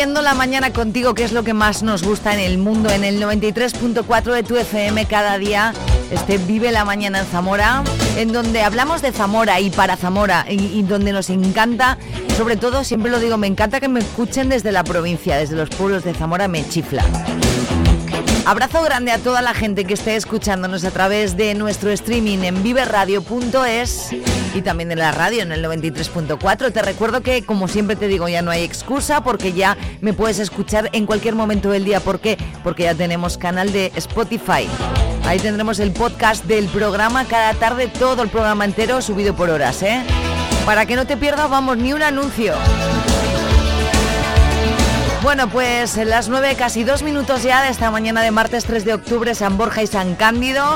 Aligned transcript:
Viviendo 0.00 0.22
la 0.22 0.32
mañana 0.32 0.72
contigo, 0.72 1.12
que 1.12 1.24
es 1.24 1.32
lo 1.32 1.44
que 1.44 1.52
más 1.52 1.82
nos 1.82 2.02
gusta 2.02 2.32
en 2.32 2.40
el 2.40 2.56
mundo, 2.56 2.88
en 2.88 3.04
el 3.04 3.22
93.4 3.22 4.32
de 4.32 4.42
tu 4.42 4.56
FM 4.56 5.04
cada 5.04 5.36
día. 5.36 5.74
Este 6.10 6.38
Vive 6.38 6.72
la 6.72 6.86
mañana 6.86 7.18
en 7.18 7.26
Zamora, 7.26 7.84
en 8.16 8.32
donde 8.32 8.62
hablamos 8.62 9.02
de 9.02 9.12
Zamora 9.12 9.60
y 9.60 9.68
para 9.68 9.98
Zamora, 9.98 10.46
y, 10.48 10.54
y 10.78 10.82
donde 10.84 11.12
nos 11.12 11.28
encanta, 11.28 11.98
sobre 12.38 12.56
todo, 12.56 12.82
siempre 12.82 13.10
lo 13.10 13.20
digo, 13.20 13.36
me 13.36 13.46
encanta 13.46 13.78
que 13.78 13.88
me 13.88 14.00
escuchen 14.00 14.48
desde 14.48 14.72
la 14.72 14.84
provincia, 14.84 15.36
desde 15.36 15.54
los 15.54 15.68
pueblos 15.68 16.02
de 16.02 16.14
Zamora, 16.14 16.48
me 16.48 16.66
chifla. 16.66 17.04
Abrazo 18.46 18.82
grande 18.82 19.12
a 19.12 19.18
toda 19.18 19.42
la 19.42 19.54
gente 19.54 19.84
que 19.84 19.94
esté 19.94 20.16
escuchándonos 20.16 20.84
a 20.84 20.90
través 20.90 21.36
de 21.36 21.54
nuestro 21.54 21.90
streaming 21.90 22.38
en 22.38 22.62
viveradio.es 22.62 24.10
y 24.54 24.62
también 24.62 24.90
en 24.90 24.98
la 24.98 25.12
radio 25.12 25.42
en 25.42 25.52
el 25.52 25.64
93.4. 25.64 26.72
Te 26.72 26.82
recuerdo 26.82 27.20
que, 27.20 27.44
como 27.44 27.68
siempre 27.68 27.96
te 27.96 28.08
digo, 28.08 28.28
ya 28.28 28.42
no 28.42 28.50
hay 28.50 28.62
excusa 28.62 29.22
porque 29.22 29.52
ya 29.52 29.76
me 30.00 30.12
puedes 30.12 30.38
escuchar 30.38 30.88
en 30.92 31.06
cualquier 31.06 31.34
momento 31.34 31.70
del 31.70 31.84
día. 31.84 32.00
¿Por 32.00 32.20
qué? 32.20 32.38
Porque 32.64 32.84
ya 32.84 32.94
tenemos 32.94 33.38
canal 33.38 33.72
de 33.72 33.92
Spotify. 33.96 34.68
Ahí 35.26 35.38
tendremos 35.38 35.78
el 35.78 35.92
podcast 35.92 36.44
del 36.46 36.66
programa 36.66 37.24
cada 37.26 37.54
tarde, 37.54 37.88
todo 37.88 38.22
el 38.22 38.30
programa 38.30 38.64
entero 38.64 39.00
subido 39.02 39.34
por 39.36 39.50
horas, 39.50 39.82
¿eh? 39.82 40.02
Para 40.64 40.86
que 40.86 40.96
no 40.96 41.06
te 41.06 41.16
pierdas, 41.16 41.48
vamos, 41.48 41.76
ni 41.76 41.92
un 41.92 42.02
anuncio. 42.02 42.54
Bueno, 45.22 45.50
pues 45.50 45.98
en 45.98 46.08
las 46.08 46.30
9, 46.30 46.54
casi 46.56 46.82
dos 46.82 47.02
minutos 47.02 47.42
ya 47.42 47.62
de 47.62 47.68
esta 47.68 47.90
mañana 47.90 48.22
de 48.22 48.30
martes 48.30 48.64
3 48.64 48.86
de 48.86 48.94
octubre, 48.94 49.34
San 49.34 49.58
Borja 49.58 49.82
y 49.82 49.86
San 49.86 50.14
Cándido, 50.14 50.74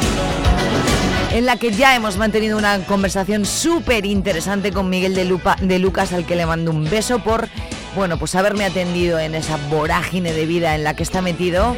en 1.33 1.47
la 1.47 1.56
que 1.56 1.73
ya 1.73 1.97
hemos 1.97 2.19
mantenido 2.19 2.59
una 2.59 2.81
conversación 2.84 3.47
súper 3.47 4.05
interesante 4.05 4.70
con 4.70 4.91
Miguel 4.91 5.14
de, 5.14 5.41
de 5.61 5.78
Lucas, 5.78 6.12
al 6.12 6.27
que 6.27 6.36
le 6.36 6.45
mando 6.45 6.73
un 6.73 6.84
beso 6.84 7.20
por, 7.20 7.48
bueno, 7.97 8.19
pues 8.19 8.34
haberme 8.34 8.67
atendido 8.67 9.19
en 9.19 9.34
esa 9.34 9.56
vorágine 9.70 10.34
de 10.34 10.45
vida 10.45 10.75
en 10.75 10.84
la 10.84 10.95
que 10.95 11.05
está 11.05 11.23
metido. 11.23 11.75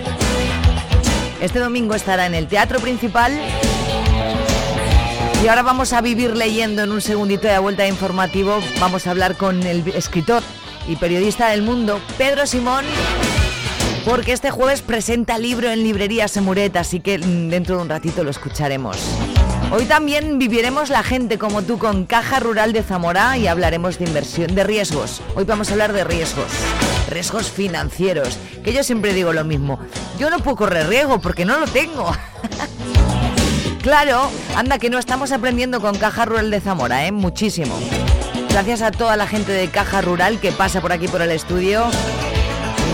Este 1.41 1.61
domingo 1.61 1.95
estará 1.95 2.27
en 2.27 2.35
el 2.35 2.49
Teatro 2.49 2.81
Principal. 2.81 3.33
Y 5.45 5.47
ahora 5.47 5.63
vamos 5.63 5.93
a 5.93 6.01
vivir 6.01 6.37
leyendo 6.37 6.83
en 6.83 6.91
un 6.91 7.01
segundito 7.01 7.47
de 7.47 7.59
vuelta 7.61 7.87
informativo. 7.87 8.59
Vamos 8.81 9.07
a 9.07 9.13
hablar 9.13 9.37
con 9.37 9.63
el 9.63 9.87
escritor 9.89 10.43
y 10.89 10.97
periodista 10.97 11.49
del 11.49 11.63
mundo, 11.63 12.01
Pedro 12.19 12.47
Simón, 12.47 12.85
porque 14.05 14.33
este 14.33 14.51
jueves 14.51 14.83
presenta 14.83 15.39
libro 15.39 15.71
en 15.71 15.83
librería 15.83 16.29
Semuret, 16.29 16.77
así 16.77 17.01
que 17.01 17.19
mm, 17.19 17.49
dentro 17.49 17.77
de 17.77 17.83
un 17.83 17.89
ratito 17.89 18.23
lo 18.23 18.31
escucharemos. 18.31 18.97
Hoy 19.73 19.85
también 19.85 20.39
viviremos 20.39 20.91
la 20.91 21.03
gente 21.03 21.39
como 21.39 21.63
tú 21.63 21.77
con 21.79 22.07
Caja 22.07 22.39
Rural 22.39 22.73
de 22.73 22.85
Zamora 22.85 23.37
y 23.37 23.49
hablaremos 23.49 23.99
de 23.99 24.05
inversión, 24.05 24.55
de 24.55 24.63
riesgos. 24.63 25.21
Hoy 25.35 25.45
vamos 25.45 25.69
a 25.69 25.73
hablar 25.73 25.93
de 25.93 26.05
riesgos, 26.05 26.47
riesgos 27.11 27.51
financieros, 27.51 28.39
que 28.63 28.73
yo 28.73 28.85
siempre 28.85 29.13
digo 29.13 29.33
lo 29.33 29.45
mismo. 29.45 29.81
Yo 30.21 30.31
no 30.31 30.39
puedo 30.39 30.57
correr 30.57 30.89
riesgo 30.89 31.21
porque 31.21 31.45
no 31.45 31.59
lo 31.59 31.67
tengo. 31.67 32.13
claro, 33.83 34.31
anda 34.55 34.79
que 34.79 34.89
no 34.89 34.99
estamos 34.99 35.33
aprendiendo 35.33 35.81
con 35.81 35.99
Caja 35.99 36.27
Rural 36.27 36.51
de 36.53 36.61
Zamora, 36.61 37.05
¿eh? 37.07 37.11
Muchísimo. 37.11 37.77
Gracias 38.57 38.81
a 38.81 38.91
toda 38.91 39.19
la 39.19 39.27
gente 39.27 39.53
de 39.53 39.69
Caja 39.69 40.01
Rural 40.01 40.41
que 40.41 40.51
pasa 40.51 40.81
por 40.81 40.91
aquí 40.91 41.09
por 41.09 41.21
el 41.21 41.31
estudio 41.31 41.85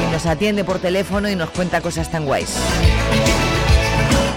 y 0.05 0.11
nos 0.11 0.27
atiende 0.27 0.65
por 0.65 0.81
teléfono 0.81 1.31
y 1.31 1.37
nos 1.37 1.51
cuenta 1.51 1.81
cosas 1.81 2.11
tan 2.11 2.25
guays. 2.25 2.57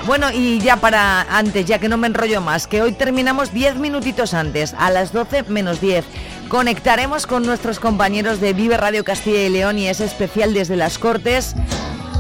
Bueno, 0.06 0.28
y 0.32 0.60
ya 0.60 0.76
para 0.76 1.22
antes, 1.36 1.66
ya 1.66 1.80
que 1.80 1.90
no 1.90 1.98
me 1.98 2.06
enrollo 2.06 2.42
más, 2.42 2.68
que 2.68 2.84
hoy 2.84 2.92
terminamos 2.92 3.52
10 3.52 3.78
minutitos 3.78 4.36
antes, 4.36 4.76
a 4.78 4.92
las 4.92 5.14
12 5.14 5.46
menos 5.48 5.82
10. 5.82 6.06
Conectaremos 6.48 7.26
con 7.26 7.44
nuestros 7.44 7.80
compañeros 7.80 8.40
de 8.40 8.54
Vive 8.54 8.78
Radio 8.78 9.04
Castilla 9.04 9.42
y 9.42 9.50
León 9.50 9.80
y 9.80 9.88
es 9.88 10.02
especial 10.02 10.54
desde 10.54 10.76
las 10.76 11.00
Cortes 11.00 11.56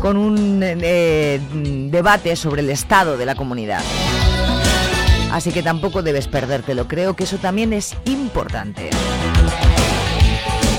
con 0.01 0.17
un 0.17 0.61
eh, 0.63 1.39
debate 1.91 2.35
sobre 2.35 2.63
el 2.63 2.71
estado 2.71 3.17
de 3.17 3.27
la 3.27 3.35
comunidad. 3.35 3.83
Así 5.35 5.51
que 5.51 5.61
tampoco 5.61 6.01
debes 6.01 6.29
perdértelo, 6.29 6.87
creo 6.87 7.13
que 7.13 7.25
eso 7.25 7.37
también 7.37 7.73
es 7.73 7.93
importante. 8.05 8.89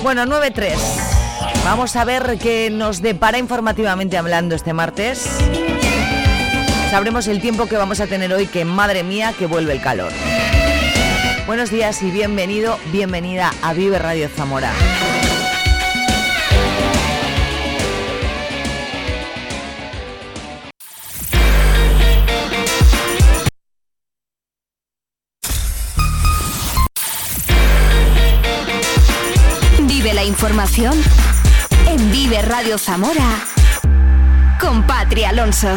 Bueno, 0.03 0.25
9-3. 0.25 0.73
Vamos 1.63 1.95
a 1.95 2.07
ver 2.07 2.39
qué 2.41 2.71
nos 2.71 3.03
depara 3.03 3.37
informativamente 3.37 4.17
hablando 4.17 4.55
este 4.55 4.73
martes. 4.73 5.29
Sabremos 6.91 7.29
el 7.29 7.43
tiempo 7.43 7.67
que 7.67 7.77
vamos 7.77 8.01
a 8.01 8.07
tener 8.07 8.33
hoy, 8.33 8.47
que 8.47 8.65
madre 8.65 9.03
mía, 9.03 9.35
que 9.39 9.45
vuelve 9.45 9.75
el 9.75 9.83
calor. 9.83 10.11
Buenos 11.47 11.71
días 11.71 12.03
y 12.03 12.11
bienvenido, 12.11 12.79
bienvenida 12.91 13.53
a 13.61 13.75
Vive 13.75 13.99
Radio 13.99 14.27
Zamora. 14.31 14.73
Información 30.27 31.01
en 31.87 32.11
Vive 32.11 32.43
Radio 32.43 32.79
Zamora 32.79 33.39
con 34.61 34.85
Patri 34.85 35.23
Alonso. 35.25 35.69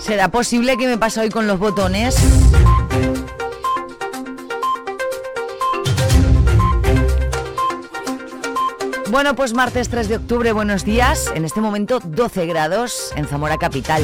¿Será 0.00 0.28
posible 0.28 0.76
que 0.76 0.88
me 0.88 0.98
pase 0.98 1.20
hoy 1.20 1.30
con 1.30 1.46
los 1.46 1.58
botones? 1.60 2.16
Bueno, 9.10 9.36
pues 9.36 9.54
martes 9.54 9.88
3 9.88 10.08
de 10.08 10.16
octubre, 10.16 10.52
buenos 10.52 10.84
días. 10.84 11.30
En 11.34 11.44
este 11.44 11.60
momento 11.60 12.00
12 12.02 12.46
grados 12.46 13.12
en 13.16 13.26
Zamora 13.26 13.56
Capital. 13.56 14.02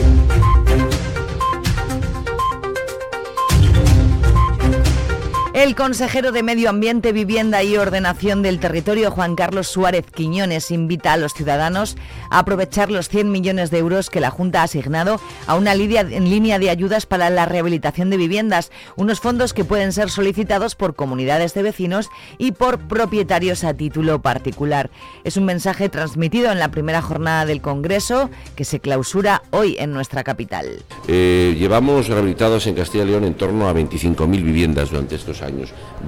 El 5.62 5.76
consejero 5.76 6.32
de 6.32 6.42
Medio 6.42 6.70
Ambiente, 6.70 7.12
Vivienda 7.12 7.62
y 7.62 7.76
Ordenación 7.76 8.42
del 8.42 8.58
Territorio, 8.58 9.12
Juan 9.12 9.36
Carlos 9.36 9.68
Suárez 9.68 10.04
Quiñones, 10.12 10.72
invita 10.72 11.12
a 11.12 11.16
los 11.16 11.34
ciudadanos 11.34 11.96
a 12.30 12.40
aprovechar 12.40 12.90
los 12.90 13.08
100 13.08 13.30
millones 13.30 13.70
de 13.70 13.78
euros 13.78 14.10
que 14.10 14.18
la 14.18 14.30
Junta 14.30 14.62
ha 14.62 14.64
asignado 14.64 15.20
a 15.46 15.54
una 15.54 15.76
línea, 15.76 16.58
de 16.58 16.68
ayudas 16.68 17.06
para 17.06 17.30
la 17.30 17.46
rehabilitación 17.46 18.10
de 18.10 18.16
viviendas, 18.16 18.72
unos 18.96 19.20
fondos 19.20 19.54
que 19.54 19.64
pueden 19.64 19.92
ser 19.92 20.10
solicitados 20.10 20.74
por 20.74 20.96
comunidades 20.96 21.54
de 21.54 21.62
vecinos 21.62 22.08
y 22.38 22.50
por 22.50 22.80
propietarios 22.80 23.62
a 23.62 23.72
título 23.72 24.20
particular. 24.20 24.90
Es 25.22 25.36
un 25.36 25.44
mensaje 25.44 25.88
transmitido 25.88 26.50
en 26.50 26.58
la 26.58 26.72
primera 26.72 27.02
jornada 27.02 27.46
del 27.46 27.62
Congreso 27.62 28.30
que 28.56 28.64
se 28.64 28.80
clausura 28.80 29.44
hoy 29.50 29.76
en 29.78 29.92
nuestra 29.92 30.24
capital. 30.24 30.82
Eh, 31.06 31.54
llevamos 31.56 32.08
rehabilitados 32.08 32.66
en 32.66 32.74
Castilla 32.74 33.04
y 33.04 33.06
León 33.06 33.22
en 33.22 33.34
torno 33.34 33.68
a 33.68 33.72
25.000 33.72 34.42
viviendas 34.42 34.90
durante 34.90 35.14
estos 35.14 35.40
años. 35.40 35.51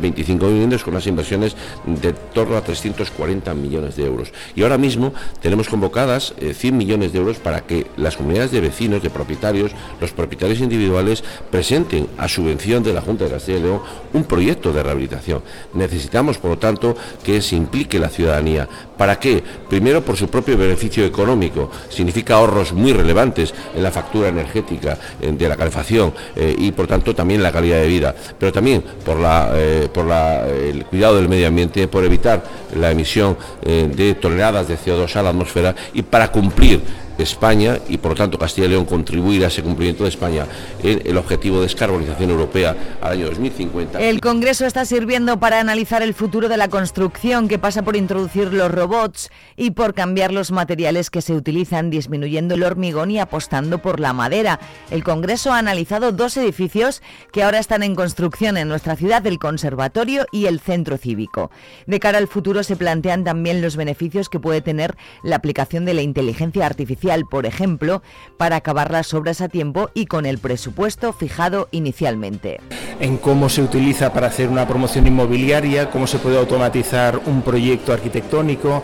25 0.01 0.49
viviendas 0.49 0.83
con 0.83 0.95
unas 0.95 1.07
inversiones 1.07 1.57
de 1.87 2.13
torno 2.13 2.57
a 2.57 2.63
340 2.63 3.55
millones 3.55 3.97
de 3.97 4.05
euros. 4.05 4.33
Y 4.55 4.63
ahora 4.63 4.79
mismo 4.79 5.13
tenemos 5.41 5.69
convocadas 5.69 6.35
eh, 6.39 6.55
100 6.55 6.77
millones 6.77 7.13
de 7.13 7.19
euros 7.19 7.39
para 7.39 7.61
que 7.63 7.87
las 7.97 8.17
comunidades 8.17 8.51
de 8.51 8.61
vecinos, 8.61 9.03
de 9.03 9.11
propietarios, 9.11 9.73
los 10.01 10.13
propietarios 10.13 10.61
individuales 10.61 11.25
presenten 11.51 12.09
a 12.19 12.29
subvención 12.29 12.83
de 12.83 12.93
la 12.93 13.01
Junta 13.01 13.25
de 13.25 13.31
Castilla 13.31 13.59
y 13.59 13.63
León 13.63 13.81
un 14.13 14.25
proyecto 14.25 14.73
de 14.73 14.83
rehabilitación. 14.83 15.43
Necesitamos, 15.73 16.39
por 16.39 16.53
lo 16.53 16.59
tanto, 16.59 16.97
que 17.23 17.41
se 17.41 17.57
implique 17.57 17.99
la 17.99 18.09
ciudadanía 18.09 18.69
¿Para 18.97 19.19
qué? 19.19 19.43
Primero 19.69 20.05
por 20.05 20.17
su 20.17 20.29
propio 20.29 20.57
beneficio 20.57 21.05
económico, 21.05 21.71
significa 21.89 22.37
ahorros 22.37 22.73
muy 22.73 22.93
relevantes 22.93 23.53
en 23.75 23.83
la 23.83 23.91
factura 23.91 24.29
energética 24.29 24.97
de 25.21 25.49
la 25.49 25.57
calefacción 25.57 26.13
eh, 26.37 26.55
y 26.57 26.73
por 26.73 26.87
tanto 26.87 27.15
también 27.15 27.43
la 27.43 27.53
calidad 27.53 27.81
de 27.81 27.89
vida, 27.89 28.15
pero 28.39 28.53
también 28.53 28.83
por, 29.05 29.19
la, 29.19 29.51
eh, 29.55 29.89
por 29.93 30.07
el 30.11 30.85
cuidado 30.87 31.17
del 31.17 31.29
medio 31.29 31.49
ambiente, 31.49 31.89
por 31.89 32.05
evitar 32.05 32.43
la 32.77 32.91
emisión 32.91 33.37
eh, 33.63 33.91
de 33.95 34.15
toneladas 34.15 34.69
de 34.69 34.79
CO2 34.79 35.15
a 35.17 35.23
la 35.23 35.31
atmósfera 35.31 35.75
y 35.93 36.03
para 36.03 36.31
cumplir 36.31 36.81
España 37.19 37.79
y 37.89 37.99
por 37.99 38.13
lo 38.13 38.17
tanto 38.17 38.39
Castilla 38.39 38.67
y 38.67 38.71
León 38.71 38.85
contribuir 38.85 39.45
a 39.45 39.49
ese 39.49 39.63
cumplimiento 39.63 40.05
de 40.05 40.11
España 40.11 40.47
en 40.83 41.03
el 41.05 41.17
objetivo 41.17 41.57
de 41.57 41.63
descarbonización 41.63 42.31
europea 42.31 42.77
al 43.01 43.13
año 43.13 43.27
2050. 43.27 44.01
El 44.01 44.21
Congreso 44.21 44.67
está 44.67 44.85
sirviendo 44.85 45.39
para 45.39 45.61
analizar 45.61 46.03
el 46.03 46.15
futuro 46.15 46.49
de 46.49 46.57
la 46.57 46.69
construcción 46.69 47.49
que 47.49 47.59
pasa 47.59 47.83
por 47.83 47.97
introducir 47.97 48.53
los 48.53 48.71
robots 48.71 49.31
y 49.57 49.73
por 49.73 49.95
cambiar 49.95 50.33
los 50.33 50.51
materiales 50.51 51.11
que 51.11 51.23
se 51.23 51.35
utilizan 51.35 51.91
disminuyendo 51.91 52.55
el 52.55 52.63
hormigón 52.63 53.11
y 53.11 53.21
apostando 53.21 53.79
por 53.79 54.01
la 54.01 54.13
madera. 54.13 54.59
El 54.91 55.05
Congreso 55.05 55.53
ha 55.53 55.59
analizado 55.59 56.13
dos 56.13 56.37
edificios 56.37 57.03
que 57.33 57.43
ahora 57.43 57.59
están 57.59 57.83
en 57.83 57.95
construcción 57.95 58.57
en 58.57 58.69
nuestra 58.69 58.97
ciudad, 58.97 59.27
el 59.27 59.39
Conservatorio 59.39 60.27
y 60.33 60.47
el 60.47 60.61
Centro 60.61 60.99
Cívico. 60.99 61.51
De 61.87 62.01
cara 62.01 62.19
al 62.19 62.29
futuro 62.29 62.63
se 62.63 62.77
plantean 62.77 63.25
también 63.25 63.63
los 63.63 63.77
beneficios 63.77 64.29
que 64.29 64.41
puede 64.41 64.61
tener 64.61 64.97
la 65.23 65.37
aplicación 65.37 65.85
de 65.85 65.95
la 65.95 66.03
inteligencia 66.03 66.67
artificial 66.67 67.04
por 67.29 67.47
ejemplo, 67.47 68.03
para 68.37 68.57
acabar 68.57 68.91
las 68.91 69.13
obras 69.15 69.41
a 69.41 69.49
tiempo 69.49 69.91
y 69.95 70.07
con 70.07 70.27
el 70.27 70.39
presupuesto 70.39 71.13
fijado 71.13 71.69
inicialmente. 71.71 72.61
En 73.01 73.19
cómo 73.19 73.49
se 73.49 73.63
utiliza 73.63 74.13
para 74.13 74.29
hacer 74.29 74.49
una 74.49 74.67
promoción 74.67 75.07
inmobiliaria, 75.07 75.91
cómo 75.91 76.07
se 76.07 76.19
puede 76.19 76.39
automatizar 76.39 77.21
un 77.27 77.43
proyecto 77.43 77.93
arquitectónico, 77.93 78.83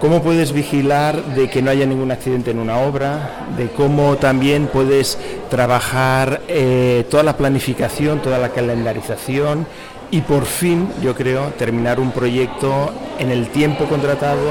cómo 0.00 0.22
puedes 0.22 0.52
vigilar 0.52 1.22
de 1.34 1.50
que 1.50 1.62
no 1.62 1.70
haya 1.70 1.86
ningún 1.86 2.10
accidente 2.10 2.50
en 2.50 2.58
una 2.58 2.78
obra, 2.78 3.46
de 3.56 3.68
cómo 3.68 4.16
también 4.16 4.66
puedes 4.66 5.18
trabajar 5.50 6.40
eh, 6.48 7.04
toda 7.10 7.22
la 7.22 7.36
planificación, 7.36 8.20
toda 8.20 8.38
la 8.38 8.48
calendarización 8.48 9.66
y 10.12 10.20
por 10.20 10.44
fin, 10.44 10.88
yo 11.02 11.16
creo, 11.16 11.48
terminar 11.58 11.98
un 11.98 12.12
proyecto 12.12 12.92
en 13.18 13.30
el 13.30 13.48
tiempo 13.48 13.86
contratado 13.86 14.46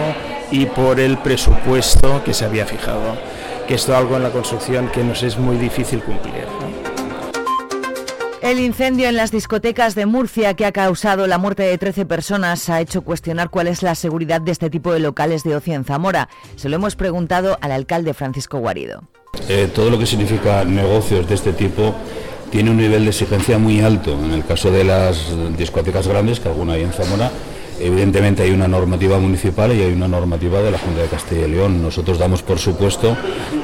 y 0.49 0.65
por 0.65 0.99
el 0.99 1.19
presupuesto 1.19 2.23
que 2.25 2.33
se 2.33 2.45
había 2.45 2.65
fijado, 2.65 3.15
que 3.67 3.75
esto 3.75 3.93
es 3.93 3.97
algo 3.99 4.17
en 4.17 4.23
la 4.23 4.31
construcción 4.31 4.89
que 4.89 5.03
nos 5.03 5.21
es 5.21 5.37
muy 5.37 5.57
difícil 5.57 6.01
cumplir. 6.01 6.47
El 8.41 8.59
incendio 8.59 9.07
en 9.07 9.15
las 9.15 9.31
discotecas 9.31 9.93
de 9.93 10.07
Murcia 10.07 10.55
que 10.55 10.65
ha 10.65 10.71
causado 10.71 11.27
la 11.27 11.37
muerte 11.37 11.61
de 11.61 11.77
13 11.77 12.07
personas 12.07 12.67
ha 12.69 12.81
hecho 12.81 13.03
cuestionar 13.03 13.51
cuál 13.51 13.67
es 13.67 13.83
la 13.83 13.93
seguridad 13.93 14.41
de 14.41 14.51
este 14.51 14.71
tipo 14.71 14.91
de 14.91 14.99
locales 14.99 15.43
de 15.43 15.55
ocio 15.55 15.75
en 15.75 15.85
Zamora. 15.85 16.27
Se 16.55 16.69
lo 16.69 16.77
hemos 16.77 16.95
preguntado 16.95 17.59
al 17.61 17.71
alcalde 17.71 18.15
Francisco 18.15 18.57
Guarido. 18.57 19.03
Eh, 19.47 19.69
todo 19.73 19.91
lo 19.91 19.99
que 19.99 20.07
significa 20.07 20.65
negocios 20.65 21.29
de 21.29 21.35
este 21.35 21.53
tipo 21.53 21.93
tiene 22.51 22.69
un 22.69 22.77
nivel 22.77 23.03
de 23.05 23.09
exigencia 23.09 23.57
muy 23.57 23.79
alto. 23.79 24.13
En 24.23 24.31
el 24.31 24.45
caso 24.45 24.69
de 24.69 24.83
las 24.83 25.33
discotecas 25.57 26.07
grandes, 26.07 26.39
que 26.39 26.49
alguna 26.49 26.73
hay 26.73 26.83
en 26.83 26.91
Zamora, 26.91 27.31
Evidentemente 27.83 28.43
hay 28.43 28.51
una 28.51 28.67
normativa 28.67 29.17
municipal 29.17 29.75
y 29.75 29.81
hay 29.81 29.93
una 29.93 30.07
normativa 30.07 30.61
de 30.61 30.69
la 30.69 30.77
Junta 30.77 31.01
de 31.01 31.07
Castilla 31.07 31.47
y 31.47 31.51
León. 31.51 31.81
Nosotros 31.81 32.19
damos 32.19 32.43
por 32.43 32.59
supuesto, 32.59 33.17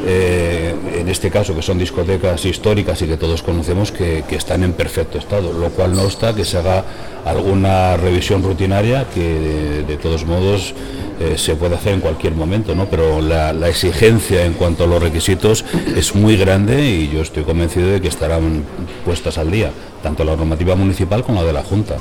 eh, 0.06 0.74
en 0.96 1.08
este 1.08 1.30
caso 1.30 1.56
que 1.56 1.62
son 1.62 1.78
discotecas 1.78 2.44
históricas 2.46 3.02
y 3.04 3.08
que 3.08 3.18
todos 3.18 3.44
conocemos, 3.44 3.92
que, 3.92 4.24
están 4.31 4.64
en 4.64 4.74
perfecto 4.74 5.18
estado, 5.18 5.52
lo 5.52 5.69
cual 5.69 5.96
no 5.96 6.06
está 6.06 6.36
que 6.36 6.46
se 6.46 6.58
haga 6.58 6.84
alguna 7.25 7.98
revisión 7.98 8.44
rutinaria 8.44 9.08
que 9.14 9.84
de, 9.88 9.98
todos 9.98 10.25
modos 10.25 10.75
eh, 11.19 11.38
se 11.38 11.56
puede 11.56 11.75
hacer 11.75 11.94
en 11.94 12.02
cualquier 12.02 12.34
momento, 12.36 12.75
¿no? 12.75 12.86
pero 12.86 13.19
la, 13.19 13.52
exigencia 13.68 14.46
en 14.46 14.54
cuanto 14.54 14.84
a 14.84 14.88
los 14.88 15.02
requisitos 15.02 15.66
es 15.96 16.14
muy 16.14 16.38
grande 16.38 16.86
y 16.86 17.10
yo 17.10 17.22
estoy 17.22 17.44
convencido 17.44 17.90
de 17.90 18.00
que 18.00 18.08
estarán 18.08 18.64
puestas 19.04 19.38
al 19.38 19.50
día, 19.50 19.72
tanto 20.04 20.24
la 20.24 20.36
normativa 20.36 20.75
municipal 20.75 21.24
como 21.24 21.42
la 21.42 21.48
de 21.48 21.54
la 21.54 21.64
Junta. 21.64 21.98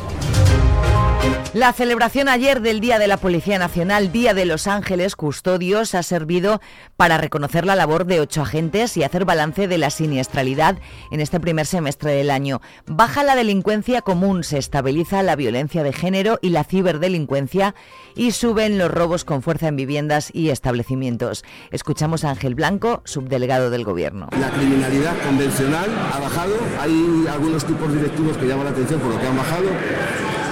La 1.57 1.73
celebración 1.73 2.29
ayer 2.29 2.61
del 2.61 2.81
Día 2.81 2.99
de 2.99 3.07
la 3.07 3.17
Policía 3.17 3.59
Nacional, 3.59 4.13
Día 4.13 4.35
de 4.35 4.45
Los 4.45 4.67
Ángeles 4.67 5.17
Custodios, 5.17 5.95
ha 5.95 6.03
servido 6.03 6.61
para 6.99 7.17
reconocer 7.17 7.65
la 7.65 7.75
labor 7.75 8.05
de 8.05 8.21
ocho 8.21 8.43
agentes 8.43 8.95
y 8.99 9.05
hacer 9.05 9.25
balance 9.25 9.67
de 9.67 9.79
la 9.79 9.89
siniestralidad 9.89 10.77
en 11.11 11.21
este 11.23 11.41
primer 11.41 11.65
semestre 11.65 12.13
del 12.13 12.31
año. 12.31 12.61
Baja 12.85 13.25
la 13.25 13.35
delincuencia 13.35 14.03
común, 14.03 14.45
se 14.45 14.59
estabiliza 14.59 15.23
la 15.23 15.35
violencia 15.35 15.83
de 15.83 15.95
género 15.95 16.39
y 16.43 16.51
la 16.51 16.63
ciberdelincuencia 16.63 17.75
y 18.15 18.33
suben 18.33 18.77
los 18.77 18.91
robos 18.91 19.25
con 19.25 19.41
fuerza 19.41 19.69
en 19.69 19.77
viviendas 19.77 20.29
y 20.35 20.51
establecimientos. 20.51 21.43
Escuchamos 21.71 22.25
a 22.25 22.33
Ángel 22.33 22.55
Blanco, 22.55 23.01
subdelegado 23.07 23.71
del 23.71 23.85
Gobierno. 23.85 24.29
La 24.39 24.51
criminalidad 24.51 25.17
convencional 25.25 25.89
ha 26.13 26.21
bajado, 26.21 26.55
hay 26.79 27.27
algunos 27.33 27.65
tipos 27.65 27.91
directivos 27.95 28.37
que 28.37 28.47
llaman 28.47 28.67
la 28.67 28.73
atención 28.73 29.01
por 29.01 29.15
lo 29.15 29.19
que 29.19 29.27
han 29.27 29.39
bajado 29.39 29.69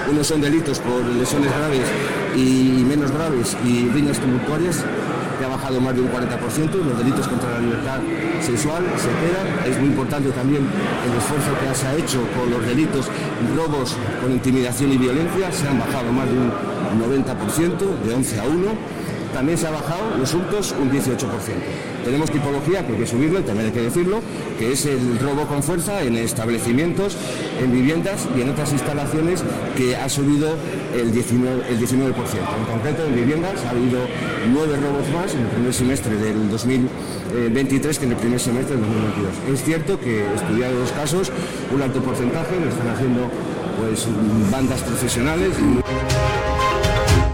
unos 0.09 0.27
son 0.27 0.41
delitos 0.41 0.79
por 0.79 1.03
lesiones 1.05 1.51
graves 1.55 1.87
y 2.35 2.83
menos 2.87 3.11
graves 3.11 3.57
y 3.65 3.89
riñas 3.89 4.19
tumultuarias, 4.19 4.83
que 5.37 5.45
ha 5.45 5.47
bajado 5.49 5.81
más 5.81 5.95
de 5.95 6.01
un 6.01 6.09
40%, 6.09 6.71
los 6.71 6.97
delitos 6.97 7.27
contra 7.27 7.51
la 7.51 7.59
libertad 7.59 7.99
sexual 8.41 8.83
se 8.95 9.09
quedan. 9.09 9.69
Es 9.69 9.77
muy 9.79 9.89
importante 9.89 10.29
también 10.31 10.63
el 10.63 11.17
esfuerzo 11.17 11.51
que 11.59 11.75
se 11.75 11.87
ha 11.87 11.95
hecho 11.95 12.21
con 12.37 12.49
los 12.51 12.65
delitos 12.65 13.07
robos 13.55 13.95
con 14.21 14.31
intimidación 14.31 14.93
y 14.93 14.97
violencia, 14.97 15.51
se 15.51 15.67
han 15.67 15.79
bajado 15.79 16.11
más 16.11 16.27
de 16.27 16.37
un 16.37 16.51
90%, 17.01 18.05
de 18.05 18.13
11 18.13 18.39
a 18.39 18.43
1 18.43 19.05
también 19.35 19.57
se 19.57 19.67
ha 19.67 19.71
bajado 19.71 20.15
los 20.17 20.33
hurtos 20.33 20.73
un 20.79 20.89
18%. 20.89 21.94
Tenemos 22.05 22.29
tipología 22.29 22.85
que 22.85 22.93
hay 22.93 22.99
que 22.99 23.07
subirlo, 23.07 23.41
también 23.41 23.69
hay 23.69 23.73
que 23.73 23.81
decirlo, 23.81 24.21
que 24.59 24.71
es 24.71 24.85
el 24.85 25.17
robo 25.17 25.47
con 25.47 25.63
fuerza 25.63 26.03
en 26.03 26.15
establecimientos, 26.15 27.17
en 27.59 27.71
viviendas 27.71 28.27
y 28.37 28.41
en 28.41 28.49
otras 28.51 28.71
instalaciones 28.73 29.43
que 29.75 29.95
ha 29.95 30.07
subido 30.07 30.55
el 30.93 31.11
19%. 31.11 31.65
El 31.67 31.79
19%. 31.79 32.13
En 32.13 32.65
concreto, 32.71 33.05
en 33.07 33.15
viviendas 33.15 33.65
ha 33.65 33.71
habido 33.71 34.01
nueve 34.53 34.77
robos 34.77 35.09
más 35.09 35.33
en 35.33 35.41
el 35.41 35.47
primer 35.47 35.73
semestre 35.73 36.15
del 36.15 36.47
2023 36.51 37.97
que 37.97 38.05
en 38.05 38.11
el 38.11 38.17
primer 38.17 38.39
semestre 38.39 38.75
del 38.75 38.85
2022. 38.85 39.33
Es 39.51 39.63
cierto 39.63 39.99
que, 39.99 40.23
estudiado 40.35 40.79
los 40.79 40.91
casos, 40.91 41.31
un 41.73 41.81
alto 41.81 42.03
porcentaje 42.03 42.59
lo 42.59 42.69
están 42.69 42.89
haciendo 42.89 43.31
pues, 43.79 44.07
bandas 44.51 44.81
profesionales. 44.81 45.55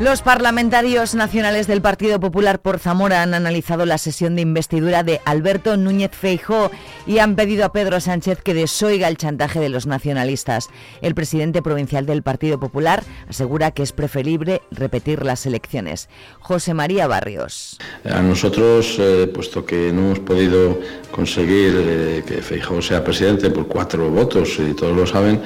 Los 0.02 0.24
parlamentarios 0.24 1.14
nacionales 1.14 1.68
del 1.68 1.84
Partido 1.84 2.20
Popular 2.20 2.60
por 2.60 2.80
Zamora 2.80 3.22
han 3.22 3.36
analizado 3.36 3.86
la 3.86 4.00
sesión 4.00 4.36
de 4.36 4.42
investidura 4.42 5.04
de 5.04 5.22
Alberto 5.26 5.78
Núñez 5.78 6.10
Feijó 6.12 6.72
y 7.06 7.20
han 7.20 7.36
pedido 7.36 7.66
a 7.66 7.72
Pedro 7.72 8.00
Sánchez 8.02 8.42
que 8.42 8.56
desoiga 8.56 9.08
el 9.08 9.18
chantaje 9.18 9.60
de 9.60 9.70
los 9.70 9.86
nacionalistas. 9.86 10.70
El 11.04 11.14
presidente 11.14 11.62
provincial 11.62 12.08
del 12.08 12.24
Partido 12.24 12.60
Popular 12.60 13.04
asegura 13.30 13.70
que 13.70 13.84
es 13.84 13.92
preferible 13.92 14.64
repetir 14.72 15.24
las 15.24 15.46
elecciones. 15.46 16.10
José 16.40 16.74
María 16.74 17.06
Barrios. 17.06 17.78
A 18.04 18.24
nosotros, 18.24 18.96
eh, 18.98 19.30
puesto 19.32 19.64
que 19.64 19.94
no 19.94 20.02
hemos 20.02 20.20
podido 20.22 20.80
conseguir 21.12 21.76
eh, 21.78 22.24
que 22.26 22.42
Feijó 22.42 22.82
sea 22.82 23.04
presidente 23.04 23.52
por 23.52 23.68
cuatro 23.68 24.10
votos, 24.10 24.58
y 24.58 24.74
todos 24.74 24.98
lo 24.98 25.06
saben, 25.06 25.44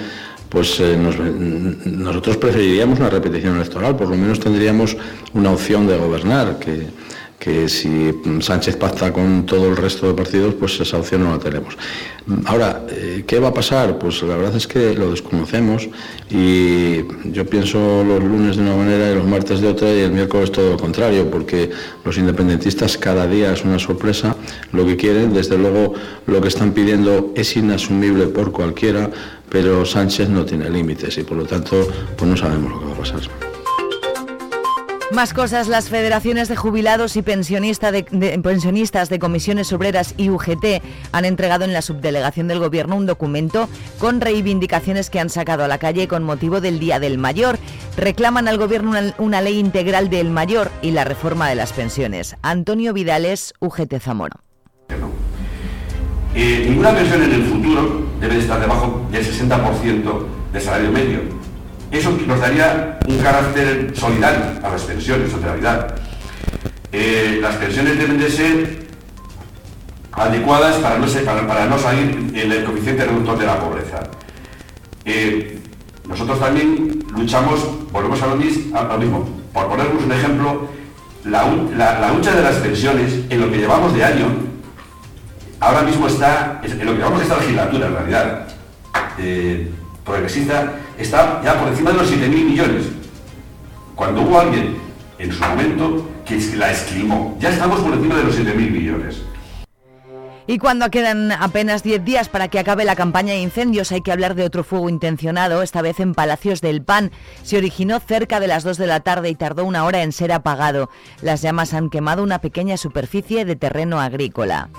pues 0.50 0.80
eh, 0.80 0.98
nosotros 0.98 2.38
preferiríamos 2.38 3.00
una 3.00 3.10
repetición 3.10 3.56
electoral, 3.56 3.96
por 3.96 4.10
lo 4.10 4.16
menos 4.16 4.40
tendríamos 4.40 4.96
una 5.34 5.52
opción 5.52 5.88
de 5.88 5.98
gobernar, 5.98 6.60
que, 6.60 6.88
que 7.40 7.70
si 7.70 8.12
Sánchez 8.40 8.78
pacta 8.78 9.12
con 9.12 9.46
todo 9.46 9.70
el 9.70 9.78
resto 9.78 10.08
de 10.08 10.14
partidos, 10.14 10.56
pues 10.56 10.80
esa 10.80 10.98
opción 10.98 11.24
no 11.24 11.32
la 11.32 11.40
tenemos. 11.40 11.78
Ahora, 12.46 12.86
eh, 12.90 13.24
¿qué 13.28 13.40
va 13.40 13.50
a 13.50 13.54
pasar? 13.54 14.00
Pues 14.00 14.24
la 14.24 14.36
verdad 14.36 14.56
es 14.56 14.66
que 14.66 14.96
lo 14.96 15.12
desconocemos 15.12 15.88
y 16.30 17.04
yo 17.32 17.46
pienso 17.46 18.04
los 18.04 18.24
lunes 18.24 18.56
de 18.56 18.64
una 18.64 18.76
manera 18.76 19.12
y 19.12 19.16
los 19.16 19.28
martes 19.28 19.62
de 19.62 19.68
otra 19.68 19.94
y 19.94 20.00
el 20.00 20.12
miércoles 20.12 20.52
todo 20.52 20.72
lo 20.72 20.78
contrario, 20.78 21.30
porque 21.30 21.70
los 22.04 22.18
independentistas 22.18 22.98
cada 22.98 23.28
día 23.28 23.54
es 23.54 23.64
una 23.64 23.78
sorpresa 23.78 24.36
lo 24.72 24.84
que 24.86 24.98
quieren, 24.98 25.34
desde 25.34 25.58
luego 25.58 25.94
lo 26.26 26.42
que 26.42 26.48
están 26.48 26.72
pidiendo 26.72 27.32
es 27.36 27.56
inasumible 27.56 28.26
por 28.26 28.52
cualquiera, 28.52 29.12
pero 29.56 29.86
Sánchez 29.86 30.28
no 30.28 30.44
tiene 30.44 30.70
límites 30.70 31.18
y 31.18 31.24
por 31.24 31.38
lo 31.38 31.46
tanto 31.46 31.88
pues 32.18 32.30
no 32.30 32.36
sabemos 32.36 32.74
lo 32.74 32.80
que 32.82 32.86
va 32.88 32.92
a 32.92 32.98
pasar. 32.98 33.22
Más 35.14 35.34
cosas, 35.34 35.70
las 35.70 35.88
federaciones 35.88 36.50
de 36.50 36.58
jubilados 36.58 37.16
y 37.16 37.22
pensionistas 37.22 37.94
de 39.10 39.20
comisiones 39.20 39.72
obreras 39.72 40.14
y 40.18 40.30
UGT 40.30 40.84
han 41.14 41.24
entregado 41.24 41.64
en 41.64 41.72
la 41.72 41.82
subdelegación 41.82 42.50
del 42.50 42.60
Gobierno 42.60 42.98
un 42.98 43.06
documento 43.06 43.70
con 43.98 44.20
reivindicaciones 44.20 45.10
que 45.10 45.22
han 45.22 45.30
sacado 45.30 45.64
a 45.64 45.70
la 45.70 45.78
calle 45.78 46.10
con 46.10 46.24
motivo 46.24 46.60
del 46.60 46.78
Día 46.78 47.00
del 47.00 47.18
Mayor. 47.18 47.58
Reclaman 47.96 48.50
al 48.50 48.58
Gobierno 48.58 48.92
una, 49.20 49.42
ley 49.42 49.58
integral 49.58 50.10
del 50.10 50.32
mayor 50.32 50.70
y 50.82 50.92
la 50.92 51.06
reforma 51.06 51.48
de 51.48 51.56
las 51.56 51.72
pensiones. 51.72 52.36
Antonio 52.42 52.92
Vidales, 52.92 53.54
UGT 53.62 54.00
Zamora. 54.02 54.36
ninguna 56.36 56.94
pensión 56.94 57.24
en 57.24 57.32
el 57.32 57.44
futuro 57.44 58.05
debe 58.20 58.40
estar 58.40 58.60
debajo 58.60 59.08
del 59.12 59.26
60% 59.26 60.26
del 60.54 60.62
salario 60.62 60.92
medio 60.92 61.20
Eso 61.92 62.18
nos 62.26 62.40
daría 62.40 63.00
un 63.08 63.18
carácter 63.20 63.94
solidario 63.96 64.42
a 64.64 64.70
las 64.70 64.82
pensiones, 64.84 65.34
en 65.34 65.42
realidad. 65.42 65.96
Eh, 66.92 67.40
las 67.42 67.56
pensiones 67.56 67.98
deben 67.98 68.18
de 68.18 68.30
ser 68.30 68.86
adecuadas 70.12 70.78
para 70.78 70.98
no, 70.98 71.78
salir 71.78 72.32
en 72.34 72.52
el 72.52 72.64
coeficiente 72.64 73.06
reductor 73.06 73.38
de 73.38 73.46
la 73.46 73.60
pobreza. 73.60 74.00
Eh, 75.04 75.60
nosotros 76.08 76.40
también 76.40 77.04
luchamos, 77.16 77.92
volvemos 77.92 78.22
a 78.22 78.28
lo, 78.28 78.36
mismo, 78.36 79.28
por 79.54 79.68
ponernos 79.68 80.04
un 80.04 80.12
ejemplo, 80.12 80.70
la, 81.26 82.12
lucha 82.14 82.36
de 82.36 82.44
las 82.44 82.56
pensiones 82.56 83.14
en 83.30 83.42
lo 83.42 83.52
que 83.52 83.58
llevamos 83.58 83.94
de 83.94 84.04
año, 84.04 84.28
ahora 85.66 85.82
mismo 85.82 86.08
está, 86.08 86.62
en 86.64 86.86
lo 86.86 86.92
que 86.92 86.98
llevamos 86.98 87.20
de 87.20 87.26
esta 87.26 87.40
legislatura 87.40 87.88
en 87.88 87.94
realidad, 87.94 88.48
eh, 89.18 89.72
progresista, 90.04 90.74
está 90.98 91.42
ya 91.44 91.60
por 91.60 91.70
encima 91.70 91.92
de 91.92 91.98
los 91.98 92.12
7.000 92.12 92.30
millones. 92.30 92.86
Cuando 93.96 94.22
hubo 94.22 94.40
alguien 94.40 94.78
en 95.18 95.32
su 95.32 95.44
momento 95.44 96.08
que 96.24 96.38
la 96.56 96.72
esclimó, 96.72 97.36
ya 97.40 97.50
estamos 97.50 97.80
por 97.80 97.94
encima 97.94 98.16
de 98.16 98.24
los 98.26 98.38
7.000 98.38 98.56
millones. 98.72 99.22
Y 100.48 100.60
cuando 100.60 100.92
quedan 100.92 101.32
apenas 101.32 101.82
10 101.82 102.06
días 102.06 102.30
para 102.30 102.50
que 102.50 102.60
acabe 102.60 102.86
la 102.86 102.96
campaña 102.96 103.34
de 103.34 103.40
incendios, 103.40 103.92
hay 103.92 104.02
que 104.02 104.12
hablar 104.12 104.36
de 104.36 104.44
otro 104.44 104.64
fuego 104.64 104.90
intencionado, 104.90 105.64
esta 105.64 105.82
vez 105.82 106.00
en 106.00 106.14
Palacios 106.14 106.62
del 106.62 106.84
Pan. 106.84 107.10
Se 107.42 107.58
originó 107.58 108.00
cerca 108.00 108.40
de 108.40 108.46
las 108.48 108.64
2 108.64 108.78
de 108.78 108.86
la 108.86 109.00
tarde 109.00 109.30
y 109.30 109.36
tardó 109.36 109.66
una 109.66 109.86
hora 109.86 110.04
en 110.04 110.12
ser 110.12 110.32
apagado. 110.32 110.92
Las 111.24 111.42
llamas 111.42 111.74
han 111.74 111.90
quemado 111.90 112.22
una 112.22 112.42
pequeña 112.42 112.78
superficie 112.78 113.44
de 113.44 113.56
terreno 113.56 114.00
agrícola. 114.00 114.70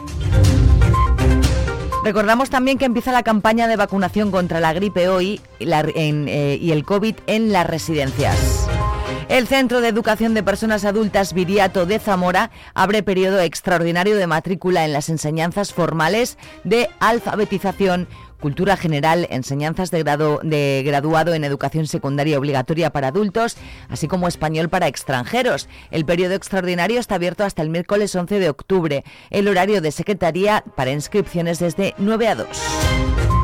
Recordamos 2.07 2.51
también 2.51 2.79
que 2.79 2.85
empieza 2.85 3.11
la 3.11 3.25
campaña 3.25 3.67
de 3.67 3.75
vacunación 3.75 4.31
contra 4.31 4.61
la 4.61 4.73
gripe 4.73 5.09
hoy 5.09 5.41
eh, 5.59 6.59
y 6.63 6.71
el 6.71 6.85
COVID 6.85 7.17
en 7.27 7.53
las 7.53 7.67
residencias. 7.67 8.69
El 9.29 9.49
Centro 9.49 9.81
de 9.81 9.89
Educación 9.89 10.33
de 10.33 10.45
Personas 10.45 10.85
Adultas 10.85 11.33
Viriato 11.33 11.85
de 11.85 11.99
Zamora 11.99 12.53
abre 12.75 13.03
periodo 13.03 13.41
extraordinario 13.41 14.17
de 14.17 14.29
matrícula 14.29 14.85
en 14.85 14.93
las 14.93 15.09
enseñanzas 15.09 15.75
formales 15.75 16.39
de 16.63 16.89
alfabetización 17.01 18.07
cultura 18.41 18.77
general, 18.77 19.27
enseñanzas 19.31 19.91
de, 19.91 20.03
grado, 20.03 20.41
de 20.43 20.83
graduado 20.85 21.35
en 21.35 21.45
educación 21.45 21.87
secundaria 21.87 22.39
obligatoria 22.39 22.91
para 22.91 23.09
adultos, 23.09 23.57
así 23.89 24.09
como 24.09 24.29
español 24.29 24.69
para 24.69 24.89
extranjeros. 24.89 25.69
El 25.91 26.05
periodo 26.05 26.35
extraordinario 26.35 27.01
está 27.01 27.17
abierto 27.17 27.45
hasta 27.45 27.63
el 27.63 27.71
miércoles 27.71 28.15
11 28.15 28.39
de 28.39 28.49
octubre. 28.49 29.05
El 29.31 29.49
horario 29.49 29.81
de 29.81 29.93
secretaría 29.93 30.65
para 30.77 30.93
inscripciones 30.93 31.59
desde 31.59 31.95
9 31.99 32.29
a 32.29 32.35
2. 32.35 33.36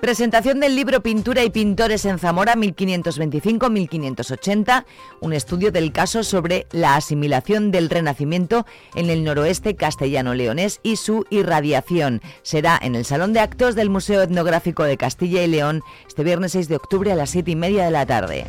Presentación 0.00 0.60
del 0.60 0.76
libro 0.76 1.02
Pintura 1.02 1.42
y 1.42 1.50
Pintores 1.50 2.04
en 2.04 2.18
Zamora 2.18 2.54
1525-1580, 2.54 4.84
un 5.20 5.32
estudio 5.32 5.72
del 5.72 5.90
caso 5.92 6.22
sobre 6.22 6.66
la 6.70 6.96
asimilación 6.96 7.70
del 7.70 7.88
Renacimiento 7.88 8.66
en 8.94 9.08
el 9.08 9.24
noroeste 9.24 9.74
castellano-leonés 9.74 10.80
y 10.82 10.96
su 10.96 11.24
irradiación. 11.30 12.20
Será 12.42 12.78
en 12.80 12.94
el 12.94 13.06
Salón 13.06 13.32
de 13.32 13.40
Actos 13.40 13.74
del 13.74 13.88
Museo 13.88 14.20
Etnográfico 14.22 14.82
de 14.84 14.98
Castilla 14.98 15.42
y 15.42 15.46
León 15.48 15.80
este 16.06 16.24
viernes 16.24 16.52
6 16.52 16.68
de 16.68 16.76
octubre 16.76 17.10
a 17.10 17.16
las 17.16 17.30
7 17.30 17.50
y 17.50 17.56
media 17.56 17.86
de 17.86 17.90
la 17.90 18.04
tarde. 18.04 18.44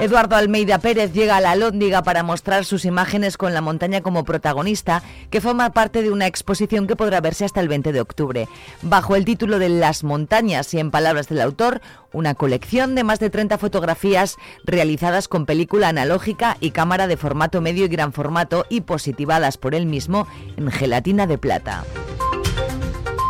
Eduardo 0.00 0.34
Almeida 0.34 0.78
Pérez 0.78 1.12
llega 1.12 1.36
a 1.36 1.42
la 1.42 1.54
Lóndiga 1.56 2.02
para 2.02 2.22
mostrar 2.22 2.64
sus 2.64 2.86
imágenes 2.86 3.36
con 3.36 3.52
la 3.52 3.60
montaña 3.60 4.00
como 4.00 4.24
protagonista, 4.24 5.02
que 5.28 5.42
forma 5.42 5.74
parte 5.74 6.00
de 6.00 6.10
una 6.10 6.26
exposición 6.26 6.86
que 6.86 6.96
podrá 6.96 7.20
verse 7.20 7.44
hasta 7.44 7.60
el 7.60 7.68
20 7.68 7.92
de 7.92 8.00
octubre. 8.00 8.48
Bajo 8.80 9.14
el 9.14 9.26
título 9.26 9.58
de 9.58 9.68
Las 9.68 10.02
montañas 10.02 10.72
y 10.72 10.78
en 10.78 10.90
palabras 10.90 11.28
del 11.28 11.42
autor, 11.42 11.82
una 12.14 12.34
colección 12.34 12.94
de 12.94 13.04
más 13.04 13.20
de 13.20 13.28
30 13.28 13.58
fotografías 13.58 14.38
realizadas 14.64 15.28
con 15.28 15.44
película 15.44 15.90
analógica 15.90 16.56
y 16.60 16.70
cámara 16.70 17.06
de 17.06 17.18
formato 17.18 17.60
medio 17.60 17.84
y 17.84 17.88
gran 17.88 18.14
formato 18.14 18.64
y 18.70 18.80
positivadas 18.80 19.58
por 19.58 19.74
él 19.74 19.84
mismo 19.84 20.26
en 20.56 20.70
gelatina 20.70 21.26
de 21.26 21.36
plata. 21.36 21.84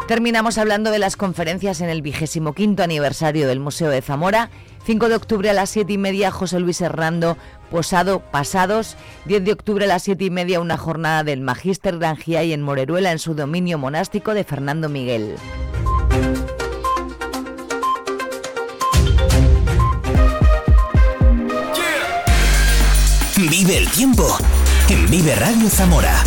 Terminamos 0.06 0.58
hablando 0.58 0.90
de 0.90 0.98
las 0.98 1.16
conferencias 1.16 1.80
en 1.80 1.88
el 1.88 2.02
vigésimo 2.02 2.52
quinto 2.52 2.82
aniversario 2.82 3.46
del 3.46 3.60
Museo 3.60 3.90
de 3.90 4.02
Zamora 4.02 4.50
5 4.84 5.08
de 5.08 5.14
octubre 5.14 5.50
a 5.50 5.52
las 5.52 5.70
7 5.70 5.92
y 5.92 5.99
media, 5.99 6.30
José 6.30 6.58
Luis 6.60 6.80
Hernando, 6.80 7.37
Posado 7.70 8.20
Pasados. 8.20 8.96
10 9.26 9.44
de 9.44 9.52
octubre 9.52 9.84
a 9.84 9.88
las 9.88 10.02
7 10.02 10.25
y 10.25 10.30
media, 10.30 10.60
una 10.60 10.76
jornada 10.76 11.22
del 11.25 11.40
Magíster 11.40 11.99
y 12.26 12.52
en 12.52 12.62
Moreruela, 12.62 13.12
en 13.12 13.18
su 13.18 13.34
dominio 13.34 13.78
monástico 13.78 14.34
de 14.34 14.44
Fernando 14.44 14.88
Miguel. 14.88 15.37
Vive 23.37 23.78
el 23.78 23.88
tiempo 23.90 24.38
en 24.88 25.10
Vive 25.10 25.34
Radio 25.34 25.68
Zamora. 25.68 26.22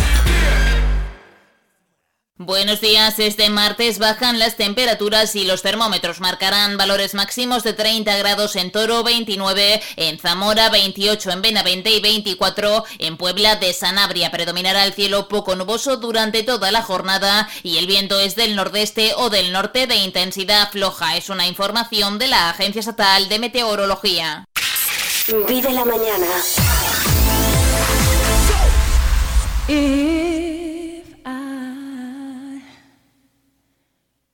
Buenos 2.36 2.80
días, 2.80 3.20
este 3.20 3.48
martes 3.48 4.00
bajan 4.00 4.40
las 4.40 4.56
temperaturas 4.56 5.36
y 5.36 5.44
los 5.44 5.62
termómetros 5.62 6.20
marcarán 6.20 6.76
valores 6.76 7.14
máximos 7.14 7.62
de 7.62 7.74
30 7.74 8.16
grados 8.16 8.56
en 8.56 8.72
Toro, 8.72 9.04
29 9.04 9.80
en 9.94 10.18
Zamora, 10.18 10.68
28 10.68 11.30
en 11.30 11.42
Benavente 11.42 11.92
y 11.92 12.00
24 12.00 12.86
en 12.98 13.16
Puebla 13.16 13.54
de 13.54 13.72
Sanabria. 13.72 14.32
Predominará 14.32 14.84
el 14.84 14.94
cielo 14.94 15.28
poco 15.28 15.54
nuboso 15.54 15.98
durante 15.98 16.42
toda 16.42 16.72
la 16.72 16.82
jornada 16.82 17.48
y 17.62 17.78
el 17.78 17.86
viento 17.86 18.18
es 18.18 18.34
del 18.34 18.56
nordeste 18.56 19.12
o 19.16 19.30
del 19.30 19.52
norte 19.52 19.86
de 19.86 19.94
intensidad 19.94 20.72
floja. 20.72 21.16
Es 21.16 21.28
una 21.30 21.46
información 21.46 22.18
de 22.18 22.26
la 22.26 22.50
Agencia 22.50 22.80
Estatal 22.80 23.28
de 23.28 23.38
Meteorología. 23.38 24.44
Vive 25.46 25.72
la 25.72 25.84
mañana. 25.84 26.26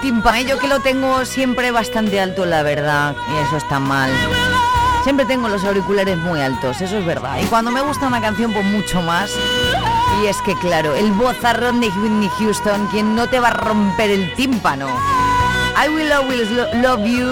Tímpano, 0.00 0.40
yo 0.40 0.58
que 0.58 0.68
lo 0.68 0.80
tengo 0.80 1.24
siempre 1.24 1.70
bastante 1.70 2.20
alto, 2.20 2.46
la 2.46 2.62
verdad, 2.62 3.14
y 3.32 3.46
eso 3.46 3.56
está 3.56 3.78
mal. 3.78 4.10
Siempre 5.04 5.24
tengo 5.26 5.48
los 5.48 5.64
auriculares 5.64 6.18
muy 6.18 6.40
altos, 6.40 6.80
eso 6.80 6.98
es 6.98 7.06
verdad. 7.06 7.38
Y 7.42 7.46
cuando 7.46 7.70
me 7.70 7.80
gusta 7.80 8.06
una 8.06 8.20
canción, 8.20 8.52
pues 8.52 8.64
mucho 8.66 9.00
más. 9.02 9.30
Y 10.22 10.26
es 10.26 10.36
que, 10.44 10.54
claro, 10.56 10.94
el 10.94 11.12
vozarrón 11.12 11.80
de 11.80 11.88
Whitney 11.88 12.30
Houston, 12.38 12.86
quien 12.88 13.14
no 13.14 13.26
te 13.28 13.40
va 13.40 13.48
a 13.48 13.52
romper 13.52 14.10
el 14.10 14.34
tímpano. 14.34 14.88
I 15.82 15.88
will 15.88 16.12
always 16.12 16.50
lo- 16.50 16.72
love 16.74 17.04
you. 17.06 17.26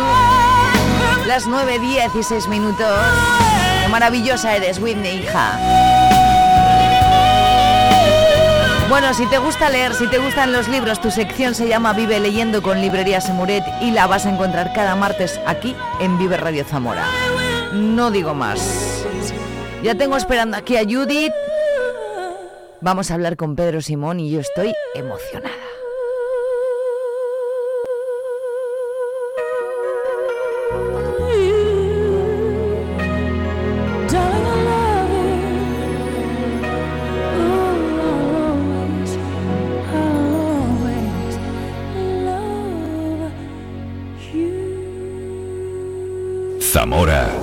Las 1.27 1.47
9, 1.47 1.79
16 1.79 2.49
minutos. 2.49 2.87
Maravillosa 3.91 4.55
eres, 4.57 4.79
Whitney, 4.79 5.19
hija. 5.25 5.59
Bueno, 8.89 9.13
si 9.13 9.27
te 9.27 9.37
gusta 9.37 9.69
leer, 9.69 9.93
si 9.93 10.07
te 10.07 10.17
gustan 10.17 10.51
los 10.51 10.67
libros, 10.67 10.99
tu 10.99 11.11
sección 11.11 11.55
se 11.55 11.69
llama 11.69 11.93
Vive 11.93 12.21
leyendo 12.21 12.63
con 12.63 12.81
Librería 12.81 13.21
Semuret 13.21 13.63
y 13.83 13.91
la 13.91 14.07
vas 14.07 14.25
a 14.25 14.31
encontrar 14.31 14.73
cada 14.73 14.97
martes 14.97 15.39
aquí 15.47 15.77
en 16.01 16.17
Vive 16.17 16.39
Radio 16.39 16.65
Zamora. 16.65 17.05
No 17.75 18.11
digo 18.11 18.33
más. 18.33 19.05
Ya 19.83 19.95
tengo 19.95 20.17
esperando 20.17 20.57
aquí 20.57 20.79
a 20.79 20.85
Judith. 20.85 21.35
Vamos 22.81 23.11
a 23.11 23.15
hablar 23.15 23.37
con 23.37 23.57
Pedro 23.57 23.83
Simón 23.83 24.21
y 24.21 24.31
yo 24.31 24.41
estoy 24.41 24.73
emocionada. 24.95 25.68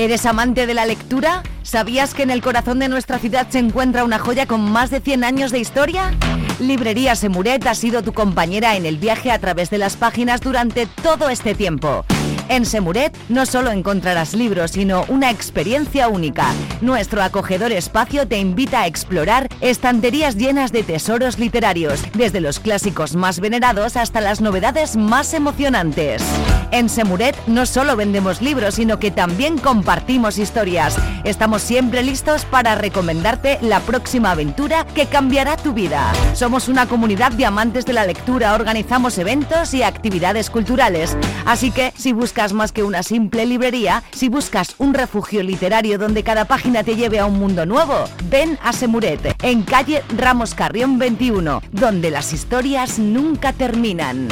¿Eres 0.00 0.24
amante 0.24 0.66
de 0.66 0.72
la 0.72 0.86
lectura? 0.86 1.42
¿Sabías 1.62 2.14
que 2.14 2.22
en 2.22 2.30
el 2.30 2.40
corazón 2.40 2.78
de 2.78 2.88
nuestra 2.88 3.18
ciudad 3.18 3.46
se 3.50 3.58
encuentra 3.58 4.02
una 4.02 4.18
joya 4.18 4.46
con 4.46 4.62
más 4.62 4.88
de 4.88 5.02
100 5.02 5.24
años 5.24 5.52
de 5.52 5.58
historia? 5.58 6.14
Librería 6.58 7.14
Semuret 7.14 7.66
ha 7.66 7.74
sido 7.74 8.02
tu 8.02 8.14
compañera 8.14 8.76
en 8.76 8.86
el 8.86 8.96
viaje 8.96 9.30
a 9.30 9.38
través 9.38 9.68
de 9.68 9.76
las 9.76 9.96
páginas 9.96 10.40
durante 10.40 10.86
todo 10.86 11.28
este 11.28 11.54
tiempo. 11.54 12.06
En 12.50 12.66
Semuret 12.66 13.16
no 13.28 13.46
solo 13.46 13.70
encontrarás 13.70 14.34
libros, 14.34 14.72
sino 14.72 15.04
una 15.06 15.30
experiencia 15.30 16.08
única. 16.08 16.48
Nuestro 16.80 17.22
acogedor 17.22 17.70
espacio 17.70 18.26
te 18.26 18.38
invita 18.38 18.80
a 18.80 18.86
explorar 18.88 19.46
estanterías 19.60 20.34
llenas 20.34 20.72
de 20.72 20.82
tesoros 20.82 21.38
literarios, 21.38 22.02
desde 22.12 22.40
los 22.40 22.58
clásicos 22.58 23.14
más 23.14 23.38
venerados 23.38 23.96
hasta 23.96 24.20
las 24.20 24.40
novedades 24.40 24.96
más 24.96 25.32
emocionantes. 25.32 26.24
En 26.72 26.88
Semuret 26.88 27.36
no 27.46 27.66
solo 27.66 27.94
vendemos 27.94 28.42
libros, 28.42 28.74
sino 28.74 28.98
que 28.98 29.12
también 29.12 29.56
compartimos 29.56 30.36
historias. 30.36 30.96
Estamos 31.22 31.62
siempre 31.62 32.02
listos 32.02 32.44
para 32.44 32.74
recomendarte 32.74 33.58
la 33.60 33.78
próxima 33.78 34.32
aventura 34.32 34.86
que 34.92 35.06
cambiará 35.06 35.56
tu 35.56 35.72
vida. 35.72 36.12
Somos 36.34 36.68
una 36.68 36.86
comunidad 36.86 37.30
de 37.30 37.46
amantes 37.46 37.86
de 37.86 37.92
la 37.92 38.06
lectura, 38.06 38.54
organizamos 38.54 39.18
eventos 39.18 39.72
y 39.72 39.84
actividades 39.84 40.50
culturales. 40.50 41.16
Así 41.44 41.70
que 41.70 41.92
si 41.96 42.12
buscas 42.12 42.39
más 42.40 42.72
que 42.72 42.82
una 42.82 43.02
simple 43.02 43.44
librería, 43.44 44.02
si 44.12 44.30
buscas 44.30 44.74
un 44.78 44.94
refugio 44.94 45.42
literario 45.42 45.98
donde 45.98 46.22
cada 46.22 46.46
página 46.46 46.82
te 46.82 46.96
lleve 46.96 47.18
a 47.18 47.26
un 47.26 47.38
mundo 47.38 47.66
nuevo, 47.66 48.04
ven 48.30 48.58
a 48.62 48.72
Semuret, 48.72 49.36
en 49.42 49.62
calle 49.62 50.02
Ramos 50.16 50.54
Carrión 50.54 50.98
21, 50.98 51.60
donde 51.70 52.10
las 52.10 52.32
historias 52.32 52.98
nunca 52.98 53.52
terminan. 53.52 54.28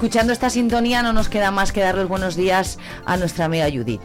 Escuchando 0.00 0.32
esta 0.32 0.48
sintonía 0.48 1.02
no 1.02 1.12
nos 1.12 1.28
queda 1.28 1.50
más 1.50 1.72
que 1.72 1.80
dar 1.80 1.94
los 1.94 2.08
buenos 2.08 2.34
días 2.34 2.78
a 3.04 3.18
nuestra 3.18 3.44
amiga 3.44 3.68
Judith. 3.70 4.00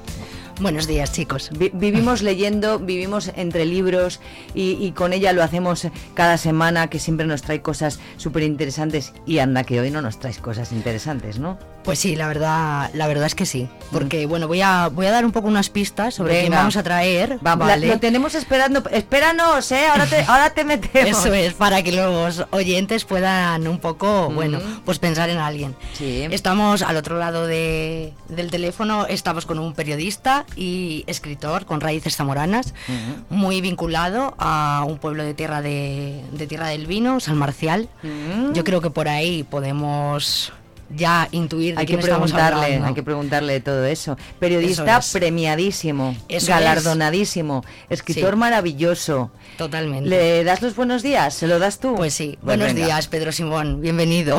Buenos 0.61 0.87
días, 0.87 1.11
chicos. 1.11 1.49
Vi- 1.57 1.71
vivimos 1.73 2.21
leyendo, 2.21 2.79
vivimos 2.79 3.29
entre 3.35 3.65
libros 3.65 4.21
y, 4.53 4.77
y 4.79 4.93
con 4.93 5.11
ella 5.11 5.33
lo 5.33 5.43
hacemos 5.43 5.85
cada 6.13 6.37
semana, 6.37 6.87
que 6.89 6.97
siempre 6.97 7.27
nos 7.27 7.41
trae 7.41 7.61
cosas 7.61 7.99
súper 8.15 8.43
interesantes. 8.43 9.11
Y 9.25 9.39
anda, 9.39 9.65
que 9.65 9.81
hoy 9.81 9.91
no 9.91 10.01
nos 10.01 10.17
traes 10.17 10.37
cosas 10.37 10.71
interesantes, 10.71 11.39
¿no? 11.39 11.59
Pues 11.83 11.99
sí, 11.99 12.15
la 12.15 12.27
verdad, 12.27 12.89
la 12.93 13.05
verdad 13.07 13.27
es 13.27 13.35
que 13.35 13.45
sí. 13.45 13.67
Porque, 13.91 14.25
bueno, 14.25 14.47
voy 14.47 14.61
a, 14.61 14.87
voy 14.87 15.05
a 15.05 15.11
dar 15.11 15.25
un 15.25 15.31
poco 15.33 15.47
unas 15.49 15.69
pistas 15.69 16.15
sobre 16.15 16.31
quién 16.33 16.45
Venga. 16.45 16.57
vamos 16.59 16.77
a 16.77 16.83
traer. 16.83 17.37
La- 17.43 17.55
¿vale? 17.57 17.87
lo 17.87 17.99
tenemos 17.99 18.33
esperando. 18.33 18.81
Espéranos, 18.89 19.71
¿eh? 19.73 19.85
Ahora 19.87 20.05
te, 20.07 20.21
ahora 20.27 20.49
te 20.51 20.63
metemos. 20.63 21.19
Eso 21.25 21.33
es, 21.33 21.53
para 21.53 21.83
que 21.83 21.91
los 21.91 22.45
oyentes 22.51 23.03
puedan 23.03 23.67
un 23.67 23.79
poco, 23.79 24.29
bueno, 24.33 24.59
pues 24.85 24.99
pensar 24.99 25.29
en 25.29 25.37
alguien. 25.37 25.75
Estamos 25.99 26.81
al 26.81 26.95
otro 26.95 27.19
lado 27.19 27.45
de- 27.45 28.13
del 28.29 28.49
teléfono, 28.49 29.05
estamos 29.05 29.45
con 29.45 29.59
un 29.59 29.73
periodista 29.73 30.44
y 30.55 31.03
escritor 31.07 31.65
con 31.65 31.81
raíces 31.81 32.15
zamoranas, 32.15 32.73
muy 33.29 33.61
vinculado 33.61 34.35
a 34.37 34.83
un 34.87 34.97
pueblo 34.97 35.23
de 35.23 35.33
tierra 35.33 35.61
de, 35.61 36.21
de 36.31 36.47
Tierra 36.47 36.67
del 36.69 36.87
Vino, 36.87 37.19
San 37.19 37.37
Marcial. 37.37 37.89
Yo 38.53 38.63
creo 38.63 38.81
que 38.81 38.89
por 38.89 39.07
ahí 39.07 39.43
podemos 39.43 40.53
ya 40.95 41.27
intuir 41.31 41.73
de 41.73 41.79
Hay 41.79 41.85
que 41.87 41.93
quién 41.93 41.99
estamos 41.99 42.31
preguntarle, 42.31 42.65
hablando. 42.65 42.87
hay 42.87 42.93
que 42.93 43.01
preguntarle 43.03 43.53
de 43.53 43.59
todo 43.59 43.85
eso. 43.85 44.17
Periodista 44.39 44.83
Eso 44.99 44.99
es. 44.99 45.11
premiadísimo, 45.13 46.15
Eso 46.29 46.47
galardonadísimo, 46.51 47.65
escritor 47.89 48.33
Sí. 48.33 48.39
maravilloso. 48.39 49.31
Totalmente. 49.57 50.07
¿Le 50.09 50.43
das 50.43 50.61
los 50.61 50.75
buenos 50.75 51.01
días? 51.01 51.33
¿Se 51.33 51.47
lo 51.47 51.57
das 51.57 51.79
tú? 51.79 51.95
Pues 51.95 52.13
sí. 52.13 52.37
Buenos 52.43 52.75
días, 52.75 53.07
Pedro 53.07 53.31
Simón. 53.31 53.81
Bienvenido. 53.81 54.37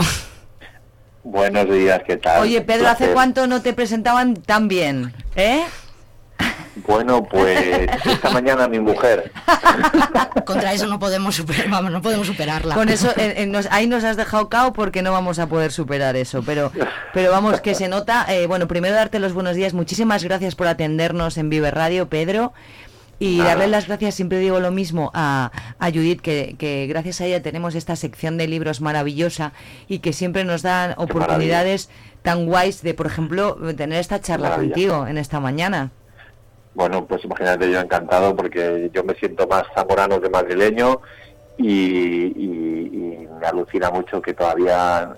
Buenos 1.25 1.69
días, 1.69 2.01
¿qué 2.07 2.17
tal? 2.17 2.41
Oye, 2.43 2.61
Pedro, 2.61 2.89
¿hace 2.89 3.09
cuánto 3.09 3.49
no 3.49 3.61
te 3.61 3.73
presentaban 3.73 4.35
tan 4.37 4.69
bien? 4.69 5.13
¿Eh? 5.35 5.65
Bueno, 6.87 7.25
pues 7.25 7.89
esta 8.05 8.31
mañana 8.31 8.69
mi 8.69 8.79
mujer. 8.81 9.33
Contra 10.45 10.73
eso 10.73 10.87
no 10.87 10.99
podemos 10.99 11.35
superar, 11.35 11.69
vamos, 11.69 11.91
no 11.91 12.03
podemos 12.03 12.27
superarla. 12.27 12.75
Con 12.75 12.89
eso, 12.89 13.11
eh, 13.17 13.35
eh, 13.39 13.47
nos- 13.47 13.67
ahí 13.71 13.87
nos 13.87 14.05
has 14.05 14.17
dejado 14.17 14.49
cao 14.49 14.73
porque 14.73 15.03
no 15.03 15.11
vamos 15.13 15.39
a 15.39 15.47
poder 15.49 15.73
superar 15.73 16.17
eso. 16.17 16.43
Pero, 16.45 16.73
pero 17.15 17.31
vamos, 17.31 17.61
que 17.61 17.75
se 17.75 17.89
nota. 17.89 18.27
eh, 18.29 18.47
bueno, 18.47 18.69
primero 18.69 18.95
darte 18.95 19.19
los 19.19 19.33
buenos 19.33 19.57
días. 19.57 19.75
Muchísimas 19.75 20.23
gracias 20.23 20.55
por 20.55 20.67
atendernos 20.69 21.39
en 21.39 21.49
Vive 21.51 21.71
Radio, 21.71 22.09
Pedro. 22.09 22.53
Y 23.19 23.39
Nada. 23.39 23.51
darle 23.51 23.69
las 23.69 23.87
gracias, 23.87 24.15
siempre 24.15 24.39
digo 24.41 24.61
lo 24.61 24.71
mismo, 24.71 25.11
a, 25.15 25.51
a 25.79 25.87
Judith, 25.87 26.21
que, 26.21 26.55
que 26.59 26.87
gracias 26.87 27.23
a 27.23 27.25
ella 27.25 27.41
tenemos 27.41 27.75
esta 27.75 27.97
sección 27.97 28.37
de 28.37 28.47
libros 28.47 28.83
maravillosa 28.83 29.53
y 29.89 30.01
que 30.01 30.13
siempre 30.13 30.45
nos 30.45 30.61
dan 30.61 30.93
oportunidades 30.99 31.89
tan 32.23 32.45
guays 32.45 32.83
de, 32.83 32.93
por 32.93 33.07
ejemplo, 33.07 33.57
tener 33.75 33.99
esta 34.01 34.21
charla 34.21 34.51
Maravilla. 34.51 34.75
contigo 34.75 35.07
en 35.07 35.17
esta 35.17 35.41
mañana. 35.41 35.93
Bueno, 36.77 37.07
pues 37.07 37.25
imagínate, 37.25 37.71
yo 37.73 37.81
encantado 37.81 38.37
porque 38.37 38.91
yo 38.93 39.03
me 39.03 39.15
siento 39.15 39.47
más 39.49 39.65
zamorano 39.75 40.21
que 40.21 40.29
madrileño 40.29 41.01
y, 41.57 43.27
me 43.41 43.47
alucina 43.47 43.91
mucho 43.91 44.21
que 44.21 44.35
todavía 44.35 45.15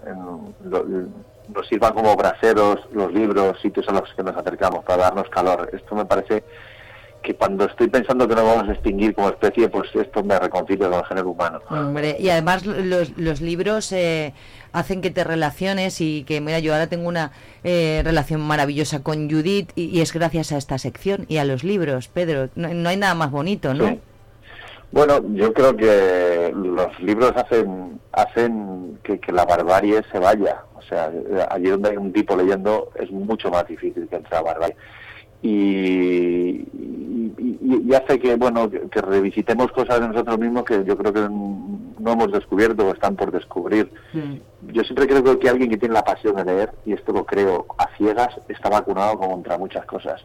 lo- 0.65 0.85
nos 1.55 1.67
sirvan 1.69 1.95
como 1.95 2.15
braseros 2.15 2.79
los 2.93 3.13
libros, 3.13 3.61
sitios 3.61 3.89
a 3.89 3.93
los 3.93 4.13
que 4.15 4.23
nos 4.23 4.37
acercamos 4.37 4.85
para 4.85 5.05
darnos 5.05 5.29
calor. 5.31 5.69
Esto 5.73 5.95
me 5.95 6.05
parece 6.05 6.45
que 7.23 7.35
cuando 7.35 7.65
estoy 7.65 7.89
pensando 7.89 8.29
que 8.29 8.35
nos 8.37 8.45
vamos 8.45 8.69
a 8.69 8.73
extinguir 8.73 9.15
como 9.15 9.29
especie, 9.31 9.69
pues 9.69 9.89
esto 9.95 10.23
me 10.23 10.39
reconcilia 10.39 10.89
con 10.89 10.99
el 11.01 11.05
género 11.07 11.31
humano. 11.31 11.61
Hombre, 11.71 12.17
y 12.21 12.29
además 12.29 12.65
los, 12.67 13.17
los 13.19 13.41
libros 13.41 13.91
eh, 13.93 14.33
hacen 14.73 15.01
que 15.01 15.11
te 15.11 15.25
relaciones 15.25 16.01
y 16.01 16.25
que, 16.25 16.41
mira, 16.41 16.59
yo 16.59 16.73
ahora 16.73 16.87
tengo 16.87 17.09
una 17.09 17.33
eh, 17.65 18.03
relación 18.05 18.41
maravillosa 18.41 19.03
con 19.03 19.31
Judith 19.31 19.71
y, 19.75 20.01
es 20.01 20.13
gracias 20.13 20.53
a 20.53 20.59
esta 20.59 20.79
sección 20.79 21.27
y 21.29 21.39
a 21.39 21.45
los 21.45 21.65
libros, 21.65 22.09
Pedro. 22.09 22.49
No, 22.55 22.73
no 22.73 22.89
hay 22.89 22.97
nada 22.97 23.15
más 23.15 23.31
bonito, 23.31 23.75
¿no? 23.75 23.89
Sí. 23.89 24.01
Bueno, 24.91 25.23
yo 25.35 25.53
creo 25.53 25.77
que 25.77 26.53
los 26.55 26.99
libros 27.01 27.33
hacen 27.37 28.01
hacen 28.13 28.99
que, 29.03 29.19
que 29.19 29.33
la 29.33 29.45
barbarie 29.45 30.03
se 30.11 30.19
vaya. 30.19 30.63
O 30.75 30.83
sea, 30.83 31.11
allí 31.51 31.69
donde 31.69 31.91
hay 31.91 31.97
un 31.99 32.13
tipo 32.13 32.35
leyendo 32.35 32.91
es 32.95 33.11
mucho 33.11 33.51
más 33.51 33.67
difícil 33.69 34.09
que 34.09 34.17
entre 34.17 34.35
la 34.35 34.43
barbarie. 34.43 34.77
Y, 35.43 35.49
y- 36.69 37.33
y- 37.39 37.83
y 37.89 37.95
hace 37.95 38.19
que, 38.19 38.35
bueno, 38.37 38.69
que, 38.71 38.81
que 38.89 39.01
revisitemos 39.01 39.71
cosas 39.73 40.01
de 40.01 40.09
nosotros 40.09 40.39
mismos 40.39 40.65
que 40.65 40.85
yo 40.85 40.97
creo 40.97 41.13
que 41.13 41.21
no 41.29 42.13
hemos 42.13 42.33
descubierto 42.33 42.87
o 42.87 42.93
están 42.93 43.15
por 43.17 43.31
descubrir. 43.31 43.91
Yo 44.73 44.83
siempre 44.83 45.07
creo 45.07 45.39
que 45.39 45.49
alguien 45.49 45.71
que 45.71 45.77
tiene 45.77 45.95
la 45.95 46.03
pasión 46.05 46.35
de 46.37 46.45
leer, 46.45 46.73
y 46.87 46.93
esto 46.93 47.13
lo 47.13 47.25
creo 47.25 47.67
a 47.79 47.89
ciegas, 47.97 48.29
está 48.49 48.69
vacunado 48.69 49.19
contra 49.19 49.59
muchas 49.59 49.85
cosas. 49.87 50.25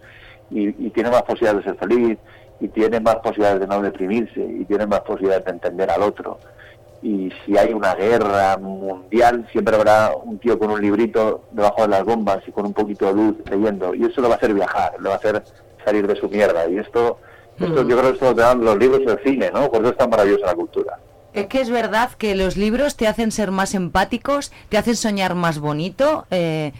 Y, 0.49 0.69
y 0.85 0.89
tiene 0.91 1.09
más 1.09 1.23
posibilidades 1.23 1.65
de 1.65 1.71
ser 1.71 1.79
feliz, 1.79 2.17
y 2.59 2.67
tiene 2.69 2.99
más 2.99 3.15
posibilidades 3.17 3.59
de 3.61 3.67
no 3.67 3.81
deprimirse, 3.81 4.39
y 4.43 4.65
tiene 4.65 4.85
más 4.87 5.01
posibilidades 5.01 5.45
de 5.45 5.51
entender 5.51 5.89
al 5.91 6.01
otro. 6.03 6.39
Y 7.03 7.31
si 7.45 7.57
hay 7.57 7.73
una 7.73 7.95
guerra 7.95 8.57
mundial, 8.57 9.45
siempre 9.51 9.75
habrá 9.75 10.11
un 10.15 10.39
tío 10.39 10.57
con 10.57 10.71
un 10.71 10.81
librito 10.81 11.43
debajo 11.51 11.81
de 11.81 11.89
las 11.89 12.05
bombas 12.05 12.39
y 12.47 12.51
con 12.51 12.65
un 12.65 12.73
poquito 12.73 13.07
de 13.07 13.13
luz 13.13 13.35
leyendo. 13.51 13.93
Y 13.93 14.05
eso 14.05 14.21
lo 14.21 14.29
va 14.29 14.35
a 14.35 14.37
hacer 14.37 14.53
viajar, 14.53 14.93
lo 14.99 15.09
va 15.09 15.15
a 15.15 15.17
hacer 15.17 15.43
salir 15.83 16.07
de 16.07 16.15
su 16.15 16.29
mierda. 16.29 16.67
Y 16.69 16.77
esto, 16.77 17.19
esto 17.59 17.87
yo 17.87 17.97
creo 17.97 18.03
que 18.03 18.13
esto 18.13 18.25
lo 18.25 18.35
te 18.35 18.41
dan 18.41 18.63
los 18.63 18.77
libros 18.77 19.01
y 19.05 19.09
el 19.09 19.19
cine, 19.23 19.51
¿no? 19.53 19.69
Por 19.69 19.81
eso 19.81 19.91
es 19.91 19.97
tan 19.97 20.09
maravillosa 20.09 20.45
la 20.45 20.55
cultura. 20.55 20.97
Es 21.33 21.47
que 21.47 21.61
es 21.61 21.69
verdad 21.69 22.11
que 22.11 22.35
los 22.35 22.57
libros 22.57 22.95
te 22.95 23.07
hacen 23.07 23.31
ser 23.31 23.51
más 23.51 23.73
empáticos, 23.73 24.53
te 24.69 24.77
hacen 24.77 24.95
soñar 24.95 25.35
más 25.35 25.59
bonito. 25.59 26.25
eh, 26.31 26.71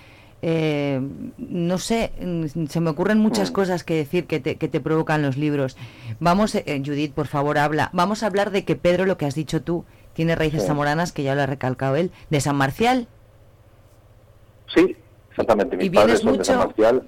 eh, 0.46 1.00
no 1.38 1.78
sé, 1.78 2.12
mm, 2.20 2.66
se 2.68 2.80
me 2.82 2.90
ocurren 2.90 3.18
muchas 3.18 3.50
cosas 3.50 3.86
que 3.86 3.96
decir 3.96 4.28
que 4.28 4.42
te, 4.42 4.58
que 4.58 4.68
te 4.68 4.82
provocan 4.82 5.22
los 5.22 5.38
libros. 5.38 5.78
Vamos, 6.20 6.54
eh, 6.56 6.82
Judith, 6.86 7.14
por 7.14 7.28
favor, 7.28 7.58
habla. 7.58 7.90
Vamos 7.94 8.24
a 8.24 8.28
hablar 8.28 8.52
de 8.52 8.66
que 8.66 8.76
Pedro, 8.76 9.06
lo 9.06 9.18
que 9.18 9.26
has 9.26 9.36
dicho 9.36 9.62
tú, 9.62 9.86
tiene 10.14 10.36
raíces 10.36 10.62
Sí. 10.64 10.68
zamoranas, 10.68 11.14
que 11.14 11.24
ya 11.24 11.34
lo 11.34 11.42
ha 11.42 11.46
recalcado 11.46 11.96
él, 11.96 12.12
de 12.30 12.42
San 12.42 12.58
Marcial. 12.58 13.08
Sí, 14.76 14.96
exactamente. 15.30 15.78
Mis 15.78 15.86
¿Y 15.86 15.90
vienes 15.90 16.04
padres 16.06 16.20
son 16.22 16.32
de 16.34 16.38
mucho? 16.40 16.52
San 16.52 16.58
Marcial. 16.60 17.04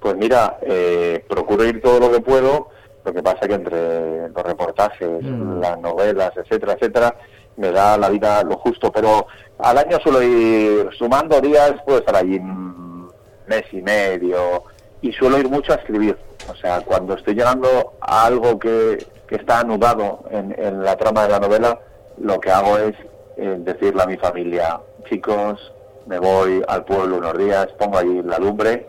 Pues 0.00 0.16
mira, 0.16 0.58
eh, 0.62 1.24
procuro 1.28 1.64
ir 1.64 1.80
todo 1.82 2.00
lo 2.00 2.12
que 2.12 2.20
puedo. 2.20 2.68
Lo 3.04 3.12
que 3.14 3.22
pasa 3.22 3.48
que 3.48 3.54
entre 3.54 4.28
los 4.28 4.42
reportajes, 4.44 5.08
Mm. 5.22 5.60
las 5.60 5.80
novelas, 5.80 6.32
etcétera, 6.36 6.74
etcétera, 6.74 7.16
me 7.60 7.70
da 7.70 7.96
la 7.96 8.08
vida 8.08 8.42
lo 8.42 8.56
justo. 8.58 8.90
Pero 8.90 9.26
al 9.58 9.78
año 9.78 9.98
suelo 10.02 10.22
ir 10.22 10.88
sumando 10.98 11.40
días, 11.40 11.74
puedo 11.84 11.98
estar 11.98 12.16
allí 12.16 12.36
un 12.36 13.10
mes 13.46 13.64
y 13.72 13.82
medio. 13.82 14.64
Y 15.02 15.12
suelo 15.12 15.38
ir 15.38 15.48
mucho 15.48 15.72
a 15.72 15.76
escribir. 15.76 16.18
O 16.50 16.54
sea, 16.56 16.80
cuando 16.80 17.14
estoy 17.14 17.34
llegando 17.34 17.94
a 18.00 18.26
algo 18.26 18.58
que, 18.58 19.06
que 19.28 19.36
está 19.36 19.60
anudado 19.60 20.24
en, 20.30 20.54
en 20.58 20.82
la 20.82 20.96
trama 20.96 21.22
de 21.22 21.28
la 21.28 21.40
novela, 21.40 21.78
lo 22.18 22.40
que 22.40 22.50
hago 22.50 22.78
es 22.78 22.94
eh, 23.36 23.56
decirle 23.60 24.02
a 24.02 24.06
mi 24.06 24.16
familia, 24.16 24.80
chicos, 25.08 25.72
me 26.06 26.18
voy 26.18 26.62
al 26.66 26.84
pueblo 26.84 27.18
unos 27.18 27.38
días, 27.38 27.68
pongo 27.78 27.98
allí 27.98 28.22
la 28.22 28.38
lumbre 28.38 28.88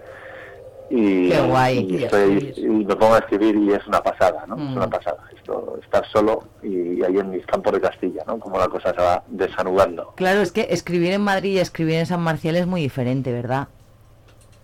y, 0.92 1.30
Qué 1.30 1.42
guay. 1.42 1.88
y, 1.90 2.04
estoy- 2.04 2.54
y 2.58 2.66
me 2.68 2.96
pongo 2.96 3.16
a 3.16 3.20
escribir 3.20 3.56
y 3.56 3.72
es 3.74 3.86
una 3.88 4.02
pasada, 4.04 4.44
¿no? 4.48 4.58
Mm. 4.58 4.70
Es 4.72 4.76
una 4.78 4.90
pasada. 4.90 5.18
Esto, 5.36 5.80
estar 5.82 6.06
solo 6.12 6.44
y, 6.62 7.02
ahí 7.04 7.18
en 7.18 7.30
mis 7.32 7.46
campos 7.46 7.74
de 7.74 7.82
Castilla, 7.82 8.24
¿no? 8.28 8.38
Como 8.40 8.60
la 8.60 8.68
cosa 8.68 8.92
se 8.94 9.02
va 9.02 9.24
desanudando. 9.28 10.14
Claro, 10.18 10.42
es 10.42 10.52
que 10.52 10.68
escribir 10.70 11.14
en 11.14 11.22
Madrid 11.22 11.52
y 11.54 11.60
escribir 11.60 11.96
en 11.96 12.06
San 12.06 12.22
Marcial 12.22 12.56
es 12.58 12.68
muy 12.68 12.82
diferente, 12.82 13.32
¿verdad? 13.32 13.68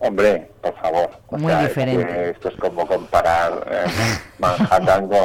Hombre, 0.00 0.50
por 0.62 0.74
favor. 0.76 1.10
o 1.28 1.38
Muy 1.38 1.50
sea, 1.50 1.62
es 1.62 1.68
diferente. 1.70 2.06
que 2.06 2.30
esto 2.30 2.48
es 2.50 2.56
como 2.56 2.86
comparar 2.86 3.66
eh, 3.70 3.84
Manhattan 4.38 5.08
con, 5.08 5.18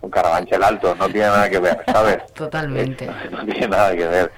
con 0.00 0.10
Carabanchel 0.10 0.62
Alto, 0.64 0.94
no 0.96 1.06
tiene 1.08 1.26
nada 1.28 1.48
que 1.48 1.58
ver, 1.60 1.78
¿sabes? 1.86 2.18
Totalmente. 2.34 3.08
no 3.30 3.44
tiene 3.44 3.68
nada 3.68 3.94
que 3.94 4.06
ver. 4.06 4.32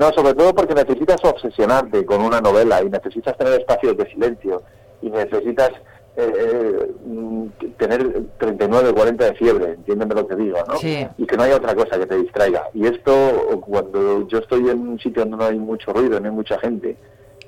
No, 0.00 0.10
sobre 0.12 0.32
todo 0.34 0.54
porque 0.54 0.74
necesitas 0.74 1.22
obsesionarte 1.22 2.04
con 2.06 2.22
una 2.22 2.40
novela 2.40 2.82
y 2.82 2.88
necesitas 2.88 3.36
tener 3.36 3.60
espacios 3.60 3.96
de 3.98 4.10
silencio 4.10 4.62
y 5.02 5.10
necesitas 5.10 5.70
eh, 6.16 6.32
eh, 6.38 6.90
mm, 7.06 7.46
tener 7.78 8.22
39, 8.38 8.92
40 8.94 9.24
de 9.26 9.34
fiebre, 9.34 9.72
entiéndeme 9.74 10.14
lo 10.14 10.26
que 10.26 10.34
digo, 10.36 10.58
¿no? 10.66 10.76
Sí. 10.78 11.06
Y 11.18 11.26
que 11.26 11.36
no 11.36 11.42
haya 11.44 11.56
otra 11.56 11.74
cosa 11.74 11.98
que 11.98 12.06
te 12.06 12.16
distraiga. 12.16 12.64
Y 12.74 12.86
esto, 12.86 13.60
cuando 13.60 14.26
yo 14.26 14.38
estoy 14.38 14.68
en 14.70 14.80
un 14.88 14.98
sitio 14.98 15.22
donde 15.22 15.36
no 15.36 15.44
hay 15.44 15.58
mucho 15.58 15.92
ruido, 15.92 16.18
no 16.18 16.26
hay 16.28 16.34
mucha 16.34 16.58
gente 16.58 16.96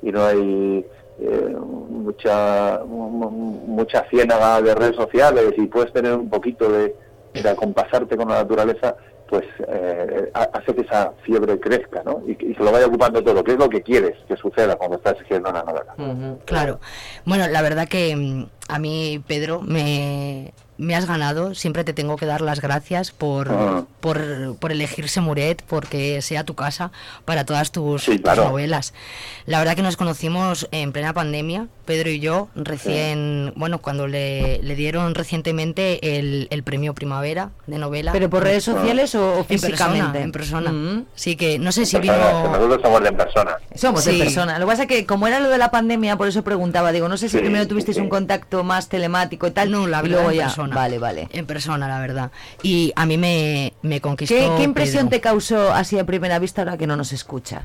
y 0.03 0.13
no 0.13 0.23
hay 0.25 0.87
eh, 1.21 1.57
mucha 1.89 2.81
mu- 2.87 3.09
mu- 3.11 3.31
mucha 3.67 4.05
ciénaga 4.11 4.61
de 4.61 4.75
redes 4.75 4.97
sociales 4.97 5.55
y 5.57 5.67
puedes 5.67 5.93
tener 5.93 6.13
un 6.15 6.29
poquito 6.29 6.71
de, 6.71 6.95
de 7.35 7.49
acompasarte 7.49 8.17
con 8.17 8.29
la 8.29 8.37
naturaleza, 8.43 8.95
pues 9.33 9.47
eh, 9.67 10.31
ha- 10.35 10.51
hace 10.53 10.75
que 10.75 10.83
esa 10.83 11.11
fiebre 11.25 11.59
crezca, 11.59 12.03
¿no? 12.05 12.23
Y, 12.27 12.33
y 12.33 12.55
que 12.55 12.63
lo 12.63 12.71
vaya 12.71 12.85
ocupando 12.87 13.25
todo, 13.25 13.43
que 13.43 13.53
es 13.53 13.59
lo 13.59 13.71
que 13.71 13.81
quieres 13.81 14.13
que 14.29 14.37
suceda 14.37 14.77
cuando 14.77 14.99
estás 14.99 15.15
escribiendo 15.15 15.49
una 15.49 15.63
novela. 15.63 15.95
Claro. 16.45 16.81
Bueno, 17.25 17.49
la 17.49 17.63
verdad 17.63 17.89
que 17.89 18.15
mm, 18.15 18.47
a 18.69 18.79
mí, 18.79 19.25
Pedro, 19.27 19.63
me, 19.63 20.53
me 20.83 20.95
has 20.97 21.07
ganado. 21.07 21.55
Siempre 21.55 21.85
te 21.85 21.93
tengo 21.93 22.17
que 22.17 22.27
dar 22.27 22.41
las 22.41 22.61
gracias 22.61 23.11
por, 23.13 23.49
Ah. 23.51 23.85
por, 24.01 24.57
por 24.59 24.73
elegir 24.73 25.09
Semuret, 25.09 25.63
porque 25.67 26.21
sea 26.23 26.45
tu 26.45 26.55
casa 26.55 26.91
para 27.25 27.45
todas 27.47 27.73
tus, 27.73 28.03
Sí, 28.05 28.13
tus 28.13 28.21
claro. 28.23 28.45
novelas. 28.51 28.93
La 29.47 29.59
verdad 29.59 29.75
que 29.77 29.83
nos 29.83 29.97
conocimos 29.97 30.69
en 30.73 30.93
plena 30.93 31.13
pandemia, 31.15 31.69
Pedro 31.87 32.11
y 32.11 32.21
yo, 32.21 32.49
recién, 32.55 33.53
bueno, 33.57 33.79
cuando 33.79 34.07
le, 34.09 34.63
le 34.63 34.75
dieron 34.77 35.15
recientemente 35.15 36.19
el, 36.19 36.47
el 36.51 36.63
premio 36.63 36.95
Primavera 36.95 37.51
de 37.67 37.79
novela. 37.79 38.13
¿Pero 38.13 38.29
por 38.31 38.43
redes 38.45 38.65
sociales 38.65 39.15
o- 39.15 39.35
o 39.35 39.39
En 39.41 39.45
persona, 39.47 39.69
físicamente? 39.69 40.21
En 40.21 40.33
persona. 40.33 40.73
Mm. 40.73 41.05
Sí 41.15 41.37
que 41.37 41.59
no 41.59 41.73
sé 41.73 41.87
si 41.87 41.97
Personas, 41.97 42.27
que 42.27 42.33
vino... 42.43 42.53
nosotros 42.53 42.81
somos 42.83 43.03
de 43.03 43.09
en 43.09 43.17
persona. 43.17 43.57
Somos 43.75 44.05
Sí. 44.05 44.13
de 44.13 44.19
persona. 44.25 44.59
Lo 44.59 44.67
que 44.67 44.71
pasa 44.73 44.83
es 44.83 44.89
que 44.89 45.07
como 45.07 45.27
era 45.27 45.41
lo 45.41 45.49
de 45.49 45.59
la 45.59 45.71
pandemia, 45.71 46.17
por 46.17 46.29
eso 46.29 46.43
preguntaba, 46.43 46.93
digo, 46.93 47.09
no 47.09 47.17
sé 47.17 47.29
si 47.29 47.37
Sí, 47.39 47.43
primero 47.43 47.67
tuvisteis 47.69 47.97
sí. 47.97 48.01
un 48.03 48.09
contacto 48.09 48.63
más 48.65 48.89
telemático 48.89 49.47
y 49.47 49.51
tal, 49.51 49.71
No, 49.71 49.87
la 49.87 49.99
y 49.99 50.03
verdad, 50.03 50.15
luego 50.17 50.31
en 50.31 50.37
ya, 50.37 50.45
persona. 50.47 50.72
Vale, 50.75 50.99
vale. 50.99 51.29
En 51.33 51.47
persona, 51.47 51.89
la 51.89 52.01
verdad. 52.01 52.31
Y 52.63 52.93
a 52.97 53.07
mí 53.07 53.19
me, 53.19 53.73
me 53.83 54.01
conquistó. 54.01 54.35
¿Qué, 54.35 54.51
qué 54.57 54.63
impresión 54.63 55.09
Pedro. 55.09 55.11
te 55.11 55.21
causó 55.21 55.73
así 55.73 55.99
a 55.99 56.07
primera 56.07 56.39
vista 56.39 56.63
ahora 56.63 56.77
que 56.77 56.87
no 56.87 56.97
nos 56.97 57.13
escucha? 57.13 57.63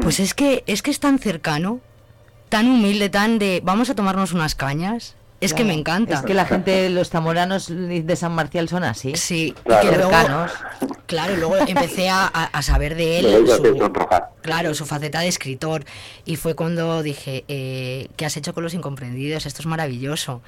Pues 0.00 0.18
es 0.20 0.34
que, 0.34 0.64
es 0.66 0.82
que 0.82 0.90
es 0.90 0.98
tan 0.98 1.18
cercano, 1.18 1.80
tan 2.48 2.68
humilde, 2.68 3.08
tan 3.10 3.38
de 3.38 3.60
vamos 3.64 3.90
a 3.90 3.94
tomarnos 3.94 4.32
unas 4.32 4.54
cañas. 4.54 5.14
Es 5.40 5.52
que 5.52 5.56
Claro. 5.62 5.68
me 5.74 5.80
encanta. 5.80 6.14
Es 6.14 6.22
que 6.22 6.32
la 6.34 6.46
gente, 6.46 6.88
los 6.90 7.10
zamoranos 7.10 7.66
de 7.68 8.16
San 8.16 8.32
Marcial 8.32 8.68
son 8.68 8.84
así. 8.84 9.14
Sí, 9.16 9.54
Claro. 9.64 9.90
que 9.90 9.96
luego, 9.96 10.12
claro, 11.06 11.36
luego 11.36 11.56
empecé 11.58 12.08
a, 12.08 12.26
a- 12.26 12.62
saber 12.62 12.94
de 12.94 13.18
él, 13.18 13.46
su, 13.46 13.92
claro, 14.40 14.72
su 14.74 14.86
faceta 14.86 15.20
de 15.20 15.28
escritor. 15.28 15.84
Y 16.24 16.36
fue 16.36 16.54
cuando 16.54 17.02
dije, 17.02 17.44
eh, 17.48 18.08
¿qué 18.16 18.24
has 18.24 18.36
hecho 18.38 18.54
con 18.54 18.62
los 18.64 18.72
incomprendidos? 18.72 19.44
Esto 19.44 19.60
es 19.60 19.66
maravilloso. 19.66 20.40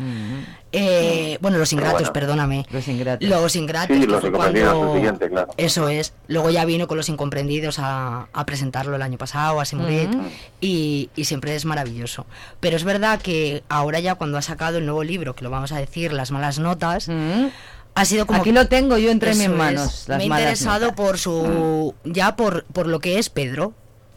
Eh, 0.72 1.38
bueno, 1.40 1.58
los 1.58 1.72
ingratos, 1.72 2.00
bueno. 2.00 2.12
perdóname. 2.12 2.66
Los 2.70 2.88
ingratos. 2.88 3.28
Los 3.28 3.56
ingratos. 3.56 3.94
Sí, 3.96 4.00
que 4.00 4.06
los 4.06 4.24
incomprendidos, 4.24 4.72
cuando- 4.74 4.92
el 4.92 4.98
siguiente, 4.98 5.28
claro. 5.30 5.48
Eso 5.56 5.88
es. 5.88 6.14
Luego 6.28 6.50
ya 6.50 6.64
vino 6.64 6.86
con 6.86 6.96
los 6.96 7.08
incomprendidos 7.08 7.78
a, 7.78 8.28
a 8.32 8.46
presentarlo 8.46 8.96
el 8.96 9.02
año 9.02 9.18
pasado, 9.18 9.60
a 9.60 9.64
Simuret, 9.64 10.14
Ujú. 10.14 10.24
y, 10.60 11.10
y 11.16 11.24
siempre 11.24 11.54
es 11.54 11.64
maravilloso. 11.64 12.26
Pero 12.60 12.76
es 12.76 12.84
verdad 12.84 13.20
que 13.20 13.62
ahora 13.68 14.00
ya 14.00 14.14
cuando 14.14 14.38
ha 14.38 14.42
sacado 14.42 14.78
el 14.78 14.85
nuevo 14.86 15.04
libro, 15.04 15.34
que 15.34 15.44
lo 15.44 15.50
vamos 15.50 15.72
a 15.72 15.78
decir, 15.78 16.12
Las 16.12 16.30
malas 16.30 16.58
notas, 16.58 17.08
Mm. 17.08 17.46
ha 17.94 18.04
sido 18.04 18.26
como... 18.26 18.40
Aquí 18.40 18.52
lo 18.52 18.66
tengo 18.68 18.98
yo 18.98 19.10
entre 19.10 19.30
mis 19.34 19.40
es. 19.48 19.50
manos. 19.50 20.04
las 20.08 20.18
Me 20.18 20.24
he 20.24 20.26
interesado 20.26 20.86
notas. 20.86 20.96
por 20.96 21.18
su... 21.18 21.94
ya 22.04 22.36
por, 22.36 22.64
por 22.66 22.86
lo 22.86 23.00
que 23.00 23.18
es 23.18 23.28
Pedro. 23.30 23.72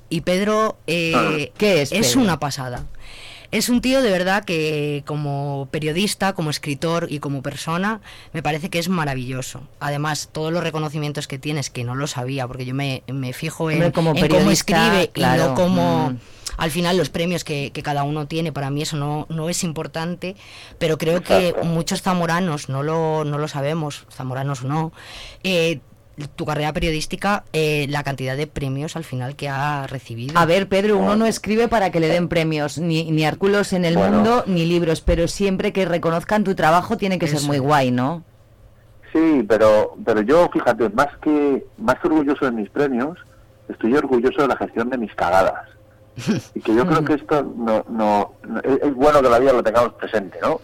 Y 0.09 0.21
Pedro 0.21 0.77
eh, 0.87 1.51
¿Qué 1.57 1.81
es 1.83 1.91
es 1.91 2.07
Pedro? 2.09 2.21
una 2.21 2.39
pasada. 2.39 2.85
Es 3.51 3.69
un 3.69 3.81
tío 3.81 4.01
de 4.01 4.11
verdad 4.11 4.45
que 4.45 5.03
como 5.05 5.67
periodista, 5.71 6.33
como 6.33 6.51
escritor 6.51 7.07
y 7.09 7.19
como 7.19 7.41
persona, 7.41 7.99
me 8.31 8.43
parece 8.43 8.69
que 8.69 8.77
es 8.77 8.89
maravilloso. 8.89 9.63
Además, 9.79 10.29
todos 10.31 10.53
los 10.53 10.63
reconocimientos 10.63 11.27
que 11.27 11.39
tienes, 11.39 11.69
que 11.69 11.83
no 11.83 11.95
lo 11.95 12.05
sabía, 12.05 12.47
porque 12.47 12.65
yo 12.65 12.75
me, 12.75 13.03
me 13.07 13.33
fijo 13.33 13.71
en, 13.71 13.91
como 13.91 14.13
cómo 14.13 14.51
escribe 14.51 15.03
y 15.03 15.07
claro, 15.07 15.49
no 15.49 15.55
cómo... 15.55 16.09
mm. 16.11 16.19
Al 16.57 16.71
final 16.71 16.97
los 16.97 17.09
premios 17.09 17.45
que, 17.45 17.71
que 17.71 17.83
cada 17.83 18.03
uno 18.03 18.27
tiene, 18.27 18.51
para 18.51 18.69
mí 18.69 18.81
eso 18.81 18.97
no, 18.97 19.27
no 19.29 19.47
es 19.47 19.63
importante, 19.63 20.35
pero 20.77 20.97
creo 20.97 21.23
que 21.23 21.55
muchos 21.63 22.01
zamoranos 22.01 22.67
no 22.67 22.83
lo, 22.83 23.23
no 23.23 23.37
lo 23.37 23.47
sabemos, 23.47 24.05
zamoranos 24.11 24.63
no, 24.65 24.91
eh, 25.43 25.79
tu 26.27 26.45
carrera 26.45 26.73
periodística, 26.73 27.43
eh, 27.53 27.85
la 27.89 28.03
cantidad 28.03 28.35
de 28.35 28.47
premios 28.47 28.95
al 28.95 29.03
final 29.03 29.35
que 29.35 29.47
ha 29.49 29.87
recibido. 29.87 30.37
A 30.37 30.45
ver, 30.45 30.67
Pedro, 30.67 30.97
uno 30.97 31.15
no 31.15 31.25
escribe 31.25 31.67
para 31.67 31.91
que 31.91 31.99
le 31.99 32.07
den 32.07 32.27
premios, 32.27 32.77
ni, 32.77 33.09
ni 33.11 33.25
artículos 33.25 33.73
en 33.73 33.85
el 33.85 33.95
Bueno. 33.95 34.15
mundo, 34.17 34.43
ni 34.47 34.65
libros, 34.65 35.01
pero 35.01 35.27
siempre 35.27 35.71
que 35.73 35.85
reconozcan 35.85 36.43
tu 36.43 36.55
trabajo 36.55 36.97
tiene 36.97 37.17
que 37.19 37.27
ser 37.27 37.41
muy 37.43 37.59
guay, 37.59 37.91
¿no? 37.91 38.23
Sí, 39.13 39.43
pero, 39.47 39.95
pero 40.05 40.21
yo, 40.21 40.49
fíjate, 40.53 40.89
más 40.89 41.07
que, 41.21 41.65
más 41.77 41.95
que 41.99 42.07
orgulloso 42.07 42.45
de 42.45 42.51
mis 42.51 42.69
premios, 42.69 43.17
estoy 43.67 43.93
orgulloso 43.95 44.41
de 44.43 44.47
la 44.49 44.55
gestión 44.57 44.89
de 44.89 44.97
mis 44.97 45.13
cagadas. 45.15 45.67
Y 46.53 46.59
que 46.59 46.75
yo 46.75 46.85
creo 46.85 47.03
que 47.03 47.13
esto 47.13 47.41
no, 47.55 47.85
no, 47.89 48.33
no- 48.47 48.59
es, 48.59 48.81
es 48.83 48.93
bueno 48.93 49.21
que 49.21 49.29
la 49.29 49.39
vida 49.39 49.53
lo 49.53 49.63
tengamos 49.63 49.93
presente, 49.93 50.37
¿no? 50.41 50.59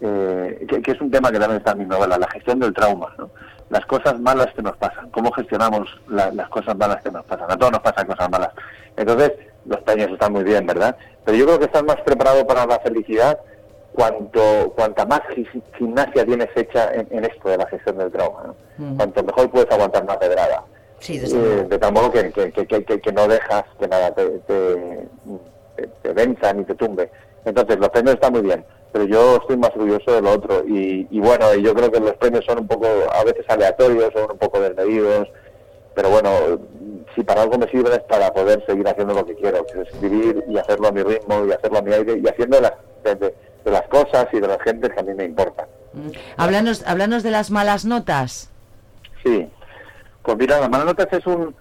Eh, 0.00 0.66
que, 0.68 0.82
que 0.82 0.90
es 0.90 1.00
un 1.00 1.10
tema 1.10 1.30
que 1.30 1.38
también 1.38 1.58
está 1.58 1.72
en 1.72 1.78
mi 1.78 1.84
novela, 1.86 2.18
la 2.18 2.28
gestión 2.30 2.58
del 2.58 2.74
trauma, 2.74 3.08
¿no? 3.16 3.30
Las 3.74 3.86
cosas 3.86 4.20
malas 4.20 4.46
que 4.54 4.62
nos 4.62 4.76
pasan, 4.76 5.10
cómo 5.10 5.32
gestionamos 5.32 5.88
la- 6.08 6.30
las 6.30 6.48
cosas 6.48 6.76
malas 6.76 7.02
que 7.02 7.10
nos 7.10 7.24
pasan. 7.24 7.50
A 7.50 7.56
todos 7.56 7.72
nos 7.72 7.80
pasan 7.80 8.06
cosas 8.06 8.30
malas. 8.30 8.50
Entonces, 8.96 9.32
los 9.66 9.80
premios 9.80 10.12
están 10.12 10.32
muy 10.32 10.44
bien, 10.44 10.64
¿verdad? 10.64 10.96
Pero 11.24 11.36
yo 11.36 11.44
creo 11.46 11.58
que 11.58 11.64
estás 11.64 11.82
más 11.82 11.96
preparado 12.02 12.46
para 12.46 12.66
la 12.66 12.78
felicidad 12.78 13.36
cuanto 13.92 14.72
cuanta 14.76 15.04
más 15.06 15.22
gi- 15.34 15.48
gimnasia 15.76 16.24
tienes 16.24 16.48
hecha 16.54 16.92
en, 16.94 17.08
en 17.10 17.24
esto 17.24 17.48
de 17.48 17.56
la 17.58 17.66
gestión 17.66 17.98
del 17.98 18.12
trauma, 18.12 18.42
¿no? 18.78 18.96
Cuanto 18.96 19.24
mejor 19.24 19.50
puedes 19.50 19.70
aguantar 19.72 20.04
una 20.04 20.18
pedrada. 20.20 20.62
Sí, 21.00 21.18
Eh, 21.36 21.66
de 21.68 21.78
tal 21.78 21.92
modo 21.92 22.12
que, 22.12 22.30
que, 22.30 22.52
que, 22.52 22.66
que- 22.66 22.84
que- 22.84 23.00
que 23.00 23.12
no 23.12 23.26
dejas 23.26 23.64
que 23.80 23.88
nada 23.88 24.12
te, 24.14 24.24
te, 24.46 25.08
te- 25.76 25.86
te 26.02 26.12
venza 26.12 26.52
ni 26.52 26.62
te 26.64 26.76
tumbe. 26.76 27.10
Entonces, 27.44 27.76
los 27.80 27.88
premios 27.88 28.14
están 28.14 28.32
muy 28.32 28.42
bien, 28.42 28.64
pero 28.94 29.06
yo 29.06 29.36
estoy 29.38 29.56
más 29.56 29.70
orgulloso 29.74 30.12
de 30.12 30.22
lo 30.22 30.30
otro. 30.30 30.62
Y, 30.68 31.08
y 31.10 31.18
bueno, 31.18 31.52
yo 31.56 31.74
creo 31.74 31.90
que 31.90 31.98
los 31.98 32.14
premios 32.14 32.44
son 32.44 32.60
un 32.60 32.68
poco, 32.68 32.86
a 33.12 33.24
veces 33.24 33.44
aleatorios, 33.48 34.12
son 34.12 34.30
un 34.30 34.38
poco 34.38 34.60
desmedidos, 34.60 35.26
pero 35.96 36.10
bueno, 36.10 36.30
si 37.16 37.24
para 37.24 37.42
algo 37.42 37.58
me 37.58 37.68
sirven 37.68 37.92
es 37.92 38.02
para 38.08 38.32
poder 38.32 38.64
seguir 38.66 38.86
haciendo 38.86 39.12
lo 39.12 39.26
que 39.26 39.34
quiero, 39.34 39.66
que 39.66 39.80
es 39.82 39.88
escribir 39.88 40.44
y 40.48 40.56
hacerlo 40.58 40.86
a 40.88 40.92
mi 40.92 41.02
ritmo 41.02 41.44
y 41.44 41.50
hacerlo 41.50 41.78
a 41.78 41.82
mi 41.82 41.92
aire 41.92 42.20
y 42.22 42.28
haciendo 42.28 42.60
las, 42.60 42.72
de- 43.02 43.16
de- 43.16 43.34
de 43.64 43.70
las 43.72 43.82
cosas 43.88 44.28
y 44.32 44.38
de 44.38 44.46
las 44.46 44.62
gentes 44.62 44.92
que 44.92 45.00
a 45.00 45.02
mí 45.02 45.12
me 45.14 45.24
importan. 45.24 45.66
Háblanos, 46.36 46.84
háblanos 46.86 47.24
de 47.24 47.32
las 47.32 47.50
malas 47.50 47.84
notas. 47.84 48.48
Sí, 49.24 49.48
pues 50.22 50.36
mira, 50.36 50.60
las 50.60 50.70
malas 50.70 50.86
notas 50.86 51.08
es 51.10 51.26
un, 51.26 51.52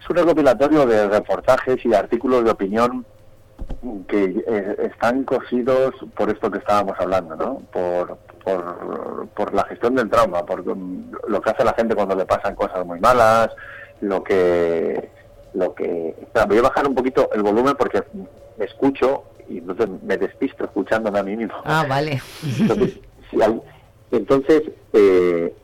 es 0.00 0.10
un 0.10 0.16
recopilatorio 0.16 0.86
de 0.86 1.08
reportajes 1.08 1.84
y 1.84 1.92
artículos 1.92 2.44
de 2.44 2.50
opinión 2.52 3.04
que 4.08 4.42
eh, 4.46 4.76
están 4.92 5.24
cosidos 5.24 5.94
por 6.16 6.30
esto 6.30 6.50
que 6.50 6.58
estábamos 6.58 6.94
hablando, 6.98 7.36
¿no? 7.36 7.58
Por, 7.72 8.16
por, 8.44 9.28
por 9.28 9.54
la 9.54 9.64
gestión 9.64 9.94
del 9.94 10.08
trauma, 10.10 10.44
por 10.44 10.64
lo 10.66 11.40
que 11.40 11.50
hace 11.50 11.64
la 11.64 11.74
gente 11.74 11.94
cuando 11.94 12.14
le 12.14 12.24
pasan 12.26 12.54
cosas 12.54 12.84
muy 12.86 13.00
malas, 13.00 13.50
lo 14.00 14.22
que... 14.22 15.10
Lo 15.54 15.74
que... 15.74 16.10
Espera, 16.20 16.44
voy 16.46 16.58
a 16.58 16.62
bajar 16.62 16.86
un 16.86 16.94
poquito 16.94 17.30
el 17.32 17.42
volumen 17.42 17.74
porque 17.78 18.02
me 18.58 18.66
escucho 18.66 19.24
y 19.48 19.58
entonces 19.58 19.88
me 20.02 20.16
despisto 20.18 20.64
escuchándome 20.64 21.18
a 21.18 21.22
mí 21.22 21.36
mismo. 21.36 21.54
Ah, 21.64 21.84
vale. 21.88 22.20
Entonces, 22.60 23.00
si 23.30 23.42
hay- 23.42 23.60
entonces, 24.10 24.62
eh, 24.92 25.54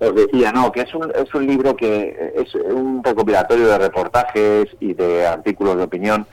os 0.00 0.14
decía, 0.14 0.52
no, 0.52 0.70
que 0.70 0.82
es 0.82 0.94
un, 0.94 1.10
es 1.14 1.32
un 1.34 1.46
libro 1.46 1.74
que 1.76 2.32
es 2.36 2.54
un 2.54 3.02
recopilatorio 3.02 3.66
de 3.68 3.78
reportajes 3.78 4.66
y 4.80 4.92
de 4.94 5.26
artículos 5.26 5.76
de 5.78 5.84
opinión 5.84 6.26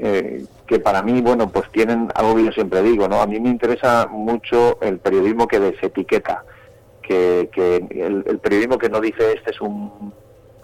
eh, 0.00 0.44
que 0.66 0.78
para 0.78 1.02
mí, 1.02 1.20
bueno, 1.20 1.48
pues 1.48 1.70
tienen 1.70 2.08
algo 2.14 2.36
que 2.36 2.44
yo 2.44 2.52
siempre 2.52 2.82
digo, 2.82 3.08
¿no? 3.08 3.20
A 3.20 3.26
mí 3.26 3.40
me 3.40 3.48
interesa 3.48 4.06
mucho 4.10 4.78
el 4.80 4.98
periodismo 4.98 5.46
que 5.46 5.60
desetiqueta, 5.60 6.44
que, 7.02 7.48
que 7.52 7.76
el, 7.76 8.24
el 8.26 8.38
periodismo 8.38 8.78
que 8.78 8.88
no 8.88 9.00
dice 9.00 9.32
este 9.32 9.52
es 9.52 9.60
un 9.60 10.12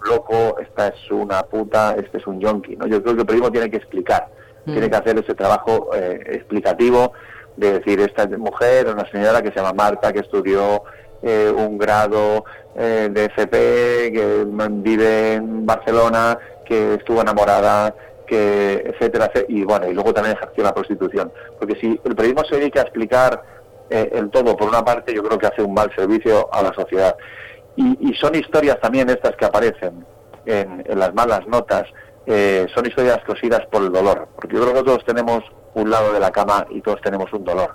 loco, 0.05 0.57
esta 0.59 0.89
es 0.89 1.11
una 1.11 1.43
puta, 1.43 1.95
este 1.97 2.17
es 2.17 2.27
un 2.27 2.39
yonki, 2.39 2.75
¿no? 2.75 2.87
Yo 2.87 3.01
creo 3.01 3.15
que 3.15 3.21
el 3.21 3.27
periodismo 3.27 3.51
tiene 3.51 3.69
que 3.69 3.77
explicar, 3.77 4.27
tiene 4.65 4.89
que 4.89 4.95
hacer 4.95 5.17
ese 5.17 5.35
trabajo 5.35 5.89
eh, 5.93 6.21
explicativo 6.27 7.13
de 7.57 7.79
decir, 7.79 7.99
esta 7.99 8.27
mujer, 8.37 8.87
una 8.87 9.09
señora 9.11 9.41
que 9.41 9.49
se 9.49 9.55
llama 9.55 9.73
Marta, 9.73 10.11
que 10.11 10.19
estudió 10.19 10.83
eh, 11.21 11.53
un 11.55 11.77
grado 11.77 12.45
eh, 12.75 13.09
de 13.11 13.25
FP, 13.25 14.11
que 14.13 14.45
mm, 14.45 14.83
vive 14.83 15.33
en 15.33 15.65
Barcelona, 15.65 16.37
que 16.65 16.95
estuvo 16.95 17.21
enamorada, 17.21 17.93
que 18.33 18.73
etcétera, 18.91 19.25
etcétera, 19.25 19.45
y 19.49 19.63
bueno, 19.63 19.87
y 19.89 19.93
luego 19.93 20.13
también 20.13 20.35
ejerció 20.35 20.63
la 20.63 20.73
prostitución. 20.73 21.31
Porque 21.59 21.75
si 21.79 21.87
el 22.03 22.15
periodismo 22.15 22.43
se 22.49 22.57
dedica 22.57 22.79
a 22.81 22.83
explicar 22.83 23.43
eh, 23.89 24.09
el 24.13 24.29
todo 24.29 24.55
por 24.57 24.67
una 24.69 24.83
parte, 24.83 25.13
yo 25.13 25.21
creo 25.23 25.37
que 25.37 25.47
hace 25.47 25.61
un 25.61 25.73
mal 25.73 25.89
servicio 25.95 26.49
a 26.53 26.61
la 26.63 26.73
sociedad. 26.73 27.15
Y, 27.75 28.09
y 28.09 28.13
son 28.15 28.35
historias 28.35 28.79
también 28.81 29.09
estas 29.09 29.35
que 29.35 29.45
aparecen 29.45 30.05
en, 30.45 30.83
en 30.85 30.99
las 30.99 31.13
malas 31.13 31.45
notas, 31.47 31.83
eh, 32.25 32.65
son 32.73 32.85
historias 32.85 33.19
cosidas 33.25 33.61
por 33.71 33.81
el 33.83 33.91
dolor, 33.91 34.27
porque 34.35 34.55
yo 34.55 34.61
creo 34.63 34.73
que 34.75 34.83
todos 34.83 35.05
tenemos 35.05 35.43
un 35.73 35.89
lado 35.89 36.13
de 36.13 36.19
la 36.19 36.31
cama 36.31 36.65
y 36.69 36.81
todos 36.81 37.01
tenemos 37.01 37.31
un 37.33 37.43
dolor. 37.43 37.71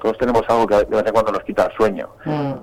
Todos 0.00 0.18
tenemos 0.18 0.42
algo 0.48 0.66
que 0.66 0.76
de 0.76 0.84
vez 0.84 1.06
en 1.06 1.12
cuando 1.12 1.30
nos 1.32 1.44
quita 1.44 1.66
el 1.66 1.72
sueño, 1.76 2.08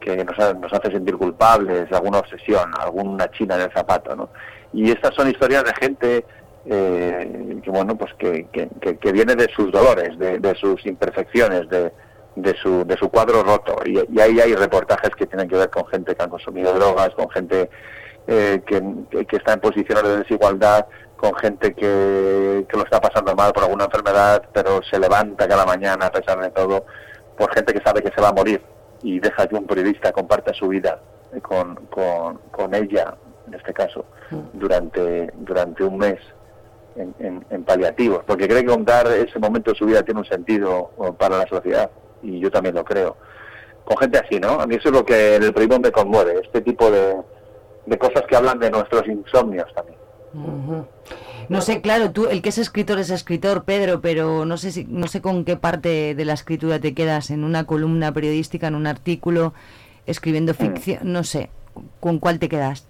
que 0.02 0.26
nos, 0.26 0.38
ha- 0.40 0.54
nos 0.54 0.74
hace 0.74 0.92
sentir 0.92 1.16
culpables, 1.16 1.90
alguna 1.92 2.20
obsesión, 2.20 2.70
alguna 2.78 3.30
china 3.32 3.56
en 3.56 3.62
el 3.62 3.72
zapato, 3.72 4.14
¿no? 4.16 4.30
Y 4.74 4.92
estas 4.92 5.16
son 5.16 5.30
historias 5.30 5.64
de 5.64 5.74
gente 5.76 6.26
eh, 6.66 7.60
que, 7.64 7.70
bueno, 7.70 7.98
pues 7.98 8.14
que, 8.16 8.48
que, 8.50 9.12
viene 9.12 9.36
de 9.36 9.48
sus 9.56 9.72
dolores, 9.72 10.18
de, 10.20 10.40
de 10.40 10.56
sus 10.56 10.86
imperfecciones, 10.86 11.70
de, 11.70 11.92
de 12.36 12.56
su, 12.58 12.86
de 12.86 12.96
su 12.98 13.10
cuadro 13.10 13.44
roto. 13.44 13.76
Y, 13.86 14.00
y 14.12 14.20
ahí 14.20 14.40
hay 14.40 14.54
reportajes 14.56 15.12
que 15.16 15.26
tienen 15.26 15.48
que 15.48 15.56
ver 15.56 15.70
con 15.70 15.86
gente 15.88 16.16
que 16.16 16.24
han 16.24 16.30
consumido 16.30 16.74
drogas, 16.74 17.10
con 17.12 17.30
gente 17.30 17.70
eh, 18.28 18.62
que, 18.66 18.82
que- 19.26 19.38
está 19.38 19.54
en 19.54 19.60
posiciones 19.62 20.04
de 20.04 20.18
desigualdad, 20.20 20.86
con 21.18 21.34
gente 21.36 21.74
que, 21.74 22.66
que 22.70 22.78
lo 22.78 22.84
está 22.84 23.02
pasando 23.02 23.36
mal 23.36 23.52
por 23.52 23.64
alguna 23.64 23.86
enfermedad, 23.86 24.44
pero 24.54 24.82
se 24.84 25.00
levanta 25.00 25.48
cada 25.48 25.66
mañana 25.66 26.06
a 26.06 26.12
pesar 26.12 26.40
de 26.40 26.50
todo, 26.52 26.86
por 27.38 27.54
gente 27.54 27.74
que 27.74 27.82
sabe 27.82 28.02
que 28.02 28.12
se 28.12 28.22
va 28.22 28.30
a 28.30 28.34
morir 28.34 28.62
y 29.02 29.20
deja 29.20 29.48
que 29.48 29.56
un 29.56 29.66
periodista 29.66 30.12
comparta 30.12 30.54
su 30.54 30.68
vida 30.68 31.00
con, 31.42 31.76
con, 31.88 32.38
con 32.52 32.74
ella, 32.74 33.16
en 33.48 33.54
este 33.54 33.74
caso, 33.74 34.06
durante, 34.54 35.32
durante 35.38 35.84
un 35.84 35.98
mes 35.98 36.20
en, 36.96 37.14
en- 37.20 37.46
en 37.50 37.64
paliativos, 37.64 38.24
porque 38.26 38.48
cree 38.48 38.62
que 38.62 38.68
contar 38.70 39.08
ese 39.08 39.40
momento 39.40 39.72
de 39.72 39.78
su 39.78 39.86
vida 39.86 40.04
tiene 40.04 40.20
un 40.20 40.26
sentido 40.26 40.92
para 41.18 41.38
la 41.40 41.48
sociedad, 41.48 41.90
y 42.22 42.40
yo 42.40 42.50
también 42.52 42.76
lo 42.76 42.84
creo. 42.84 43.16
Con 43.86 43.98
gente 43.98 44.20
así, 44.20 44.40
¿no? 44.40 44.60
A 44.60 44.68
mí 44.68 44.76
eso 44.76 44.90
es 44.90 44.94
lo 44.94 45.06
que 45.06 45.36
en 45.36 45.44
el 45.44 45.54
periodismo 45.54 45.82
me 45.84 45.92
conmueve, 45.92 46.42
este 46.44 46.62
tipo 46.62 46.92
de, 46.92 47.16
de 47.86 47.98
cosas 47.98 48.24
que 48.28 48.36
hablan 48.36 48.60
de 48.60 48.70
nuestros 48.70 49.08
insomnios 49.08 49.68
también. 49.74 49.98
Ujú. 50.34 50.86
No 51.48 51.62
sé, 51.62 51.82
claro, 51.82 52.12
tú, 52.12 52.28
el 52.28 52.44
que 52.44 52.50
es 52.50 52.60
escritor 52.60 53.00
es 53.00 53.10
escritor, 53.10 53.64
Pedro, 53.64 54.02
pero 54.02 54.46
no 54.46 54.58
sé 54.58 54.72
si, 54.72 54.86
no 54.86 55.08
sé 55.08 55.22
con 55.22 55.44
qué 55.46 55.56
parte 55.58 56.14
de 56.14 56.26
la 56.26 56.34
escritura 56.34 56.80
te 56.80 56.94
quedas, 56.94 57.32
en 57.32 57.44
una 57.44 57.64
columna 57.64 58.12
periodística, 58.14 58.68
en 58.68 58.76
un 58.76 58.86
artículo, 58.86 59.54
escribiendo 60.06 60.54
ficción, 60.54 61.00
no 61.12 61.24
sé, 61.24 61.50
¿con 62.00 62.20
cuál 62.20 62.38
te 62.38 62.50
quedas? 62.50 62.88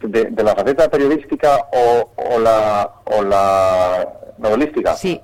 De, 0.00 0.26
de 0.26 0.42
la 0.44 0.54
faceta 0.54 0.88
periodística 0.88 1.56
o, 1.72 2.10
o, 2.16 2.38
la, 2.38 2.88
o 3.04 3.22
la 3.22 4.08
novelística. 4.38 4.94
Sí. 4.96 5.20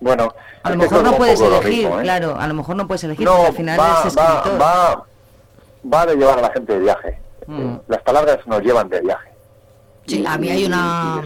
Bueno, 0.00 0.34
A 0.62 0.68
lo 0.70 0.74
es 0.74 0.80
mejor 0.90 0.98
es 1.06 1.10
no 1.10 1.16
puedes 1.16 1.40
elegir, 1.40 1.70
mismo, 1.84 2.00
¿eh? 2.00 2.02
claro, 2.02 2.36
a 2.38 2.46
lo 2.46 2.54
mejor 2.54 2.76
no 2.76 2.86
puedes 2.86 3.04
elegir, 3.04 3.24
No, 3.24 3.32
porque 3.36 3.48
al 3.48 3.54
final 3.56 3.80
va, 3.80 4.00
eres 4.02 4.16
va, 4.18 4.34
escritor. 4.36 4.60
va, 4.62 5.04
va 5.94 6.06
de 6.06 6.16
llevar 6.16 6.38
a 6.38 6.42
la 6.42 6.50
gente 6.52 6.72
de 6.74 6.78
viaje. 6.80 7.18
Mm. 7.46 7.76
Las 7.88 8.02
palabras 8.02 8.38
nos 8.46 8.60
llevan 8.62 8.88
de 8.90 9.00
viaje. 9.00 9.30
Sí, 10.06 10.22
a 10.26 10.36
mí 10.36 10.50
hay 10.50 10.66
una, 10.66 11.22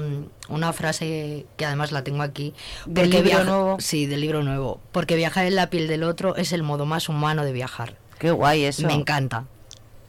una 0.49 0.73
frase 0.73 1.47
que 1.57 1.67
además 1.67 1.91
la 1.91 2.05
tengo 2.05 2.23
aquí. 2.23 2.55
¿Del 2.87 3.11
libro 3.11 3.25
viaja- 3.25 3.45
nuevo? 3.45 3.77
Sí, 3.81 4.07
del 4.07 4.21
libro 4.21 4.45
nuevo. 4.45 4.79
Porque 4.93 5.17
viajar 5.17 5.47
en 5.47 5.57
la 5.57 5.69
piel 5.71 5.89
del 5.89 6.05
otro 6.05 6.37
es 6.37 6.53
el 6.53 6.63
modo 6.63 6.87
más 6.87 7.09
humano 7.09 7.45
de 7.45 7.53
viajar. 7.53 7.95
Qué 8.21 8.31
guay 8.31 8.65
eso. 8.65 8.87
Me 8.87 8.95
encanta. 8.95 9.45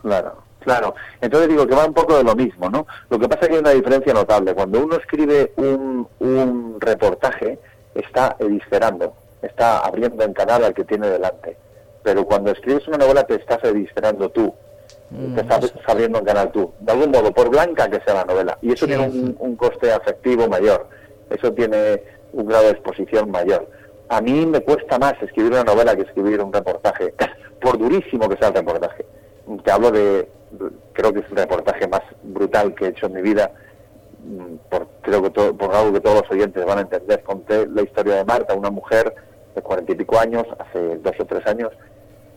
Claro, 0.04 0.43
claro. 0.60 0.95
Entonces 1.22 1.50
digo 1.50 1.67
que 1.67 1.76
va 1.76 1.86
un 1.86 1.93
poco 1.93 2.17
de 2.17 2.24
lo 2.24 2.36
mismo, 2.36 2.69
¿no? 2.69 2.86
Lo 3.10 3.19
que 3.19 3.28
pasa 3.28 3.41
es 3.41 3.48
que 3.48 3.54
hay 3.56 3.60
una 3.60 3.72
diferencia 3.72 4.13
notable. 4.13 4.54
Cuando 4.54 4.84
uno 4.84 4.95
escribe 4.95 5.54
un, 5.58 6.08
un 6.19 6.78
reportaje, 6.80 7.60
está 7.95 8.36
edisferando, 8.39 9.13
está 9.41 9.80
abriendo 9.80 10.24
en 10.24 10.34
canal 10.34 10.63
al 10.63 10.74
que 10.74 10.84
tiene 10.84 11.08
delante. 11.08 11.58
Pero 12.04 12.26
cuando 12.26 12.52
escribes 12.52 12.88
una 12.88 12.98
novela 12.98 13.24
te 13.24 13.36
estás 13.36 13.63
edisferando 13.63 14.30
tú, 14.30 14.54
te 15.36 15.41
estás 15.41 15.74
abriendo 15.88 16.19
en 16.19 16.26
canal 16.26 16.52
tú. 16.52 16.72
De 16.80 16.91
algún 16.91 17.12
modo, 17.12 17.34
por 17.34 17.50
blanca 17.50 17.89
que 17.89 18.00
sea 18.02 18.13
la 18.13 18.26
novela. 18.26 18.58
Y 18.62 18.74
eso 18.74 18.86
tiene 18.86 19.08
un, 19.08 19.36
un 19.39 19.56
coste 19.56 19.91
afectivo 19.91 20.48
mayor. 20.48 20.88
Eso 21.30 21.52
tiene 21.54 22.02
un 22.34 22.48
grado 22.48 22.65
de 22.65 22.72
exposición 22.72 23.32
mayor. 23.32 23.67
A 24.08 24.22
mí 24.22 24.45
me 24.45 24.62
cuesta 24.62 24.98
más 24.98 25.13
escribir 25.22 25.52
una 25.52 25.63
novela 25.63 25.95
que 25.95 26.04
escribir 26.04 26.41
un 26.41 26.52
reportaje, 26.52 27.13
por 27.62 27.78
durísimo 27.78 28.28
que 28.30 28.38
sea 28.38 28.50
el 28.50 28.56
reportaje. 28.56 29.06
Te 29.63 29.72
hablo 29.72 29.91
de, 29.91 30.28
creo 30.93 31.13
que 31.13 31.19
es 31.19 31.25
el 31.29 31.38
reportaje 31.38 31.88
más 31.88 32.01
brutal 32.23 32.73
que 32.75 32.85
he 32.85 32.88
hecho 32.89 33.05
en 33.07 33.13
mi 33.13 33.21
vida, 33.21 33.51
mm, 34.23 34.55
por, 34.69 34.88
creo 35.01 35.21
que 35.23 35.29
todo- 35.29 35.55
por 35.55 35.73
algo 35.75 35.93
que 35.93 35.99
todos 36.01 36.21
los 36.21 36.31
oyentes 36.31 36.65
van 36.65 36.77
a 36.79 36.81
entender. 36.81 37.21
Conté 37.23 37.67
la 37.67 37.81
historia 37.81 38.15
de 38.15 38.25
Marta, 38.25 38.53
una 38.53 38.69
mujer 38.69 39.13
de 39.55 39.62
cuarenta 39.62 39.91
y 39.91 39.95
pico 39.95 40.19
años, 40.19 40.45
hace 40.59 40.97
dos 40.97 41.13
o 41.19 41.25
tres 41.25 41.45
años, 41.47 41.71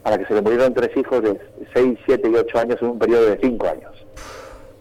a 0.05 0.11
la 0.11 0.18
que 0.18 0.27
se 0.27 0.35
le 0.35 0.42
murieron 0.42 0.75
tres 0.75 0.96
hijos 0.96 1.22
de 1.22 1.40
seis, 1.75 1.98
siete 2.07 2.29
y 2.29 2.35
ocho 2.35 2.59
años 2.59 2.77
en 2.83 2.88
un 2.88 2.98
periodo 2.98 3.27
de 3.27 3.38
cinco 3.40 3.68
años. 3.68 3.92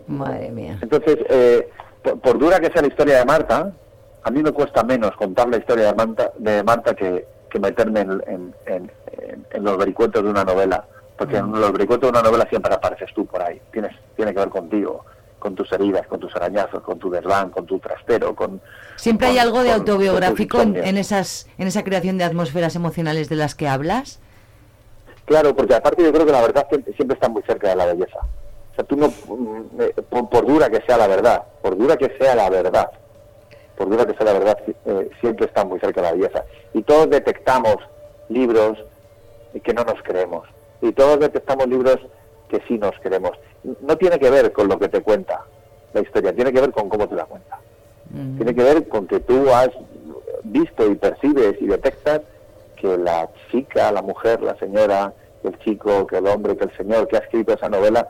Madre 0.07 0.49
mía. 0.51 0.77
Entonces, 0.81 1.17
eh, 1.29 1.69
por, 2.03 2.19
por 2.19 2.37
dura 2.39 2.59
que 2.59 2.71
sea 2.71 2.81
la 2.81 2.87
historia 2.87 3.19
de 3.19 3.25
Marta, 3.25 3.71
a 4.23 4.31
mí 4.31 4.41
me 4.41 4.51
cuesta 4.51 4.83
menos 4.83 5.11
contar 5.15 5.47
la 5.49 5.57
historia 5.57 5.87
de 5.87 5.93
Marta, 5.93 6.31
de 6.37 6.63
Marta 6.63 6.93
que, 6.95 7.25
que 7.49 7.59
meterme 7.59 8.01
en, 8.01 8.11
en- 8.27 8.55
en- 8.65 8.91
en- 9.11 9.45
en 9.51 9.63
los 9.63 9.77
vericuetos 9.77 10.23
de 10.23 10.29
una 10.29 10.43
novela. 10.43 10.85
Porque 11.21 11.37
en 11.37 11.51
los 11.51 11.71
vericuetos 11.71 12.11
de 12.11 12.19
una 12.19 12.27
novela 12.27 12.47
siempre 12.49 12.73
apareces 12.73 13.13
tú 13.13 13.27
por 13.27 13.43
ahí. 13.43 13.61
Tienes, 13.71 13.95
tiene 14.15 14.33
que 14.33 14.39
ver 14.39 14.49
contigo, 14.49 15.05
con 15.37 15.53
tus 15.53 15.71
heridas, 15.71 16.07
con 16.07 16.19
tus 16.19 16.35
arañazos, 16.35 16.81
con 16.81 16.97
tu 16.97 17.11
desván, 17.11 17.51
con 17.51 17.67
tu 17.67 17.77
trastero, 17.77 18.33
con... 18.35 18.59
¿Siempre 18.95 19.27
hay 19.27 19.37
algo 19.37 19.61
de 19.61 19.69
con- 19.69 19.81
autobiográfico 19.81 20.57
con 20.57 20.75
en, 20.75 20.97
esas, 20.97 21.47
en 21.59 21.67
esa 21.67 21.83
creación 21.83 22.17
de 22.17 22.23
atmósferas 22.23 22.75
emocionales 22.75 23.29
de 23.29 23.35
las 23.35 23.53
que 23.53 23.67
hablas? 23.67 24.19
Claro, 25.25 25.55
porque 25.55 25.75
aparte 25.75 26.01
yo 26.01 26.11
creo 26.11 26.25
que 26.25 26.31
la 26.31 26.41
verdad 26.41 26.65
siempre, 26.95 27.13
está 27.13 27.29
muy 27.29 27.43
cerca 27.43 27.69
de 27.69 27.75
la 27.75 27.85
belleza. 27.85 28.17
O 28.71 28.75
sea, 28.75 28.83
tú 28.83 28.95
no, 28.95 29.09
mm, 29.09 29.79
eh, 29.79 29.93
por, 30.09 30.27
por 30.27 30.47
dura 30.47 30.71
que 30.71 30.81
sea 30.87 30.97
la 30.97 31.05
verdad, 31.05 31.43
por 31.61 31.77
dura 31.77 31.97
que 31.97 32.17
sea 32.17 32.33
la 32.33 32.49
verdad, 32.49 32.89
por 33.77 33.89
dura 33.91 34.07
que 34.07 34.15
sea 34.15 34.25
la 34.25 34.33
verdad, 34.33 34.57
eh, 34.87 35.09
siempre 35.19 35.45
está 35.45 35.63
muy 35.65 35.79
cerca 35.79 36.01
de 36.01 36.07
la 36.07 36.13
belleza. 36.13 36.45
Y 36.73 36.81
todos 36.81 37.11
detectamos 37.11 37.75
libros 38.27 38.79
que 39.63 39.71
no 39.71 39.83
nos 39.83 40.01
creemos. 40.01 40.47
Y 40.81 40.91
todos 40.91 41.19
detectamos 41.19 41.67
libros 41.67 41.97
que 42.49 42.61
sí 42.67 42.77
nos 42.77 42.93
creemos. 43.01 43.31
No 43.81 43.97
tiene 43.97 44.19
que 44.19 44.29
ver 44.29 44.51
con 44.51 44.67
lo 44.67 44.79
que 44.79 44.89
te 44.89 45.01
cuenta 45.01 45.45
la 45.93 46.01
historia, 46.01 46.33
tiene 46.33 46.51
que 46.51 46.61
ver 46.61 46.71
con 46.71 46.89
cómo 46.89 47.07
te 47.07 47.15
la 47.15 47.25
cuenta. 47.25 47.59
Tiene 48.37 48.53
que 48.53 48.63
ver 48.63 48.87
con 48.89 49.07
que 49.07 49.21
tú 49.21 49.49
has 49.51 49.69
visto 50.43 50.89
y 50.89 50.95
percibes 50.95 51.55
y 51.61 51.67
detectas 51.67 52.21
que 52.75 52.97
la 52.97 53.29
chica, 53.51 53.91
la 53.91 54.01
mujer, 54.01 54.41
la 54.41 54.57
señora, 54.57 55.13
el 55.43 55.57
chico, 55.59 56.05
que 56.07 56.17
el 56.17 56.27
hombre, 56.27 56.57
que 56.57 56.65
el 56.65 56.75
señor 56.75 57.07
que 57.07 57.17
ha 57.17 57.19
escrito 57.19 57.53
esa 57.53 57.69
novela 57.69 58.09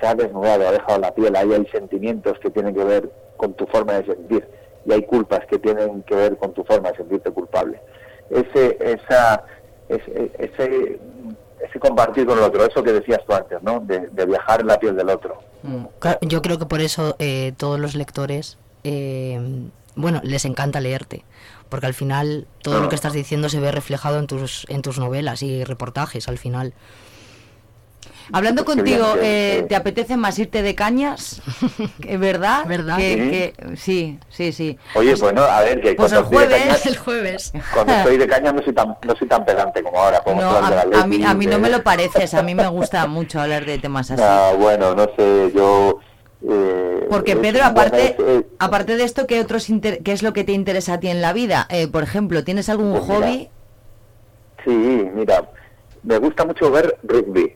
se 0.00 0.06
ha 0.06 0.14
desnudado, 0.14 0.68
ha 0.68 0.72
dejado 0.72 0.98
la 0.98 1.14
piel, 1.14 1.34
ahí 1.36 1.52
hay 1.52 1.66
sentimientos 1.66 2.38
que 2.38 2.50
tienen 2.50 2.74
que 2.74 2.84
ver 2.84 3.10
con 3.36 3.54
tu 3.54 3.66
forma 3.66 3.94
de 3.94 4.06
sentir 4.06 4.46
y 4.86 4.92
hay 4.92 5.02
culpas 5.02 5.44
que 5.46 5.58
tienen 5.58 6.02
que 6.02 6.14
ver 6.14 6.36
con 6.36 6.52
tu 6.52 6.64
forma 6.64 6.90
de 6.90 6.96
sentirte 6.96 7.30
culpable. 7.30 7.80
Ese, 8.30 8.76
esa, 8.80 9.44
ese, 9.88 10.30
ese, 10.38 10.98
ese 11.64 11.78
compartir 11.78 12.26
con 12.26 12.38
el 12.38 12.44
otro, 12.44 12.64
eso 12.64 12.82
que 12.82 12.92
decías 12.92 13.20
tú 13.26 13.34
antes, 13.34 13.62
¿no? 13.62 13.80
De, 13.80 14.08
de 14.08 14.26
viajar 14.26 14.60
en 14.60 14.66
la 14.68 14.78
piel 14.78 14.96
del 14.96 15.08
otro. 15.08 15.38
Claro, 15.98 16.18
Yo 16.22 16.42
creo 16.42 16.58
que 16.58 16.66
por 16.66 16.80
eso 16.80 17.16
eh, 17.18 17.52
todos 17.56 17.80
los 17.80 17.94
lectores, 17.94 18.58
eh, 18.84 19.40
bueno, 19.96 20.20
les 20.22 20.44
encanta 20.44 20.80
leerte, 20.80 21.24
porque 21.68 21.86
al 21.86 21.94
final 21.94 22.46
todo 22.62 22.80
lo 22.80 22.88
que 22.88 22.94
estás 22.94 23.12
diciendo 23.12 23.48
se 23.48 23.60
ve 23.60 23.72
reflejado 23.72 24.18
en 24.18 24.26
tus, 24.26 24.66
en 24.68 24.82
tus 24.82 24.98
novelas 24.98 25.42
y 25.42 25.64
reportajes 25.64 26.28
al 26.28 26.38
final. 26.38 26.74
Hablando 28.32 28.64
Qué 28.64 28.72
contigo, 28.74 29.14
eh. 29.20 29.66
¿te 29.68 29.76
apetece 29.76 30.16
más 30.16 30.38
irte 30.38 30.62
de 30.62 30.74
cañas? 30.74 31.42
¿Es 32.06 32.18
verdad? 32.18 32.64
¿Verdad? 32.66 32.96
Que- 32.96 33.14
Sí. 33.14 33.30
que- 33.30 33.76
sí, 33.76 34.18
sí, 34.28 34.52
sí. 34.52 34.78
Oye, 34.94 35.14
bueno, 35.16 35.42
a 35.42 35.60
ver, 35.60 35.80
que 35.80 35.94
Pues 35.94 36.12
cuando 36.12 36.18
el 36.18 36.24
estoy 36.24 36.38
de 36.48 36.60
jueves, 36.64 36.86
el 36.86 36.96
jueves. 36.96 37.52
cuando 37.72 37.92
estoy 37.92 38.16
de 38.18 38.26
caña 38.26 38.52
no 38.52 38.62
soy 38.62 38.72
tan, 38.72 38.96
no 39.02 39.16
soy 39.16 39.28
tan 39.28 39.44
pedante 39.44 39.82
como 39.82 39.98
ahora. 40.00 40.20
Como 40.20 40.40
No, 40.40 40.52
de 40.52 40.58
a, 40.58 40.84
la 40.86 41.02
a 41.02 41.06
mí, 41.06 41.22
a 41.24 41.34
mí 41.34 41.46
no 41.46 41.58
me 41.58 41.68
lo 41.70 41.82
pareces, 41.82 42.34
a 42.34 42.42
mí 42.42 42.54
me 42.54 42.66
gusta 42.68 43.06
mucho 43.06 43.40
hablar 43.40 43.64
de 43.66 43.78
temas 43.78 44.10
así. 44.10 44.22
Ah, 44.24 44.52
bueno, 44.58 44.94
no 44.94 45.06
sé, 45.16 45.52
yo... 45.54 45.98
eh, 46.48 47.06
Porque 47.10 47.36
Pedro, 47.36 47.60
bueno, 47.60 47.66
aparte, 47.70 48.16
es- 48.18 48.26
es- 48.38 48.44
aparte 48.58 48.96
de 48.96 49.04
esto, 49.04 49.26
¿qué 49.26 49.40
otros 49.40 49.68
inter- 49.68 50.02
qué 50.02 50.12
es 50.12 50.22
lo 50.22 50.32
que 50.32 50.44
te 50.44 50.52
interesa 50.52 50.94
a 50.94 51.00
ti 51.00 51.08
en 51.08 51.20
la 51.20 51.32
vida? 51.32 51.66
Eh, 51.70 51.88
por 51.88 52.02
ejemplo, 52.02 52.42
¿tienes 52.44 52.68
algún 52.68 52.92
Pues 52.92 53.04
mira, 53.04 53.14
hobby? 53.26 53.48
sí, 54.64 54.70
mira, 55.14 55.50
me 56.02 56.18
gusta 56.18 56.44
mucho 56.44 56.70
ver 56.70 56.96
rugby. 57.02 57.54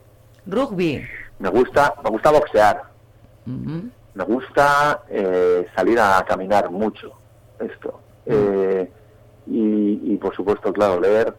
Rugby. 0.49 1.05
Me 1.39 1.49
gusta, 1.49 1.93
me 2.03 2.09
gusta 2.09 2.31
boxear. 2.31 2.83
Me 3.45 4.23
gusta 4.25 5.03
eh, 5.09 5.65
salir 5.75 5.99
a 5.99 6.23
caminar 6.27 6.69
mucho. 6.69 7.11
Esto. 7.59 7.99
Eh, 8.25 8.89
y, 9.47 10.13
y, 10.13 10.17
por 10.17 10.35
supuesto, 10.35 10.71
claro, 10.73 10.99
leer, 10.99 11.33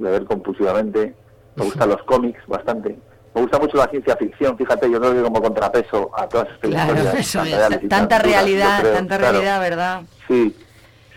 leer 0.00 0.24
compulsivamente. 0.24 1.14
Me 1.56 1.64
gustan 1.64 1.88
los 1.88 2.02
cómics 2.04 2.40
bastante. 2.46 2.96
Me 3.34 3.42
gusta 3.42 3.58
mucho 3.58 3.76
la 3.76 3.86
ciencia 3.88 4.16
ficción, 4.16 4.56
fíjate, 4.56 4.90
yo 4.90 4.98
creo 5.00 5.14
que 5.14 5.22
como 5.22 5.42
contrapeso 5.42 6.10
a 6.16 6.28
todas 6.28 6.48
estas 6.48 6.70
Claro, 6.70 6.94
historias 6.94 7.70
eso 7.72 7.88
Tanta 7.88 8.18
realidad, 8.18 8.80
creo, 8.80 8.94
tanta 8.94 9.18
claro. 9.18 9.32
realidad, 9.32 9.60
¿verdad? 9.60 10.02
Sí, 10.26 10.56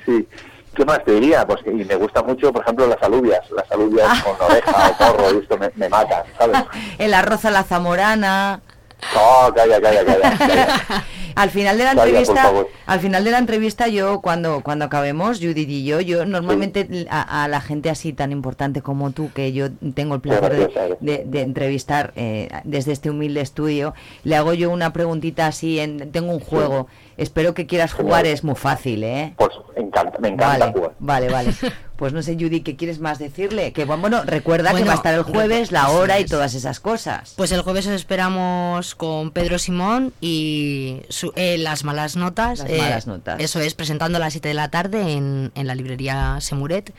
sí. 0.06 0.28
¿Qué 0.76 0.86
más 0.86 1.04
te 1.04 1.12
diría? 1.14 1.46
Pues 1.46 1.60
y 1.66 1.70
me 1.72 1.96
gusta 1.96 2.24
mucho, 2.24 2.52
por 2.54 2.62
ejemplo, 2.64 2.88
las 2.88 3.02
alubias. 3.04 3.42
Las 3.52 3.70
alubias 3.72 4.08
Ah. 4.10 4.24
con 4.24 4.50
oreja 4.50 4.90
o 4.90 4.98
porro, 4.98 5.34
y 5.36 5.38
esto 5.44 5.58
me, 5.58 5.70
me 5.76 5.90
mata, 5.90 6.24
¿sabes? 6.38 6.64
El 6.98 7.14
arroz 7.14 7.44
a 7.46 7.52
la 7.52 7.64
zamorana. 7.64 8.62
No, 9.16 9.54
calla, 9.54 9.82
calla, 9.82 10.06
calla. 10.06 10.38
calla. 10.38 10.68
Al 11.36 11.50
final 11.50 11.78
de 11.78 11.86
la 11.86 11.92
Calla, 11.96 12.04
entrevista, 12.20 12.52
al 12.88 13.00
final 13.00 13.24
de 13.24 13.32
la 13.32 13.38
entrevista, 13.38 13.88
yo 13.88 14.20
cuando 14.20 14.60
cuando 14.64 14.84
acabemos, 14.84 15.40
Judith 15.40 15.70
y 15.70 15.86
yo, 15.86 16.02
yo 16.02 16.26
normalmente 16.26 17.08
a, 17.10 17.46
a 17.46 17.48
la 17.48 17.62
gente 17.62 17.90
así 17.90 18.12
tan 18.12 18.34
importante 18.34 18.82
como 18.82 19.12
tú, 19.12 19.32
que 19.34 19.54
yo 19.54 19.70
tengo 19.96 20.16
el 20.16 20.20
placer 20.22 20.52
de, 20.52 20.98
de- 21.00 21.24
de 21.26 21.42
entrevistar 21.42 22.12
eh, 22.18 22.50
desde 22.66 22.92
este 22.92 23.10
humilde 23.10 23.40
estudio, 23.40 23.94
le 24.26 24.36
hago 24.36 24.54
yo 24.54 24.70
una 24.72 24.92
preguntita 24.92 25.48
así, 25.48 25.80
en, 25.80 26.12
tengo 26.12 26.34
un 26.34 26.42
juego, 26.42 26.88
espero 27.22 27.54
que 27.54 27.66
quieras 27.68 27.94
jugar, 27.94 28.26
es 28.26 28.44
muy 28.44 28.56
fácil, 28.56 29.04
¿eh? 29.04 29.34
Pues 29.38 29.52
encanta, 29.76 30.18
me 30.20 30.30
encanta 30.30 30.58
Vale, 30.66 30.72
jugar. 30.74 30.92
vale, 31.00 31.30
vale. 31.30 31.54
Pues 32.02 32.14
no 32.14 32.24
sé, 32.24 32.34
Judy, 32.34 32.62
¿qué 32.62 32.76
quieres 32.76 32.98
más 33.00 33.20
decirle? 33.20 33.74
Que 33.74 33.86
bueno, 33.86 34.24
recuerda 34.26 34.74
que 34.74 34.84
va 34.84 34.94
a 34.94 34.96
estar 34.96 35.14
el 35.14 35.22
jueves, 35.22 35.72
la 35.72 35.90
hora 35.90 36.20
y 36.20 36.26
todas 36.26 36.56
esas 36.56 36.80
cosas. 36.80 37.36
Pues 37.38 37.52
el 37.52 37.62
jueves 37.62 37.86
os 37.86 37.94
esperamos 37.94 38.96
con 38.96 39.30
Pedro 39.30 39.60
Simón 39.60 40.12
y 40.20 41.02
su- 41.10 41.32
eh, 41.36 41.60
las 41.60 41.84
malas 41.84 42.16
notas. 42.16 42.58
Las 42.58 42.70
eh, 42.72 42.78
malas 42.80 43.06
notas. 43.06 43.40
Eso 43.40 43.60
es, 43.60 43.76
presentando 43.76 44.18
a 44.18 44.20
las 44.20 44.34
7 44.34 44.48
de 44.48 44.54
la 44.56 44.72
tarde 44.72 45.12
en, 45.14 45.52
en 45.54 45.68
la 45.68 45.76
librería 45.76 46.38
Semuret, 46.42 46.92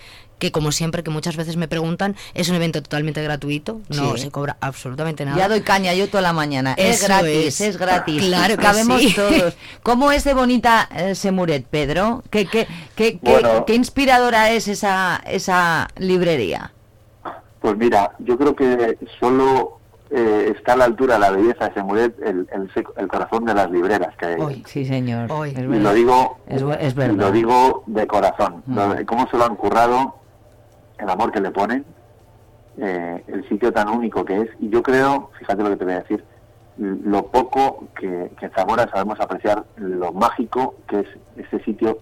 que 0.43 0.51
como 0.51 0.72
siempre, 0.72 1.05
que 1.05 1.11
muchas 1.11 1.36
veces 1.36 1.57
me 1.57 1.68
preguntan, 1.68 2.16
es 2.34 2.49
un 2.49 2.57
evento 2.57 2.82
totalmente 2.82 3.22
gratuito, 3.22 3.80
no 3.90 4.16
Sí. 4.16 4.22
se 4.22 4.30
cobra 4.32 4.57
absolutamente 4.61 5.24
nada. 5.24 5.38
Ya 5.38 5.49
doy 5.49 5.61
caña 5.61 5.95
yo 5.95 6.09
toda 6.09 6.20
la 6.20 6.32
mañana. 6.32 6.74
es 6.76 7.05
gratis, 7.07 7.47
es. 7.47 7.61
es, 7.61 7.76
gratis. 7.78 8.20
Claro 8.24 8.57
que 8.57 8.62
Cabemos 8.64 9.01
sí. 9.01 9.14
todos. 9.14 9.55
¿Cómo 9.84 10.11
es 10.11 10.24
de 10.24 10.34
bonita 10.34 10.88
eh, 10.97 11.14
Semuret, 11.14 11.64
Pedro? 11.66 12.24
¿Qué, 12.28 12.47
qué, 12.47 12.66
qué, 12.97 13.20
qué- 13.20 13.30
Bueno. 13.40 13.64
qué 13.66 13.76
inspiradora 13.76 14.51
es 14.51 14.66
esa, 14.66 15.22
esa 15.26 15.86
librería? 15.97 16.72
Pues 17.61 17.76
mira, 17.76 18.11
yo 18.18 18.36
creo 18.36 18.57
que 18.57 18.99
solo 19.20 19.78
eh, 20.11 20.53
está 20.57 20.72
a 20.72 20.76
la 20.78 20.84
altura 20.86 21.14
de 21.14 21.20
la 21.20 21.30
belleza 21.30 21.68
de 21.68 21.74
Semuret 21.74 22.14
el, 22.20 22.49
el, 22.53 22.68
el 22.97 23.07
corazón 23.09 23.45
de 23.45 23.55
las 23.55 23.70
libreras 23.70 24.16
que 24.16 24.26
hay. 24.26 24.62
Sí, 24.66 24.84
señor. 24.84 25.30
Es 25.47 25.53
y 25.53 25.55
verdad. 25.55 25.78
lo 25.82 25.95
digo, 25.95 26.38
Es, 26.49 26.62
es 26.80 26.95
verdad. 26.97 27.14
lo 27.14 27.30
digo 27.30 27.84
de 27.86 28.07
corazón. 28.09 28.64
Mm. 28.66 29.05
Cómo 29.07 29.28
se 29.30 29.36
lo 29.36 29.45
han 29.45 29.55
currado, 29.55 30.16
el 31.03 31.11
amor 31.11 31.32
que 31.32 31.40
le 31.40 31.50
ponen, 31.50 31.84
eh, 32.78 33.22
el 33.26 33.48
sitio 33.48 33.72
tan 33.72 33.88
único 33.88 34.24
que 34.24 34.42
es. 34.42 34.48
Y 34.61 34.68
yo 34.70 34.82
creo, 34.82 35.30
fíjate 35.38 35.62
lo 35.62 35.70
que 35.70 35.76
te 35.76 35.84
voy 35.84 35.94
a 35.94 36.00
decir, 36.00 36.24
lo 36.78 37.26
poco 37.26 37.84
que, 37.98 38.30
que 38.38 38.46
en 38.46 38.53
Zamora 38.53 38.88
sabemos 38.90 39.20
apreciar 39.20 39.64
lo 39.76 40.12
mágico 40.12 40.76
que 40.88 41.00
es 41.00 41.07
ese 41.36 41.62
sitio, 41.64 41.98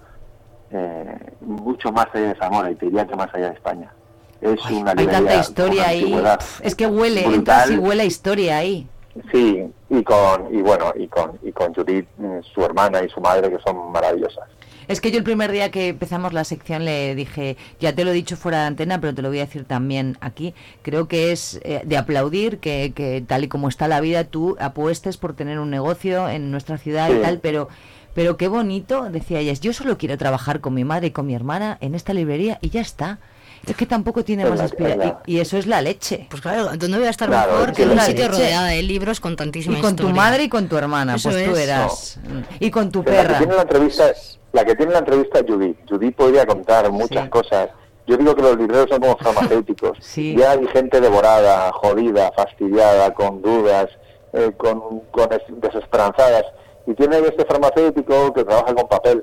eh, 0.70 1.18
mucho 1.40 1.90
más 1.90 2.06
allá 2.12 2.28
de 2.28 2.34
Zamora 2.36 2.70
y 2.70 2.76
te 2.76 2.86
diría 2.86 3.06
que 3.06 3.16
más 3.16 3.34
allá 3.34 3.48
de 3.48 3.54
España. 3.54 3.92
Es 4.40 4.64
una 4.70 4.92
Hay 4.92 4.96
librería 4.96 5.12
tanta 5.12 5.32
con 5.32 5.40
historia 5.40 5.88
ahí. 5.88 6.24
Es 6.62 6.74
que 6.74 6.86
huele, 6.86 7.26
brutal. 7.26 7.72
y 7.72 7.78
huele 7.78 8.02
a 8.02 8.06
historia 8.06 8.58
ahí. 8.58 8.88
Sí, 9.32 9.70
y 9.88 10.02
con 10.04 10.54
y 10.54 10.62
bueno 10.62 10.92
y 10.94 11.08
con 11.08 11.38
y 11.42 11.50
con 11.50 11.74
Judith, 11.74 12.06
eh, 12.22 12.40
su 12.54 12.64
hermana 12.64 13.02
y 13.02 13.08
su 13.10 13.20
madre 13.20 13.50
que 13.50 13.58
son 13.58 13.90
maravillosas. 13.90 14.48
Es 14.90 15.00
que 15.00 15.12
yo 15.12 15.18
el 15.18 15.22
primer 15.22 15.52
día 15.52 15.70
que 15.70 15.86
empezamos 15.86 16.32
la 16.32 16.42
sección 16.42 16.84
le 16.84 17.14
dije, 17.14 17.56
ya 17.78 17.94
te 17.94 18.04
lo 18.04 18.10
he 18.10 18.12
dicho 18.12 18.36
fuera 18.36 18.62
de 18.62 18.66
antena, 18.66 19.00
pero 19.00 19.14
te 19.14 19.22
lo 19.22 19.28
voy 19.28 19.38
a 19.38 19.46
decir 19.46 19.64
también 19.64 20.18
aquí, 20.20 20.52
creo 20.82 21.06
que 21.06 21.30
es 21.30 21.60
eh, 21.62 21.82
de 21.84 21.96
aplaudir 21.96 22.58
que, 22.58 22.92
que 22.92 23.22
tal 23.24 23.44
y 23.44 23.48
como 23.48 23.68
está 23.68 23.86
la 23.86 24.00
vida 24.00 24.24
tú 24.24 24.56
apuestes 24.58 25.16
por 25.16 25.34
tener 25.34 25.60
un 25.60 25.70
negocio 25.70 26.28
en 26.28 26.50
nuestra 26.50 26.76
ciudad 26.76 27.08
y 27.08 27.22
tal, 27.22 27.38
pero 27.38 27.68
pero 28.14 28.36
qué 28.36 28.48
bonito, 28.48 29.08
decía 29.10 29.38
ella, 29.38 29.52
yo 29.52 29.72
solo 29.72 29.96
quiero 29.96 30.18
trabajar 30.18 30.58
con 30.58 30.74
mi 30.74 30.82
madre 30.82 31.06
y 31.06 31.10
con 31.12 31.24
mi 31.24 31.36
hermana 31.36 31.78
en 31.80 31.94
esta 31.94 32.12
librería 32.12 32.58
y 32.60 32.70
ya 32.70 32.80
está. 32.80 33.20
Es 33.66 33.76
que 33.76 33.86
tampoco 33.86 34.24
tiene 34.24 34.44
más 34.46 34.58
la- 34.78 34.96
la- 34.96 35.20
Y, 35.26 35.36
y 35.36 35.40
eso 35.40 35.56
es 35.58 35.66
la 35.66 35.82
leche. 35.82 36.26
Pues 36.30 36.40
claro, 36.42 36.70
¿dónde 36.76 36.98
voy 36.98 37.06
a 37.06 37.10
estar 37.10 37.28
Claro, 37.28 37.52
mejor 37.52 37.70
es 37.70 37.76
que 37.76 37.82
en 37.82 37.90
un 37.90 37.96
la 37.96 38.04
sitio 38.04 38.24
leche. 38.28 38.36
rodeada 38.38 38.66
de 38.68 38.82
libros 38.82 39.20
con 39.20 39.36
tantísima 39.36 39.78
Y 39.78 39.80
con 39.82 39.96
tu 39.96 40.08
madre 40.08 40.44
y 40.44 40.48
con 40.48 40.68
tu 40.68 40.76
hermana, 40.76 41.16
Eso 41.16 41.30
pues 41.30 41.44
tú 41.44 41.52
es. 41.52 41.58
eras. 41.58 42.18
Y 42.58 42.70
con 42.70 42.90
tu 42.90 43.00
La 43.00 43.04
que 43.04 43.10
perra. 43.12 43.38
tiene 43.38 43.54
la 43.54 43.62
entrevista, 43.62 44.04
la 44.52 44.64
que 44.64 44.74
tiene 44.76 44.92
la 44.92 44.98
entrevista 45.00 45.38
es 45.40 45.44
Judith. 45.46 45.76
Judith 45.88 46.16
podría 46.16 46.46
contar 46.46 46.90
muchas 46.90 47.28
cosas. 47.28 47.68
Yo 48.06 48.16
digo 48.16 48.34
que 48.34 48.42
los 48.42 48.56
libreros 48.56 48.88
son 48.88 49.00
como 49.00 49.16
farmacéuticos. 49.18 49.98
Ya 50.16 50.52
hay 50.52 50.66
gente 50.68 51.00
devorada, 51.00 51.70
jodida, 51.72 52.32
fastidiada, 52.34 53.12
con 53.14 53.42
dudas, 53.42 53.88
eh, 54.32 54.50
con, 54.56 55.00
con 55.10 55.32
es- 55.32 55.42
desesperanzadas. 55.60 56.44
Y 56.86 56.94
tiene 56.94 57.18
este 57.18 57.44
farmacéutico 57.44 58.32
que 58.32 58.42
trabaja 58.44 58.74
con 58.74 58.88
papel 58.88 59.22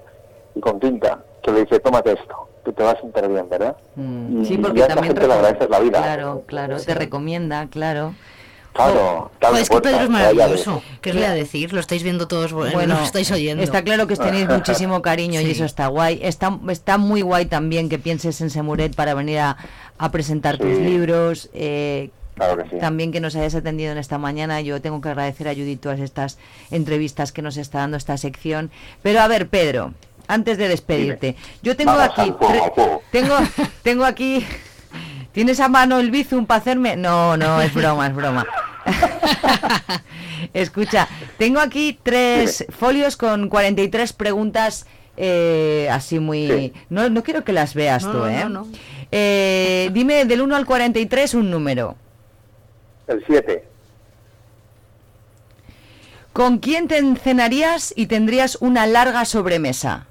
y 0.56 0.60
con 0.62 0.80
tinta, 0.80 1.20
que 1.42 1.52
le 1.52 1.62
dice, 1.66 1.80
tómate 1.80 2.14
esto, 2.14 2.47
que 2.68 2.74
te 2.74 2.84
vas 2.84 2.96
a 2.98 3.02
sentir 3.02 3.28
bien, 3.28 3.50
¿verdad? 3.50 3.76
Mm, 3.96 4.42
Y, 4.42 4.46
Sí, 4.46 4.54
y 4.54 4.58
porque 4.58 4.84
a 4.84 4.88
también 4.88 5.08
gente 5.16 5.28
le 5.28 5.34
agradeces 5.34 5.70
la 5.70 5.80
vida. 5.80 5.98
Claro, 6.02 6.44
claro, 6.46 6.78
te 6.80 6.94
recomienda, 6.94 7.68
claro. 7.68 8.14
Claro, 8.74 9.32
abre 9.42 9.62
es 9.62 9.70
que 9.72 9.82
Pedro 9.82 10.02
es 10.04 10.10
maravilloso. 10.10 10.84
¿Qué 11.02 11.10
os 11.10 11.16
voy 11.16 11.26
a 11.26 11.32
decir? 11.32 11.74
Lo 11.74 11.80
estáis 11.80 12.04
viendo 12.04 12.28
todos, 12.28 12.54
bueno, 12.54 12.96
lo 12.96 13.04
estáis 13.04 13.32
oyendo. 13.32 13.64
Está 13.64 13.84
claro 13.84 14.06
que 14.06 14.14
os 14.14 14.20
tenéis 14.20 14.48
muchísimo 14.48 15.02
cariño 15.02 15.42
y 15.42 15.50
eso 15.50 15.66
está 15.66 15.88
guay. 15.88 16.20
Está, 16.22 16.60
está 16.70 17.00
muy 17.00 17.22
guay 17.24 17.48
también 17.48 17.90
que 17.90 17.98
pienses 17.98 18.40
en 18.42 18.52
Semuret 18.52 18.96
para 18.96 19.16
venir 19.16 19.40
a, 19.40 19.58
a 19.98 20.12
presentar 20.12 20.60
tus 20.60 20.78
libros. 20.78 21.50
eh, 21.54 22.12
Claro 22.36 22.56
que 22.64 22.70
sí. 22.70 22.76
También 22.80 23.12
que 23.12 23.20
nos 23.20 23.36
hayas 23.36 23.56
atendido 23.56 23.92
en 23.94 23.98
esta 23.98 24.20
mañana. 24.20 24.62
Yo 24.62 24.80
tengo 24.80 25.02
que 25.02 25.10
agradecer 25.10 25.48
a 25.48 25.54
Judith 25.56 25.82
todas 25.82 26.00
estas 26.00 26.38
entrevistas 26.70 27.32
que 27.32 27.42
nos 27.42 27.58
está 27.58 27.80
dando 27.80 27.98
esta 27.98 28.16
sección. 28.18 28.70
Pero 29.02 29.22
a 29.22 29.28
ver, 29.28 29.48
Pedro, 29.50 29.94
antes 30.28 30.58
de 30.58 30.68
despedirte, 30.68 31.36
yo 31.62 31.76
tengo 31.76 31.96
Vamos 31.96 32.18
aquí... 32.18 32.32
juego. 32.38 33.02
Tengo, 33.12 33.36
tengo 33.84 34.06
aquí... 34.06 34.46
¿Tienes 35.32 35.60
a 35.60 35.70
mano 35.70 36.00
el 36.00 36.10
bizum 36.10 36.46
para 36.46 36.60
hacerme? 36.60 36.96
No, 36.96 37.38
no, 37.38 37.62
es 37.62 37.74
broma, 37.74 38.08
es 38.08 38.16
broma. 38.16 38.48
Escucha, 40.54 41.08
tengo 41.38 41.60
aquí 41.60 42.00
tres 42.02 42.66
folios 42.70 43.18
con 43.18 43.50
43 43.50 44.14
preguntas 44.14 44.88
eh, 45.18 45.90
así 45.92 46.20
muy... 46.20 46.74
No, 46.90 47.10
no 47.10 47.24
quiero 47.24 47.44
que 47.44 47.52
las 47.52 47.74
veas 47.74 48.04
No, 48.04 48.12
tú, 48.12 48.18
no, 48.20 48.28
¿eh? 48.28 48.44
no, 48.44 48.50
no. 48.50 48.68
Eh, 49.12 49.90
Dime 49.92 50.26
del 50.26 50.42
1 50.42 50.56
al 50.56 50.66
43 50.66 51.34
un 51.34 51.50
número. 51.50 51.96
El 53.08 53.24
7. 53.26 53.64
¿Con 56.34 56.60
quién 56.60 56.88
te 56.88 57.02
cenarías 57.16 57.94
y 57.96 58.06
tendrías 58.06 58.58
una 58.62 58.86
larga 58.86 59.26
sobremesa? 59.26 60.06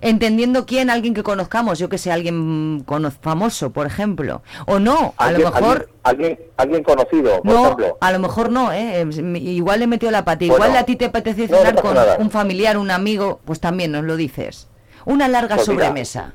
Entendiendo 0.00 0.66
quién, 0.66 0.90
alguien 0.90 1.14
que 1.14 1.22
conozcamos, 1.22 1.78
yo 1.78 1.88
que 1.88 1.98
sé, 1.98 2.12
alguien 2.12 2.84
famoso, 3.20 3.70
por 3.70 3.86
ejemplo. 3.86 4.42
O 4.66 4.78
no, 4.78 5.14
a 5.16 5.30
lo 5.32 5.36
¿Alguien, 5.38 5.44
mejor... 5.54 5.88
alguien, 6.02 6.30
alguien, 6.32 6.38
alguien 6.56 6.82
conocido, 6.82 7.42
por 7.42 7.46
No, 7.46 7.62
ejemplo. 7.64 7.98
a 8.00 8.12
lo 8.12 8.18
mejor 8.18 8.50
no, 8.50 8.72
¿eh? 8.72 8.98
Eh, 8.98 9.00
m- 9.00 9.38
Igual 9.38 9.78
le 9.80 9.84
he 9.84 9.88
metido 9.88 10.12
la 10.12 10.24
pata. 10.24 10.44
Bueno, 10.46 10.54
Igual 10.64 10.76
a 10.76 10.84
ti 10.84 10.96
te 10.96 11.06
apetece 11.06 11.48
no, 11.48 11.56
no 11.56 11.58
cenar 11.58 11.82
con 11.82 11.94
nada. 11.94 12.16
un 12.18 12.30
familiar, 12.30 12.76
un 12.78 12.90
amigo, 12.90 13.40
pues 13.44 13.60
también 13.60 13.92
nos 13.92 14.04
lo 14.04 14.16
dices. 14.16 14.68
Una 15.04 15.28
larga 15.28 15.56
Pues 15.56 15.68
mira, 15.68 15.84
sobremesa. 15.86 16.34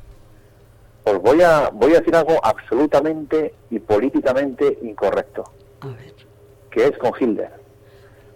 Pues 1.03 1.19
voy 1.21 1.41
a, 1.41 1.69
voy 1.73 1.93
a 1.93 1.99
decir 1.99 2.15
algo 2.15 2.39
absolutamente 2.43 3.53
y 3.69 3.79
políticamente 3.79 4.79
incorrecto. 4.83 5.43
Que 6.71 6.85
es 6.87 6.97
con 6.97 7.11
Hilder. 7.19 7.51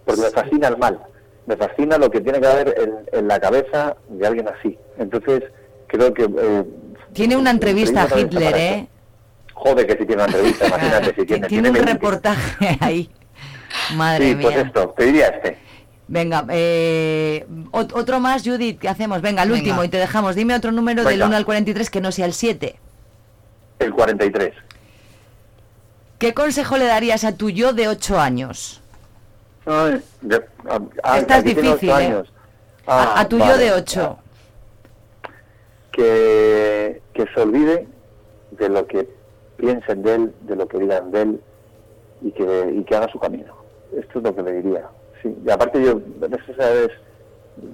Porque 0.04 0.20
me 0.22 0.30
fascina 0.30 0.68
el 0.68 0.76
mal. 0.78 1.00
Me 1.46 1.56
fascina 1.56 1.96
lo 1.98 2.10
que 2.10 2.20
tiene 2.20 2.40
que 2.40 2.46
haber 2.46 2.74
en, 2.78 3.18
en 3.18 3.26
la 3.26 3.40
cabeza 3.40 3.96
de 4.08 4.26
alguien 4.26 4.48
así. 4.48 4.78
Entonces, 4.98 5.44
creo 5.86 6.12
que... 6.12 6.24
eh, 6.24 6.64
Tiene 7.12 7.36
una 7.36 7.50
entrevista 7.50 8.02
a 8.10 8.18
Hitler, 8.18 8.54
¿eh? 8.56 8.88
Joder, 9.54 9.86
que 9.86 9.92
si 9.96 10.06
tiene 10.06 10.14
una 10.14 10.24
entrevista, 10.26 10.66
imagínate 10.68 11.14
si 11.14 11.26
tiene... 11.26 11.46
Tiene 11.48 11.70
un 11.70 11.76
reportaje 11.76 12.76
ahí. 12.80 13.10
Madre 13.94 14.30
Sí, 14.30 14.34
mía. 14.36 14.46
pues 14.48 14.56
esto, 14.66 14.94
te 14.96 15.04
diría 15.04 15.26
este. 15.28 15.58
Venga, 16.10 16.44
eh, 16.48 17.44
ot- 17.70 17.92
otro 17.94 18.18
más, 18.18 18.42
Judith, 18.42 18.78
¿qué 18.80 18.88
hacemos? 18.88 19.20
Venga, 19.20 19.42
el 19.42 19.50
Venga. 19.50 19.60
último 19.62 19.84
y 19.84 19.88
te 19.88 19.98
dejamos. 19.98 20.34
Dime 20.36 20.54
otro 20.54 20.72
número 20.72 21.02
del 21.04 21.14
Venga. 21.18 21.26
1 21.26 21.36
al 21.36 21.44
43 21.44 21.90
que 21.90 22.00
no 22.00 22.10
sea 22.12 22.24
el 22.24 22.32
7. 22.32 22.78
El 23.78 23.92
43. 23.92 24.54
¿Qué 26.18 26.32
consejo 26.34 26.78
le 26.78 26.86
darías 26.86 27.24
a 27.24 27.32
tu 27.36 27.50
yo 27.50 27.72
de 27.74 27.88
8 27.88 28.18
años? 28.18 28.80
Ay, 29.66 30.00
ya- 30.22 30.40
ah, 30.68 30.80
ah, 31.02 31.18
Esta 31.18 31.38
es 31.38 31.44
difícil, 31.44 31.68
ocho 31.72 31.86
¿eh? 31.86 31.92
años. 32.06 32.32
A- 32.86 33.02
Ah, 33.16 33.20
a, 33.20 33.28
tu 33.28 33.36
yo 33.38 33.44
vale. 33.44 33.64
de 33.64 33.72
8. 33.72 34.18
Que, 35.98 37.02
que 37.12 37.24
se 37.34 37.40
olvide 37.40 37.88
de 38.52 38.68
lo 38.68 38.86
que 38.86 39.08
piensen 39.56 40.02
de 40.04 40.14
él, 40.14 40.34
de 40.42 40.54
lo 40.54 40.68
que 40.68 40.78
digan 40.78 41.10
de 41.10 41.22
él 41.22 41.40
y 42.22 42.30
que, 42.30 42.72
y 42.72 42.84
que 42.84 42.94
haga 42.94 43.10
su 43.10 43.18
camino. 43.18 43.52
Esto 43.96 44.18
es 44.18 44.24
lo 44.24 44.34
que 44.36 44.42
le 44.42 44.52
diría. 44.62 44.86
Sí. 45.20 45.34
Y 45.44 45.50
aparte 45.50 45.82
yo, 45.82 46.00
esa 46.22 46.70
vez 46.70 46.90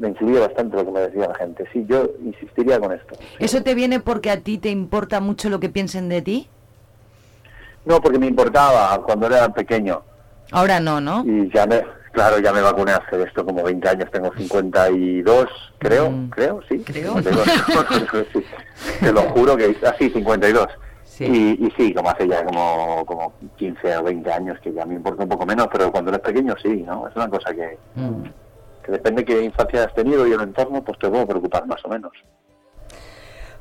me 0.00 0.08
influye 0.08 0.40
bastante 0.40 0.74
lo 0.78 0.86
que 0.86 0.90
me 0.90 1.00
decía 1.00 1.28
la 1.28 1.34
gente. 1.34 1.66
Sí, 1.70 1.84
yo 1.86 2.08
insistiría 2.24 2.80
con 2.80 2.92
esto. 2.92 3.14
¿Eso 3.38 3.62
te 3.62 3.74
viene 3.74 4.00
porque 4.00 4.30
a 4.30 4.40
ti 4.40 4.56
te 4.56 4.70
importa 4.70 5.20
mucho 5.20 5.50
lo 5.50 5.60
que 5.60 5.68
piensen 5.68 6.08
de 6.08 6.22
ti? 6.22 6.48
No, 7.84 8.00
porque 8.00 8.18
me 8.18 8.26
importaba 8.26 9.02
cuando 9.04 9.26
era 9.26 9.52
pequeño 9.52 10.02
Ahora 10.50 10.80
no, 10.80 10.98
¿no? 11.02 11.22
y 11.26 11.50
ya 11.52 11.66
me, 11.66 11.82
claro, 12.14 12.38
ya 12.38 12.52
me 12.52 12.62
vacuné 12.62 12.92
hace 12.92 13.22
esto 13.22 13.44
como 13.44 13.62
20 13.62 13.86
años, 13.88 14.10
tengo 14.10 14.32
52, 14.34 15.46
creo, 15.78 16.10
Mm. 16.10 16.30
creo, 16.30 16.60
sí. 16.68 16.78
52. 16.78 17.46
Sí. 18.32 18.44
Te 19.00 19.12
lo 19.12 19.22
juro 19.22 19.56
que 19.56 19.76
así, 19.86 20.08
52. 20.10 20.66
Y, 21.20 21.66
y 21.66 21.70
sí, 21.76 21.94
como 21.94 22.10
hace 22.10 22.26
ya 22.26 22.44
como, 22.44 23.04
como 23.06 23.32
15 23.56 23.96
o 23.98 24.02
20 24.02 24.32
años 24.32 24.58
que 24.60 24.72
ya 24.72 24.84
me 24.84 24.94
importa 24.94 25.22
un 25.22 25.28
poco 25.28 25.46
menos, 25.46 25.68
pero 25.70 25.92
cuando 25.92 26.10
eres 26.10 26.22
pequeño 26.22 26.54
sí, 26.60 26.82
¿no? 26.86 27.06
Es 27.08 27.14
una 27.14 27.28
cosa 27.28 27.54
que, 27.54 27.78
que 28.84 28.90
depende 28.92 29.22
de 29.22 29.24
qué 29.26 29.44
infancia 29.44 29.84
has 29.84 29.94
tenido 29.94 30.26
y 30.26 30.32
el 30.32 30.40
entorno, 30.40 30.82
pues 30.82 30.98
te 30.98 31.08
puedo 31.08 31.24
preocupar 31.26 31.66
más 31.66 31.84
o 31.84 31.88
menos. 31.88 32.10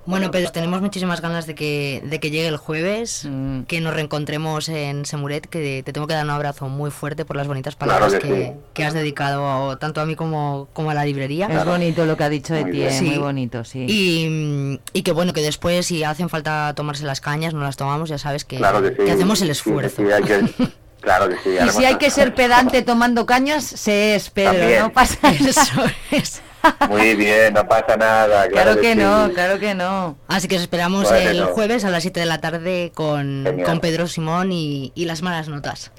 Bueno, 0.06 0.32
Pedro, 0.32 0.52
tenemos 0.52 0.82
muchísimas 0.82 1.22
ganas 1.22 1.46
de 1.48 1.56
que, 1.56 2.02
de 2.06 2.20
que 2.20 2.30
llegue 2.30 2.48
el 2.48 2.58
jueves, 2.58 3.26
Mm. 3.30 3.62
que 3.64 3.80
nos 3.80 3.94
reencontremos 3.94 4.68
en 4.68 5.06
Semuret, 5.06 5.48
que 5.48 5.82
te 5.86 5.94
tengo 5.94 6.08
que 6.08 6.14
dar 6.14 6.26
un 6.26 6.30
abrazo 6.32 6.68
muy 6.68 6.92
fuerte 6.92 7.24
por 7.24 7.38
las 7.38 7.48
bonitas 7.48 7.76
Claro 7.78 7.94
palabras 7.94 8.22
que 8.22 8.28
que, 8.28 8.46
sí. 8.48 8.52
que 8.74 8.84
has 8.84 8.94
dedicado 8.94 9.78
tanto 9.78 10.02
a 10.02 10.06
mí 10.06 10.16
como, 10.18 10.68
como 10.74 10.90
a 10.90 10.94
la 10.94 11.06
librería. 11.06 11.48
Es 11.48 11.64
bonito 11.66 12.06
lo 12.06 12.18
que 12.18 12.24
ha 12.26 12.30
dicho 12.30 12.54
de 12.54 12.64
Muy 12.64 12.72
ti, 12.72 12.78
bien. 12.80 12.90
¿eh? 12.90 13.00
Sí. 13.00 13.06
muy 13.06 13.18
bonito, 13.18 13.64
sí. 13.64 13.86
Y, 13.88 14.80
y 14.92 15.04
que 15.04 15.12
bueno, 15.14 15.32
que 15.32 15.42
después 15.42 15.86
si 15.86 16.04
hacen 16.04 16.28
falta 16.28 16.74
tomarse 16.76 17.06
las 17.06 17.22
cañas, 17.22 17.54
no 17.54 17.62
las 17.62 17.78
tomamos, 17.78 18.10
ya 18.10 18.18
sabes 18.18 18.44
que, 18.44 18.58
Claro 18.58 18.82
que 18.82 18.96
sí. 19.06 19.10
hacemos 19.10 19.42
el 19.42 19.52
esfuerzo. 19.52 20.02
sí, 20.06 20.12
hay 20.12 20.24
que- 20.24 20.50
claro 21.02 21.30
que 21.30 21.36
sí. 21.38 21.50
Y 21.66 21.70
si 21.70 21.86
hay 21.86 21.96
que 21.98 22.10
ser 22.10 22.36
pedante 22.36 22.82
tomando 22.82 23.26
cañas, 23.26 23.64
se 23.64 24.16
es, 24.16 24.30
Pedro, 24.30 24.52
También. 24.60 24.80
no 24.82 24.92
pasa 24.92 25.18
nada. 25.32 25.94
Muy 26.90 27.16
bien, 27.16 27.54
no 27.54 27.68
pasa 27.68 27.96
nada. 27.98 28.48
Claro 28.48 28.80
que 28.80 28.94
sí. 28.94 29.00
no, 29.00 29.30
claro 29.34 29.60
que 29.60 29.76
no. 29.76 30.16
Así 30.28 30.48
que 30.48 30.56
os 30.56 30.62
esperamos 30.62 31.10
Bueno. 31.10 31.30
el 31.30 31.44
jueves 31.46 31.84
a 31.86 31.90
las 31.90 32.04
7 32.04 32.20
de 32.20 32.26
la 32.26 32.40
tarde 32.42 32.92
con, 32.94 33.46
con 33.66 33.80
Pedro 33.80 34.08
Simón 34.08 34.52
y, 34.52 34.92
y 34.96 35.06
las 35.06 35.22
malas 35.22 35.50
notas. 35.50 35.92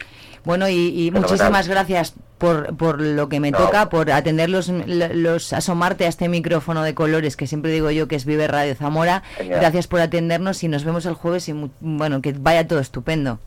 Bueno, 0.44 0.68
y, 0.68 1.06
y 1.06 1.10
muchísimas 1.10 1.68
gracias 1.68 2.14
por, 2.36 2.76
por 2.76 3.00
lo 3.00 3.30
que 3.30 3.40
me 3.40 3.50
No. 3.50 3.56
toca, 3.58 3.88
por 3.88 4.10
atender 4.10 4.50
los, 4.50 4.68
los, 4.68 5.52
asomarte 5.54 6.04
a 6.04 6.08
este 6.08 6.28
micrófono 6.28 6.82
de 6.82 6.94
colores 6.94 7.36
que 7.36 7.46
siempre 7.46 7.70
digo 7.72 7.90
yo 7.90 8.08
que 8.08 8.16
es 8.16 8.26
Vive 8.26 8.46
Radio 8.46 8.74
Zamora. 8.74 9.22
Genial. 9.38 9.60
Gracias 9.60 9.86
por 9.86 10.00
atendernos 10.00 10.62
y 10.62 10.68
nos 10.68 10.84
vemos 10.84 11.06
el 11.06 11.14
jueves 11.14 11.48
y 11.48 11.54
bueno, 11.80 12.20
que 12.20 12.34
vaya 12.38 12.66
todo 12.68 12.80
estupendo. 12.80 13.38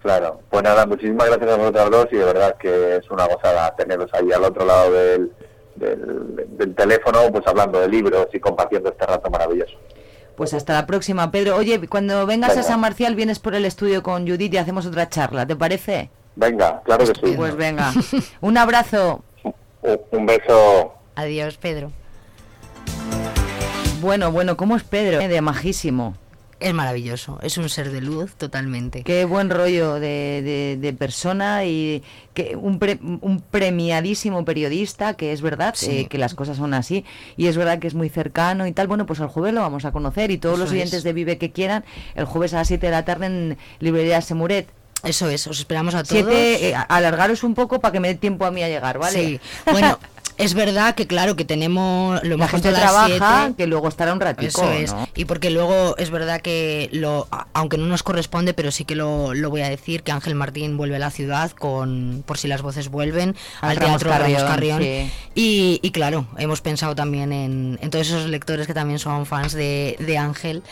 Claro, 0.00 0.40
pues 0.48 0.62
nada, 0.62 0.86
muchísimas 0.86 1.26
gracias 1.26 1.50
a 1.50 1.56
vosotros 1.56 1.90
dos 1.90 2.06
y 2.12 2.16
de 2.16 2.24
verdad 2.24 2.54
que 2.56 2.96
es 2.98 3.10
una 3.10 3.26
gozada 3.26 3.74
teneros 3.74 4.08
ahí 4.14 4.30
al 4.30 4.44
otro 4.44 4.64
lado 4.64 4.92
del, 4.92 5.32
del, 5.78 6.46
del 6.56 6.74
teléfono, 6.74 7.20
pues 7.32 7.46
hablando 7.46 7.80
de 7.80 7.88
libros 7.88 8.26
y 8.32 8.40
compartiendo 8.40 8.90
este 8.90 9.06
rato 9.06 9.30
maravilloso. 9.30 9.76
Pues 10.36 10.54
hasta 10.54 10.72
la 10.74 10.86
próxima, 10.86 11.30
Pedro. 11.32 11.56
Oye, 11.56 11.80
cuando 11.88 12.24
vengas 12.26 12.56
a. 12.56 12.62
San 12.62 12.80
Marcial 12.80 13.14
vienes 13.16 13.38
por 13.40 13.54
el 13.54 13.64
estudio 13.64 14.02
con 14.02 14.26
Judith 14.28 14.54
y 14.54 14.56
hacemos 14.58 14.86
otra 14.86 15.08
charla, 15.08 15.46
¿te 15.46 15.56
parece? 15.56 16.10
Venga, 16.36 16.80
claro 16.84 17.04
que 17.04 17.14
sí. 17.28 17.34
Pues 17.36 17.56
venga. 17.56 17.92
Un 18.40 18.56
abrazo. 18.56 19.24
Un, 19.42 19.54
un 20.12 20.26
beso. 20.26 20.94
Adiós, 21.16 21.56
Pedro. 21.56 21.90
Bueno, 24.00 24.30
bueno, 24.30 24.56
¿cómo 24.56 24.76
es 24.76 24.84
Pedro? 24.84 25.20
eh? 25.20 25.26
De 25.26 25.40
majísimo. 25.40 26.14
Es 26.60 26.74
maravilloso, 26.74 27.38
es 27.42 27.56
un 27.56 27.68
ser 27.68 27.92
de 27.92 28.00
luz 28.00 28.34
totalmente. 28.34 29.04
Qué 29.04 29.24
buen 29.24 29.48
rollo 29.48 29.94
de, 29.94 30.42
de- 30.42 30.76
de 30.80 30.92
persona 30.92 31.64
y 31.64 32.02
que 32.34 32.56
un, 32.56 32.80
pre- 32.80 32.98
un 33.00 33.40
premiadísimo 33.48 34.44
periodista, 34.44 35.14
que 35.14 35.32
es 35.32 35.40
verdad 35.40 35.74
Sí. 35.76 35.90
eh, 36.00 36.06
que 36.08 36.18
las 36.18 36.34
cosas 36.34 36.56
son 36.56 36.74
así 36.74 37.04
y 37.36 37.46
es 37.46 37.56
verdad 37.56 37.78
que 37.78 37.86
es 37.86 37.94
muy 37.94 38.08
cercano 38.08 38.66
y 38.66 38.72
tal. 38.72 38.88
Bueno, 38.88 39.06
pues 39.06 39.20
el 39.20 39.28
jueves 39.28 39.54
lo 39.54 39.60
vamos 39.60 39.84
a 39.84 39.92
conocer 39.92 40.32
y 40.32 40.38
todos 40.38 40.56
Eso 40.56 40.64
los 40.64 40.72
oyentes 40.72 40.94
es. 40.94 41.04
de 41.04 41.12
Vive 41.12 41.38
que 41.38 41.52
quieran, 41.52 41.84
el 42.16 42.24
jueves 42.24 42.52
a 42.54 42.56
las 42.56 42.68
7 42.68 42.86
de 42.86 42.92
la 42.92 43.04
tarde 43.04 43.26
en 43.26 43.58
Librería 43.78 44.20
Semuret. 44.20 44.68
Eso 45.04 45.28
es, 45.28 45.46
os 45.46 45.60
esperamos 45.60 45.94
a 45.94 45.98
todos. 46.02 46.08
Siete, 46.08 46.70
eh, 46.70 46.74
alargaros 46.88 47.44
un 47.44 47.54
poco 47.54 47.80
para 47.80 47.92
que 47.92 48.00
me 48.00 48.08
dé 48.08 48.14
tiempo 48.16 48.44
a 48.46 48.50
mí 48.50 48.64
a 48.64 48.68
llegar, 48.68 48.98
¿vale? 48.98 49.16
Sí, 49.16 49.40
bueno, 49.70 49.96
Es 50.38 50.54
verdad 50.54 50.94
que 50.94 51.06
claro 51.06 51.34
que 51.36 51.44
tenemos 51.44 52.22
lo 52.22 52.36
La 52.36 52.48
gente 52.48 52.70
trabaja, 52.72 53.06
siete. 53.46 53.54
que 53.56 53.66
luego 53.66 53.88
estará 53.88 54.12
un 54.12 54.20
ratico, 54.20 54.62
Eso 54.62 54.72
es. 54.72 54.92
¿no? 54.92 55.08
Y 55.16 55.24
porque 55.24 55.50
luego 55.50 55.96
es 55.98 56.10
verdad 56.10 56.40
que 56.40 56.88
lo, 56.92 57.26
aunque 57.52 57.76
no 57.76 57.86
nos 57.86 58.02
corresponde, 58.04 58.54
pero 58.54 58.70
sí 58.70 58.84
que 58.84 58.94
lo, 58.94 59.34
lo 59.34 59.50
voy 59.50 59.62
a 59.62 59.68
decir, 59.68 60.02
que 60.04 60.12
Ángel 60.12 60.34
Martín 60.36 60.76
vuelve 60.76 60.96
a 60.96 61.00
la 61.00 61.10
ciudad 61.10 61.50
con 61.50 62.22
por 62.24 62.38
si 62.38 62.46
las 62.48 62.62
voces 62.62 62.88
vuelven 62.88 63.34
Al 63.60 63.70
al, 63.70 63.76
Ramos 63.76 64.00
teatro 64.02 64.10
Ramos 64.10 64.42
Carrión, 64.44 64.78
Carrión. 64.78 64.82
sí. 64.82 65.10
Y, 65.34 65.80
y 65.82 65.90
claro, 65.90 66.26
hemos 66.38 66.60
pensado 66.60 66.94
también 66.94 67.32
en, 67.32 67.78
en 67.82 67.90
todos 67.90 68.06
esos 68.06 68.26
lectores 68.26 68.66
que 68.66 68.74
también 68.74 68.98
son 69.00 69.26
fans 69.26 69.52
de, 69.52 69.96
de 69.98 70.18
Ángel 70.18 70.62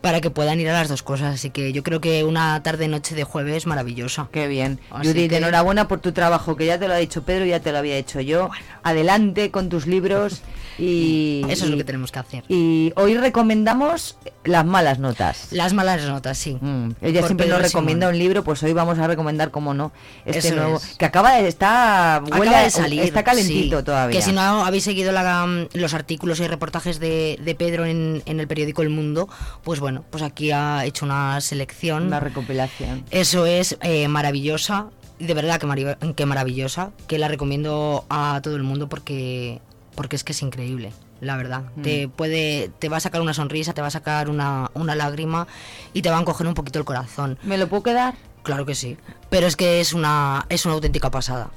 para 0.00 0.20
que 0.20 0.30
puedan 0.30 0.58
ir 0.60 0.68
a 0.70 0.72
las 0.72 0.88
dos 0.88 1.02
cosas. 1.02 1.34
Así 1.34 1.50
que 1.50 1.72
yo 1.72 1.82
creo 1.82 2.00
que 2.00 2.24
una 2.24 2.62
tarde 2.62 2.88
noche 2.88 3.14
de 3.14 3.24
jueves 3.24 3.66
maravillosa. 3.66 4.28
Qué 4.32 4.46
bien. 4.48 4.80
Así 4.90 5.08
Judith, 5.08 5.30
que- 5.30 5.36
enhorabuena 5.36 5.88
por 5.88 6.00
tu 6.00 6.12
trabajo, 6.12 6.56
que 6.56 6.66
ya 6.66 6.78
te 6.78 6.88
lo 6.88 6.94
ha 6.94 6.98
dicho 6.98 7.22
Pedro, 7.22 7.44
ya 7.44 7.60
te 7.60 7.72
lo 7.72 7.78
había 7.78 7.96
hecho 7.96 8.20
yo. 8.20 8.50
Adelante 8.82 9.50
con 9.50 9.68
tus 9.68 9.86
libros 9.86 10.42
y... 10.80 11.42
Eso 11.48 11.64
es 11.66 11.70
lo 11.70 11.76
que 11.76 11.84
tenemos 11.84 12.10
que 12.10 12.18
hacer. 12.18 12.44
Y 12.48 12.92
hoy 12.96 13.16
recomendamos 13.16 14.16
las 14.44 14.64
malas 14.64 14.98
notas. 14.98 15.48
Las 15.52 15.74
malas 15.74 16.02
notas, 16.06 16.38
sí. 16.38 16.58
Ella 17.02 17.20
Por 17.20 17.28
siempre 17.28 17.46
nos 17.48 17.60
recomienda 17.60 18.06
Simón. 18.06 18.14
un 18.14 18.18
libro, 18.18 18.44
pues 18.44 18.62
hoy 18.62 18.72
vamos 18.72 18.98
a 18.98 19.06
recomendar, 19.06 19.50
como 19.50 19.74
no, 19.74 19.92
este 20.24 20.38
Eso 20.48 20.56
nuevo, 20.56 20.76
es. 20.76 20.96
que 20.96 21.04
acaba 21.04 21.32
de 21.32 21.48
está 21.48 22.22
huele 22.24 22.48
Acaba 22.48 22.62
de 22.64 22.70
salir. 22.70 23.02
está 23.02 23.22
calentito 23.22 23.78
sí. 23.78 23.84
todavía. 23.84 24.16
Que 24.18 24.24
si 24.24 24.32
no 24.32 24.40
habéis 24.64 24.84
seguido 24.84 25.12
la- 25.12 25.44
mm, 25.46 25.68
los 25.74 25.92
artículos 25.94 26.40
y 26.40 26.46
reportajes 26.46 26.98
de, 27.00 27.38
de 27.42 27.54
Pedro 27.54 27.84
en, 27.84 28.22
en 28.26 28.40
el 28.40 28.48
periódico 28.48 28.82
El 28.82 28.90
Mundo, 28.90 29.28
pues 29.62 29.80
bueno, 29.80 30.04
pues 30.10 30.22
aquí 30.22 30.50
ha 30.50 30.84
hecho 30.84 31.04
una 31.04 31.40
selección. 31.40 32.06
Una 32.06 32.20
recopilación. 32.20 33.04
Eso 33.10 33.44
es 33.46 33.76
eh, 33.82 34.08
maravillosa, 34.08 34.86
de 35.18 35.34
verdad 35.34 35.60
que, 35.60 36.14
que 36.14 36.26
maravillosa, 36.26 36.92
que 37.06 37.18
la 37.18 37.28
recomiendo 37.28 38.04
a 38.08 38.40
todo 38.42 38.56
el 38.56 38.62
mundo 38.62 38.88
porque, 38.88 39.60
porque 39.94 40.16
es 40.16 40.24
que 40.24 40.32
es 40.32 40.42
increíble. 40.42 40.92
La 41.20 41.36
verdad, 41.36 41.64
Mm. 41.76 41.82
te 41.82 42.08
puede, 42.08 42.70
te 42.78 42.88
va 42.88 42.96
a 42.96 43.00
sacar 43.00 43.20
una 43.20 43.34
sonrisa, 43.34 43.74
te 43.74 43.80
va 43.82 43.88
a 43.88 43.90
sacar 43.90 44.28
una, 44.30 44.70
una 44.74 44.94
lágrima 44.94 45.46
y 45.92 46.02
te 46.02 46.10
va 46.10 46.16
a 46.16 46.20
encoger 46.20 46.46
un 46.46 46.54
poquito 46.54 46.78
el 46.78 46.84
corazón. 46.84 47.38
¿Me 47.42 47.58
lo 47.58 47.68
puedo 47.68 47.82
quedar? 47.82 48.14
Claro 48.42 48.64
que 48.64 48.74
sí. 48.74 48.96
Pero 49.28 49.46
es 49.46 49.56
que 49.56 49.80
es 49.80 49.92
una, 49.92 50.46
es 50.48 50.64
una 50.64 50.74
auténtica 50.74 51.10
pasada. 51.10 51.50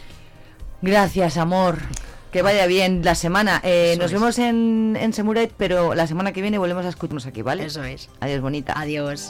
Gracias, 0.81 1.37
amor. 1.37 1.77
Que 2.33 2.41
vaya 2.41 2.65
bien 2.65 3.01
la 3.05 3.15
semana. 3.15 3.61
Eh, 3.63 3.95
nos 3.99 4.07
es. 4.07 4.13
vemos 4.13 4.39
en, 4.39 4.97
en 4.99 5.13
Semuret, 5.13 5.53
pero 5.55 5.93
la 5.95 6.07
semana 6.07 6.33
que 6.33 6.41
viene 6.41 6.57
volvemos 6.57 6.85
a 6.85 6.89
escucharnos 6.89 7.25
aquí, 7.27 7.41
¿vale? 7.43 7.63
Eso 7.65 7.83
es. 7.83 8.09
Adiós, 8.19 8.41
bonita. 8.41 8.73
Adiós. 8.75 9.29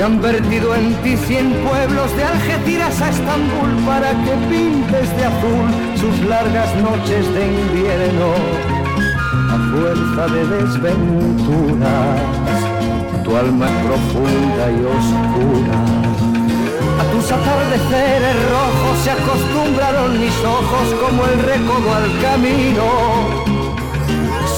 que 0.00 0.04
han 0.04 0.22
vertido 0.22 0.74
en 0.74 0.94
ti 1.02 1.14
cien 1.14 1.52
pueblos 1.68 2.16
de 2.16 2.24
Algeciras 2.24 3.02
a 3.02 3.10
Estambul 3.10 3.84
para 3.84 4.12
que 4.24 4.32
pintes 4.48 5.14
de 5.14 5.24
azul 5.26 5.68
sus 5.94 6.26
largas 6.26 6.74
noches 6.76 7.26
de 7.34 7.46
invierno 7.46 8.32
a 9.52 9.56
fuerza 9.70 10.26
de 10.34 10.46
desventuras 10.56 12.20
tu 13.24 13.36
alma 13.36 13.66
es 13.66 13.76
profunda 13.84 14.64
y 14.72 14.80
oscura. 14.96 15.76
A 16.98 17.04
tus 17.12 17.30
atardeceres 17.30 18.36
rojos 18.56 18.98
se 19.04 19.10
acostumbraron 19.10 20.18
mis 20.18 20.36
ojos 20.42 20.94
como 21.02 21.26
el 21.26 21.42
recodo 21.42 21.94
al 21.94 22.22
camino 22.22 23.49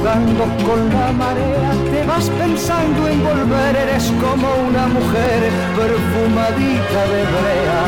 jugando 0.00 0.44
con 0.66 0.88
la 0.88 1.12
marea, 1.12 1.72
te 1.90 2.04
vas 2.06 2.30
pensando 2.30 3.08
en 3.08 3.22
volver, 3.22 3.76
eres 3.76 4.10
como 4.20 4.46
una 4.68 4.86
mujer 4.88 5.50
perfumadita 5.76 7.00
de 7.12 7.22
brea, 7.36 7.82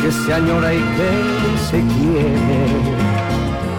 que 0.00 0.12
se 0.12 0.32
añora 0.32 0.72
y 0.72 0.78
que 0.78 1.12
se 1.68 1.78
quiere, 1.94 2.99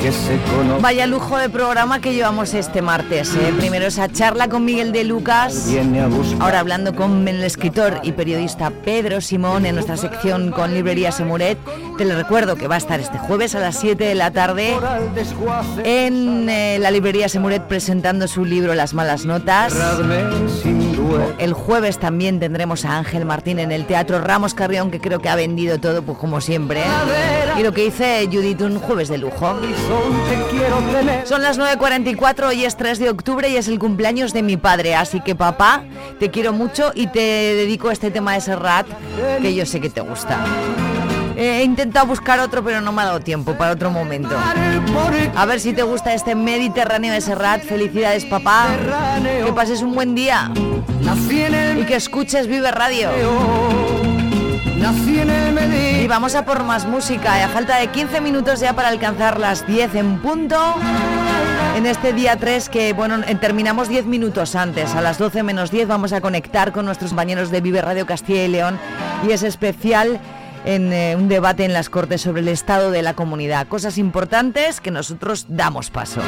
que 0.02 0.12
se 0.12 0.40
conoce. 0.56 0.82
Vaya 0.82 1.08
lujo 1.08 1.38
de 1.38 1.50
programa 1.50 2.02
que 2.02 2.14
llevamos 2.14 2.54
este 2.54 2.82
martes. 2.82 3.36
¿eh? 3.36 3.54
Primero 3.58 3.86
esa 3.86 4.10
charla 4.10 4.50
con 4.50 4.66
Miguel 4.66 4.92
de 4.92 5.04
Lucas. 5.04 5.68
Ahora 6.40 6.60
hablando 6.60 6.96
con 6.96 7.28
el 7.28 7.44
escritor 7.44 8.00
y 8.04 8.12
periodista 8.12 8.72
Pedro 8.72 9.22
Simón 9.22 9.66
en 9.66 9.76
nuestra 9.76 9.98
sección 9.98 10.52
con 10.52 10.74
Librería 10.74 11.12
Semuret. 11.12 11.58
Te 11.98 12.06
le 12.06 12.16
recuerdo 12.16 12.56
que 12.56 12.68
va 12.68 12.76
a 12.76 12.80
estar 12.80 13.00
este 13.00 13.18
jueves 13.18 13.56
a 13.56 13.60
las 13.60 13.78
7 13.78 14.04
de 14.04 14.16
la 14.16 14.32
tarde 14.32 14.76
en 15.84 16.50
eh, 16.50 16.78
la 16.80 16.92
Librería 16.92 17.30
Semuret 17.30 17.64
presentando 17.68 18.28
su 18.28 18.46
libro 18.46 18.74
Las 18.74 18.94
malas 18.94 19.26
notas. 19.26 19.74
El 21.38 21.54
jueves 21.54 21.98
también 21.98 22.40
tendremos 22.40 22.86
a 22.86 22.98
Ángel 22.98 23.26
Martín 23.26 23.60
en 23.60 23.72
el 23.72 23.86
Teatro 23.86 24.20
Ramos 24.20 24.54
Carrión, 24.54 24.92
que 24.92 25.00
creo 25.00 25.20
que 25.20 25.30
ha 25.30 25.36
vendido 25.36 25.80
todo, 25.80 26.02
pues 26.02 26.18
como 26.18 26.42
siempre. 26.42 26.84
Y 27.58 27.64
lo 27.64 27.74
que 27.74 27.86
dice 27.86 28.28
Judith, 28.32 28.62
un 28.62 28.80
jueves 28.80 29.10
de 29.10 29.18
lujo. 29.18 29.60
Son 31.26 31.42
las 31.42 31.60
9.44, 31.60 32.48
hoy 32.48 32.66
es 32.66 32.78
3 32.78 33.00
de 33.00 33.10
octubre 33.10 33.50
y 33.50 33.58
es 33.58 33.68
el 33.68 33.80
cumpleaños 33.80 34.34
de 34.34 34.44
mi 34.44 34.58
padre, 34.58 34.96
así 34.96 35.22
que 35.22 35.36
papá, 35.36 35.84
te 36.20 36.30
quiero 36.30 36.54
mucho 36.54 36.92
y 36.94 37.08
te 37.08 37.20
dedico 37.20 37.92
este 37.92 38.12
tema 38.12 38.34
de 38.34 38.42
Serrat, 38.42 38.88
que 39.42 39.54
yo 39.54 39.66
sé 39.66 39.82
que 39.82 39.90
te 39.90 40.02
gusta. 40.02 40.40
He 41.38 41.64
intentado 41.64 42.06
buscar 42.08 42.40
otro, 42.40 42.64
pero 42.64 42.82
no 42.82 42.92
me 42.92 43.02
ha 43.02 43.06
dado 43.06 43.20
tiempo 43.20 43.54
para 43.56 43.72
otro 43.72 43.90
momento. 43.92 44.36
A 45.36 45.46
ver 45.46 45.60
si 45.60 45.74
te 45.74 45.84
gusta 45.84 46.14
este 46.14 46.36
Mediterráneo 46.36 47.14
de 47.14 47.22
Serrat. 47.22 47.64
Felicidades, 47.64 48.26
papá. 48.26 48.68
Que 49.46 49.52
pases 49.54 49.82
un 49.82 49.94
buen 49.96 50.14
día. 50.16 50.52
Y 51.80 51.84
que 51.86 51.96
escuches 51.96 52.48
Vive 52.48 52.72
Radio. 52.72 53.10
Y 56.04 56.08
vamos 56.08 56.36
a 56.36 56.44
por 56.46 56.64
más 56.64 56.86
música. 56.86 57.38
Y 57.40 57.42
a 57.42 57.48
falta 57.50 57.78
de 57.78 57.88
15 57.88 58.22
minutos 58.22 58.60
ya 58.60 58.74
para 58.74 58.90
alcanzar 58.90 59.40
las 59.40 59.66
10 59.68 59.96
en 59.96 60.20
punto. 60.22 60.58
En 61.76 61.86
este 61.86 62.14
día 62.14 62.36
3 62.36 62.68
que, 62.70 62.94
bueno, 62.94 63.16
en- 63.26 63.40
terminamos 63.40 63.88
10 63.88 64.06
minutos 64.06 64.56
antes. 64.56 64.94
A 64.94 65.02
las 65.02 65.18
12 65.18 65.42
menos 65.44 65.72
10 65.72 65.88
vamos 65.88 66.12
a 66.14 66.20
conectar 66.22 66.72
con 66.72 66.86
nuestros 66.86 67.12
compañeros 67.12 67.50
de 67.50 67.62
Vive 67.62 67.82
Radio 67.82 68.06
Castilla 68.06 68.44
y 68.44 68.48
León. 68.50 68.78
Y 69.28 69.32
es 69.32 69.44
especial 69.44 70.20
en 70.66 70.94
eh, 70.94 71.16
un 71.16 71.28
debate 71.28 71.66
en 71.66 71.74
las 71.74 71.90
Cortes 71.90 72.22
sobre 72.22 72.42
el 72.42 72.48
estado 72.48 72.92
de 72.92 73.02
la 73.02 73.14
comunidad. 73.14 73.68
Cosas 73.68 73.98
importantes 73.98 74.82
que 74.82 74.92
nosotros 74.92 75.46
damos 75.50 75.90
paso. 75.90 76.22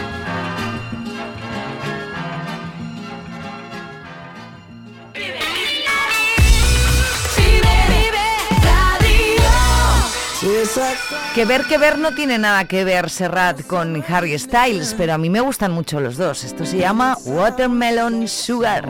Que 11.36 11.45
ver 11.45 11.63
que 11.63 11.77
ver 11.77 11.97
no 11.97 12.13
tiene 12.13 12.38
nada 12.38 12.65
que 12.65 12.84
ver 12.84 13.09
Serrat 13.09 13.65
con 13.65 14.03
Harry 14.07 14.38
Styles, 14.38 14.93
pero 14.97 15.13
a 15.13 15.17
mí 15.17 15.29
me 15.29 15.39
gustan 15.39 15.71
mucho 15.71 15.99
los 15.99 16.17
dos. 16.17 16.43
Esto 16.43 16.65
se 16.65 16.77
llama 16.77 17.17
Watermelon 17.25 18.27
Sugar. 18.27 18.88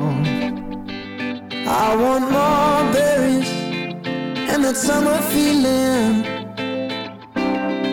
And 4.51 4.63
that 4.63 4.77
summer 4.77 5.17
feeling. 5.33 6.25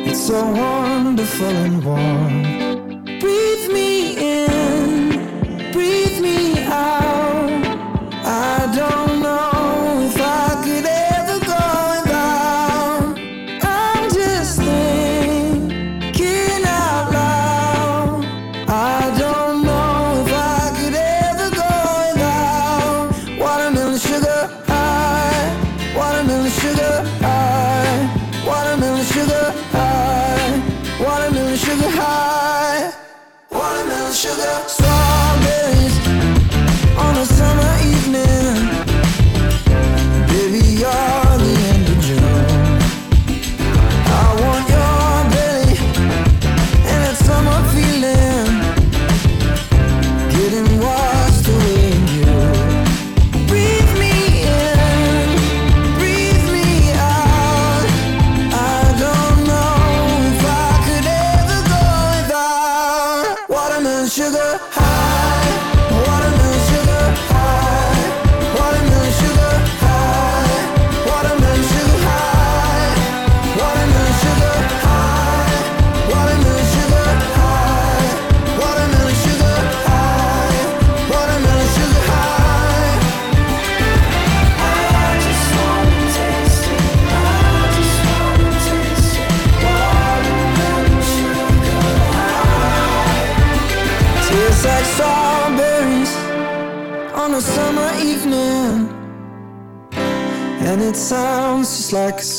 It's 0.08 0.26
so 0.26 0.40
wonderful 0.50 1.54
and 1.66 1.84
warm. 1.84 2.42
Breathe 3.20 3.66
me 3.72 3.90
in, 4.16 5.72
breathe 5.72 6.09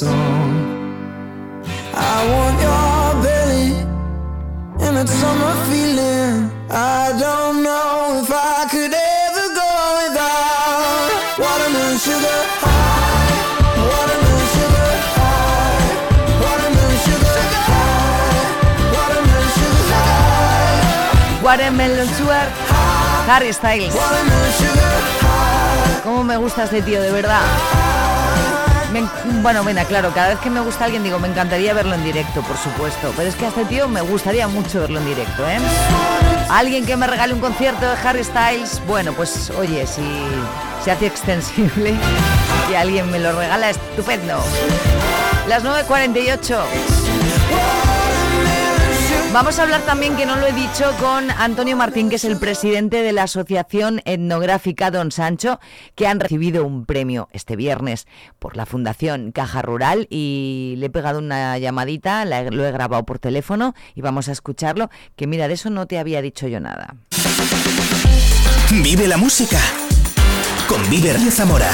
song. 0.01 0.49
I 1.93 2.17
want 2.31 2.57
your 2.65 3.05
belly 3.21 3.69
and 4.83 4.93
that 4.97 5.09
summer 5.21 5.53
feeling. 5.69 6.49
I 6.71 7.13
don't 7.25 7.57
know 7.61 8.23
if 8.23 8.29
I 8.33 8.65
could 8.73 8.93
ever 9.21 9.47
go 9.61 9.71
without 10.01 11.09
watermelon 11.43 11.97
sugar 12.05 12.39
high, 12.65 13.29
watermelon 13.91 14.47
sugar 14.55 14.89
high, 15.17 15.85
watermelon 16.45 16.97
sugar 17.05 17.37
high, 17.69 18.49
watermelon 18.95 19.49
sugar 19.57 19.85
high. 19.93 21.45
Watermelon 21.45 22.09
Sugar, 22.17 22.47
Harry 23.29 23.53
Styles. 23.53 23.93
¿Cómo 26.03 26.23
me 26.23 26.37
gusta 26.37 26.63
este 26.63 26.81
tío, 26.81 27.01
de 27.01 27.11
verdad? 27.11 27.45
Bueno, 29.41 29.63
venga, 29.63 29.85
claro, 29.85 30.11
cada 30.13 30.29
vez 30.29 30.39
que 30.39 30.49
me 30.49 30.59
gusta 30.59 30.85
alguien 30.85 31.03
digo, 31.03 31.17
me 31.17 31.27
encantaría 31.27 31.73
verlo 31.73 31.95
en 31.95 32.03
directo, 32.03 32.41
por 32.41 32.57
supuesto. 32.57 33.13
Pero 33.15 33.29
es 33.29 33.35
que 33.35 33.45
a 33.45 33.49
este 33.49 33.65
tío 33.65 33.87
me 33.87 34.01
gustaría 34.01 34.47
mucho 34.47 34.81
verlo 34.81 34.99
en 34.99 35.05
directo, 35.05 35.47
¿eh? 35.47 35.57
Alguien 36.49 36.85
que 36.85 36.97
me 36.97 37.07
regale 37.07 37.33
un 37.33 37.39
concierto 37.39 37.89
de 37.89 37.95
Harry 38.03 38.23
Styles, 38.23 38.81
bueno, 38.85 39.13
pues 39.13 39.49
oye, 39.51 39.87
si 39.87 40.03
se 40.83 40.91
hace 40.91 41.05
extensible 41.05 41.95
y 42.71 42.75
alguien 42.75 43.09
me 43.09 43.19
lo 43.19 43.37
regala, 43.37 43.69
estupendo. 43.69 44.43
Las 45.47 45.63
9.48. 45.63 47.90
Vamos 49.33 49.59
a 49.59 49.63
hablar 49.63 49.81
también, 49.85 50.17
que 50.17 50.25
no 50.25 50.35
lo 50.35 50.45
he 50.45 50.51
dicho, 50.51 50.91
con 50.99 51.31
Antonio 51.31 51.77
Martín, 51.77 52.09
que 52.09 52.17
es 52.17 52.25
el 52.25 52.35
presidente 52.37 53.01
de 53.01 53.13
la 53.13 53.23
Asociación 53.23 54.01
Etnográfica 54.03 54.91
Don 54.91 55.09
Sancho, 55.11 55.61
que 55.95 56.05
han 56.05 56.19
recibido 56.19 56.65
un 56.65 56.85
premio 56.85 57.29
este 57.31 57.55
viernes 57.55 58.07
por 58.39 58.57
la 58.57 58.65
Fundación 58.65 59.31
Caja 59.31 59.61
Rural 59.61 60.05
y 60.09 60.75
le 60.79 60.87
he 60.87 60.89
pegado 60.89 61.19
una 61.19 61.57
llamadita, 61.57 62.25
la 62.25 62.41
he- 62.41 62.51
lo 62.51 62.65
he 62.65 62.71
grabado 62.73 63.05
por 63.05 63.19
teléfono 63.19 63.73
y 63.95 64.01
vamos 64.01 64.27
a 64.27 64.33
escucharlo, 64.33 64.89
que 65.15 65.27
mira, 65.27 65.47
de 65.47 65.53
eso 65.53 65.69
no 65.69 65.87
te 65.87 65.97
había 65.97 66.21
dicho 66.21 66.47
yo 66.49 66.59
nada. 66.59 66.95
Vive 68.83 69.07
la 69.07 69.15
música 69.15 69.59
con 70.67 70.87
Vive 70.89 71.13
Radio 71.13 71.31
Zamora. 71.31 71.71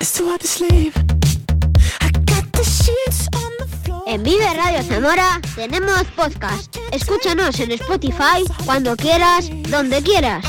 It's 0.00 0.12
too 0.14 0.28
hard 0.28 0.40
to 0.40 0.46
sleep. 0.48 1.07
En 4.08 4.22
Vive 4.22 4.54
Radio 4.54 4.82
Zamora 4.82 5.38
tenemos 5.54 6.02
podcast. 6.16 6.74
Escúchanos 6.92 7.60
en 7.60 7.72
Spotify 7.72 8.42
cuando 8.64 8.96
quieras, 8.96 9.50
donde 9.68 10.02
quieras. 10.02 10.42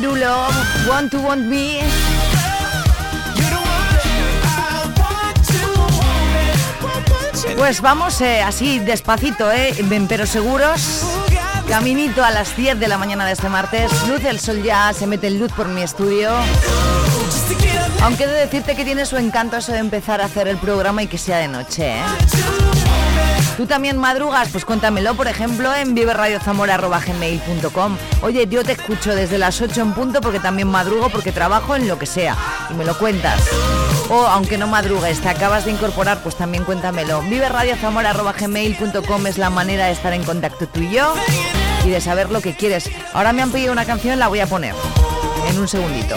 Derulo, 0.00 0.48
Want 0.88 1.12
to 1.12 1.20
Want 1.20 1.46
Me. 1.46 1.78
Pues 7.56 7.80
vamos 7.80 8.20
eh, 8.20 8.42
así 8.42 8.80
despacito, 8.80 9.52
eh, 9.52 9.72
pero 10.08 10.26
seguros. 10.26 11.04
Caminito 11.68 12.24
a 12.24 12.32
las 12.32 12.56
10 12.56 12.80
de 12.80 12.88
la 12.88 12.98
mañana 12.98 13.24
de 13.24 13.34
este 13.34 13.48
martes. 13.48 13.92
Luz 14.08 14.24
el 14.24 14.40
sol 14.40 14.64
ya 14.64 14.92
se 14.92 15.06
mete 15.06 15.28
en 15.28 15.38
luz 15.38 15.52
por 15.52 15.68
mi 15.68 15.82
estudio. 15.82 16.30
Aunque 18.02 18.24
he 18.24 18.26
de 18.26 18.34
decirte 18.34 18.74
que 18.74 18.84
tiene 18.84 19.06
su 19.06 19.16
encanto 19.16 19.58
eso 19.58 19.70
de 19.70 19.78
empezar 19.78 20.20
a 20.20 20.24
hacer 20.24 20.48
el 20.48 20.56
programa 20.56 21.04
y 21.04 21.06
que 21.06 21.18
sea 21.18 21.38
de 21.38 21.46
noche. 21.46 21.98
¿eh? 21.98 22.63
¿Tú 23.56 23.66
también 23.66 23.98
madrugas? 23.98 24.48
Pues 24.48 24.64
cuéntamelo, 24.64 25.14
por 25.14 25.28
ejemplo, 25.28 25.72
en 25.74 25.94
viverradiozamora.gmail.com 25.94 27.96
Oye, 28.22 28.46
yo 28.48 28.64
te 28.64 28.72
escucho 28.72 29.14
desde 29.14 29.38
las 29.38 29.60
8 29.60 29.80
en 29.80 29.92
punto 29.92 30.20
porque 30.20 30.40
también 30.40 30.68
madrugo, 30.68 31.08
porque 31.08 31.30
trabajo 31.30 31.76
en 31.76 31.86
lo 31.86 31.98
que 31.98 32.06
sea. 32.06 32.36
Y 32.70 32.74
me 32.74 32.84
lo 32.84 32.98
cuentas. 32.98 33.40
O 34.10 34.26
aunque 34.26 34.58
no 34.58 34.66
madrugues, 34.66 35.20
te 35.20 35.28
acabas 35.28 35.66
de 35.66 35.70
incorporar, 35.70 36.20
pues 36.22 36.36
también 36.36 36.64
cuéntamelo. 36.64 37.22
viverradiozamora.gmail.com 37.22 39.26
es 39.26 39.38
la 39.38 39.50
manera 39.50 39.86
de 39.86 39.92
estar 39.92 40.12
en 40.12 40.24
contacto 40.24 40.66
tú 40.66 40.80
y 40.80 40.90
yo 40.90 41.14
y 41.84 41.90
de 41.90 42.00
saber 42.00 42.30
lo 42.30 42.40
que 42.40 42.54
quieres. 42.54 42.90
Ahora 43.12 43.32
me 43.32 43.42
han 43.42 43.52
pedido 43.52 43.72
una 43.72 43.84
canción, 43.84 44.18
la 44.18 44.28
voy 44.28 44.40
a 44.40 44.46
poner 44.46 44.74
en 45.48 45.58
un 45.58 45.68
segundito. 45.68 46.16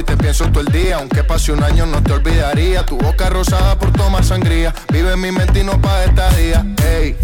y 0.00 0.02
te 0.02 0.16
pienso 0.16 0.50
todo 0.50 0.62
el 0.62 0.72
día, 0.72 0.96
aunque 0.96 1.22
pase 1.22 1.52
un 1.52 1.62
año 1.62 1.84
no 1.86 2.02
te 2.02 2.12
olvidaría. 2.12 2.84
Tu 2.86 2.96
boca 2.96 3.28
rosada 3.28 3.78
por 3.78 3.92
tomar 3.92 4.24
sangría, 4.24 4.74
vive 4.92 5.12
en 5.12 5.20
mi 5.20 5.30
mente 5.30 5.60
y 5.60 5.64
no 5.64 5.80
pa' 5.80 6.04
esta 6.04 6.30
día. 6.30 6.64
Ey, 6.84 7.16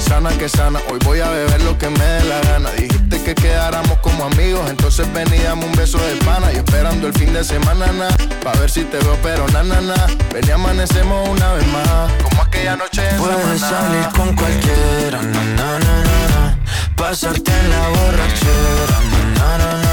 sana 0.00 0.30
que 0.30 0.48
sana, 0.48 0.80
hoy 0.90 0.98
voy 1.04 1.20
a 1.20 1.28
beber 1.30 1.62
lo 1.62 1.78
que 1.78 1.88
me 1.90 2.04
dé 2.04 2.24
la 2.24 2.40
gana. 2.40 2.70
Dijiste 2.72 3.22
que 3.22 3.34
quedáramos 3.34 3.98
como 3.98 4.24
amigos, 4.24 4.68
entonces 4.68 5.06
ven 5.12 5.28
y 5.32 5.38
dame 5.42 5.64
un 5.64 5.72
beso 5.72 5.98
de 5.98 6.16
pana. 6.24 6.52
Y 6.52 6.56
esperando 6.56 7.06
el 7.06 7.14
fin 7.14 7.32
de 7.32 7.44
semana, 7.44 7.86
na, 7.92 8.08
pa' 8.42 8.52
ver 8.58 8.70
si 8.70 8.82
te 8.84 8.98
veo, 8.98 9.16
pero 9.22 9.46
na, 9.48 9.62
na, 9.62 9.80
na. 9.80 10.06
Ven 10.32 10.44
y 10.46 10.50
amanecemos 10.50 11.28
una 11.28 11.52
vez 11.52 11.66
más, 11.68 12.12
como 12.22 12.42
aquella 12.42 12.76
noche 12.76 13.02
en 13.08 13.16
Puedes 13.16 13.60
salir 13.60 14.08
con 14.16 14.34
cualquiera, 14.34 15.22
na, 15.22 15.42
na, 15.42 15.78
na, 15.78 15.78
na, 15.78 16.28
na. 16.34 16.58
pasarte 16.96 17.52
en 17.52 17.70
la 17.70 17.88
borrachera, 17.88 18.98
na, 19.38 19.58
na, 19.58 19.72
na. 19.78 19.83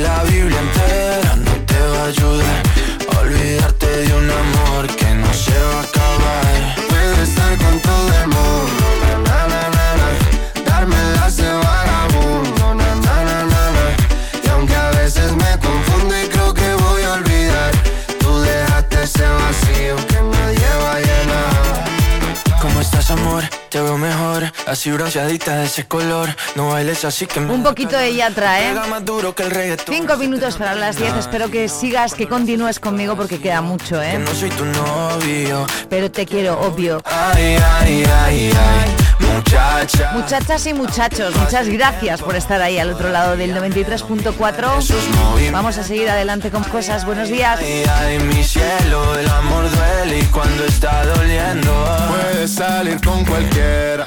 La 0.00 0.22
Biblia 0.24 0.58
entera 0.58 1.36
no 1.36 1.52
te 1.66 1.80
va 1.92 2.04
a 2.04 2.06
ayudar 2.06 2.62
olvidarte 3.20 3.86
de 3.86 4.14
un 4.14 4.29
bronceadita 25.10 25.56
de 25.56 25.64
ese 25.64 25.86
color. 25.86 26.28
No 26.54 26.68
bailes 26.68 27.04
así 27.04 27.26
que 27.26 27.40
Un 27.40 27.64
poquito 27.64 27.96
de 27.96 28.14
Yatra, 28.14 28.60
¿eh? 28.60 28.74
Cinco 29.88 30.16
minutos 30.16 30.56
para 30.56 30.74
las 30.76 30.96
10. 30.96 31.14
Espero 31.14 31.50
que 31.50 31.68
sigas, 31.68 32.14
que 32.14 32.28
continúes 32.28 32.78
conmigo 32.78 33.16
porque 33.16 33.40
queda 33.40 33.60
mucho, 33.60 34.00
¿eh? 34.00 34.18
No 34.18 34.32
soy 34.32 34.50
tu 34.50 34.64
novio. 34.64 35.66
Pero 35.88 36.10
te 36.12 36.26
quiero, 36.26 36.60
obvio. 36.60 37.02
Ay, 37.04 37.58
ay, 37.80 38.04
ay, 38.24 38.52
ay, 38.52 38.96
muchacha. 39.34 40.12
Muchachas 40.12 40.66
y 40.66 40.74
muchachos, 40.74 41.34
muchas 41.34 41.68
gracias 41.68 42.22
por 42.22 42.36
estar 42.36 42.62
ahí 42.62 42.78
al 42.78 42.90
otro 42.92 43.10
lado 43.10 43.36
del 43.36 43.52
93.4. 43.54 45.50
Vamos 45.50 45.76
a 45.76 45.82
seguir 45.82 46.08
adelante 46.08 46.50
con 46.50 46.62
cosas. 46.64 47.04
Buenos 47.04 47.28
días. 47.28 47.58
Ay, 47.60 47.82
ay, 48.00 48.18
mi 48.20 48.44
cielo, 48.44 49.18
el 49.18 49.28
amor 49.28 49.64
duele 49.70 50.20
y 50.20 50.24
cuando 50.26 50.64
está 50.64 51.04
doliendo. 51.04 51.72
Puedes 52.08 52.54
salir 52.54 53.00
con 53.04 53.24
cualquiera. 53.24 54.06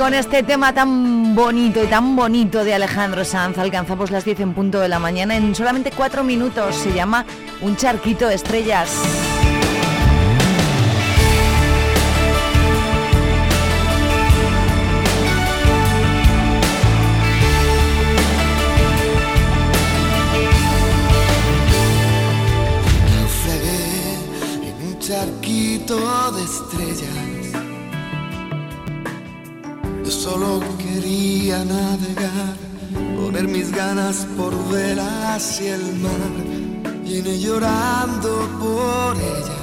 con 0.00 0.14
este 0.14 0.42
tema 0.42 0.72
tan 0.72 1.34
bonito 1.34 1.84
y 1.84 1.86
tan 1.86 2.16
bonito 2.16 2.64
de 2.64 2.72
Alejandro 2.72 3.22
Sanz 3.22 3.58
alcanzamos 3.58 4.10
las 4.10 4.24
10 4.24 4.40
en 4.40 4.54
punto 4.54 4.80
de 4.80 4.88
la 4.88 4.98
mañana 4.98 5.36
en 5.36 5.54
solamente 5.54 5.90
4 5.90 6.24
minutos. 6.24 6.74
Se 6.74 6.90
llama 6.90 7.26
Un 7.60 7.76
charquito 7.76 8.26
de 8.26 8.34
estrellas. 8.34 8.90
Naufragué 23.14 24.14
en 24.66 24.86
un 24.86 24.98
charquito 24.98 26.32
de 26.32 26.42
estrellas 26.42 27.69
Solo 30.10 30.60
quería 30.76 31.64
navegar, 31.64 32.56
poner 33.16 33.46
mis 33.46 33.70
ganas 33.70 34.26
por 34.36 34.52
ver 34.68 34.98
hacia 34.98 35.76
el 35.76 35.94
mar. 35.98 36.32
Vine 37.04 37.38
llorando 37.38 38.48
por 38.58 39.16
ella. 39.16 39.60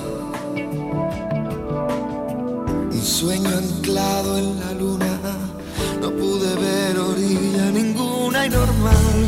Un 2.91 3.01
sueño 3.03 3.49
anclado 3.49 4.37
en 4.37 4.59
la 4.61 4.71
luna. 4.71 5.19
No 6.01 6.11
pude 6.11 6.55
ver 6.55 6.97
orilla 6.97 7.69
ninguna 7.71 8.45
y 8.45 8.49
normal 8.49 9.27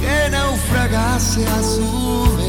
que 0.00 0.30
naufragase 0.30 1.46
a 1.46 1.62
su 1.62 2.39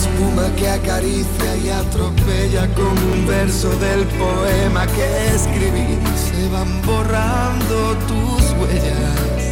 espuma 0.00 0.48
que 0.56 0.68
acaricia 0.68 1.56
y 1.62 1.68
atropella 1.68 2.66
con 2.74 2.96
un 3.12 3.26
verso 3.26 3.68
del 3.84 4.04
poema 4.22 4.86
que 4.86 5.34
escribí, 5.34 5.98
se 6.24 6.48
van 6.48 6.70
borrando 6.82 7.96
tus 8.08 8.42
huellas. 8.58 9.42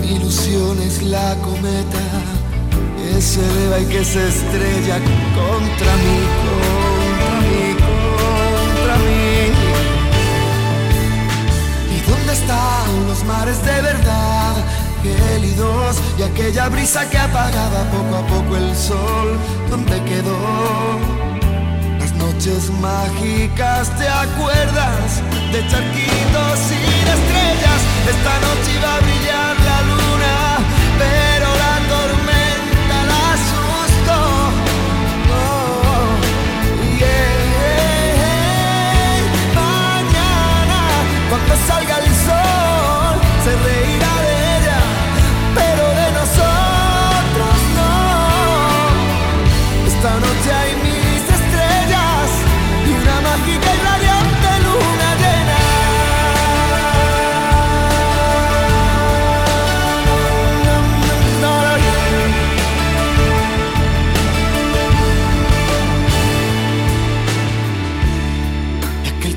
Mi 0.00 0.16
ilusión 0.16 0.82
es 0.82 1.02
la 1.02 1.36
cometa 1.36 2.06
que 2.96 3.20
se 3.20 3.40
eleva 3.40 3.78
y 3.78 3.86
que 3.86 4.04
se 4.04 4.28
estrella 4.28 4.96
contra 5.38 5.92
mí, 6.04 6.18
contra 6.46 7.34
mí, 7.46 7.62
contra 7.86 8.94
mí. 9.06 9.34
¿Y 11.94 12.10
dónde 12.10 12.32
están 12.32 13.06
los 13.08 13.24
mares 13.24 13.58
de 13.64 13.82
verdad? 13.82 14.79
Gélidos 15.02 15.96
y 16.18 16.22
aquella 16.22 16.68
brisa 16.68 17.08
que 17.08 17.16
apagaba 17.16 17.84
poco 17.90 18.16
a 18.16 18.26
poco 18.26 18.56
el 18.56 18.76
sol, 18.76 19.38
¿dónde 19.70 20.02
quedó? 20.04 20.36
Las 21.98 22.12
noches 22.16 22.70
mágicas, 22.80 23.88
¿te 23.96 24.06
acuerdas? 24.06 25.22
De 25.52 25.66
charquitos 25.68 26.60
y 26.68 27.04
de 27.06 27.12
estrellas, 27.16 27.80
esta 28.08 28.40
noche 28.44 28.74
iba 28.76 28.94
a 28.94 29.00
brillar 29.00 29.56
la 29.68 29.80
luna, 29.88 30.36
pero 30.98 31.48
la 31.62 31.74
tormenta 31.88 32.96
la 33.10 33.20
asustó. 33.32 34.20
Oh, 35.32 36.12
yeah, 36.98 37.32
yeah, 37.54 38.20
yeah. 38.20 39.16
Mañana, 39.54 40.80
cuando 41.30 41.54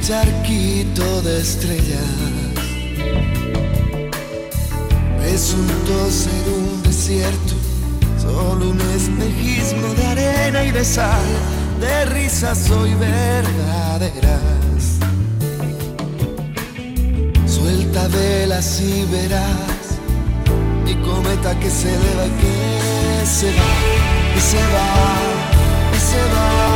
charquito 0.07 1.21
de 1.21 1.39
estrellas 1.39 2.43
resultó 5.21 6.11
ser 6.11 6.45
un 6.53 6.83
desierto, 6.83 7.53
solo 8.21 8.71
un 8.71 8.81
espejismo 8.81 9.93
de 9.93 10.05
arena 10.05 10.63
y 10.65 10.71
de 10.71 10.83
sal, 10.83 11.23
de 11.79 12.05
risas 12.05 12.69
hoy 12.69 12.93
verdaderas. 12.95 14.43
Suelta 17.47 18.07
velas 18.09 18.81
y 18.81 19.05
verás 19.05 19.83
mi 20.83 20.95
cometa 20.95 21.57
que 21.61 21.69
se 21.69 21.87
eleva 21.87 22.25
y 22.25 22.41
que 22.41 23.25
se 23.25 23.47
va, 23.47 24.35
y 24.35 24.41
se 24.41 24.57
va, 24.57 25.95
y 25.95 25.99
se 25.99 26.17
va. 26.35 26.72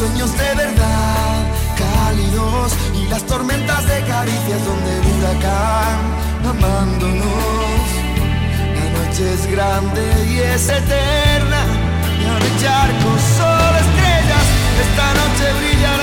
Sueños 0.00 0.32
de 0.32 0.54
verdad? 0.54 1.36
Cálidos 1.76 2.72
y 2.98 3.06
las 3.08 3.22
tormentas 3.24 3.86
de 3.86 4.00
caricias 4.12 4.60
donde 4.64 4.90
el 4.98 5.06
huracán 5.12 5.98
amándonos. 6.52 7.84
La 8.76 8.86
noche 8.96 9.34
es 9.34 9.42
grande 9.54 10.02
y 10.32 10.38
es 10.38 10.64
eterna. 10.70 11.60
Y 12.18 12.24
ahora 12.30 12.46
el 12.50 12.56
charco 12.62 13.10
solo 13.36 13.76
estrellas. 13.84 14.46
Esta 14.84 15.06
noche 15.20 15.44
brillará 15.60 15.99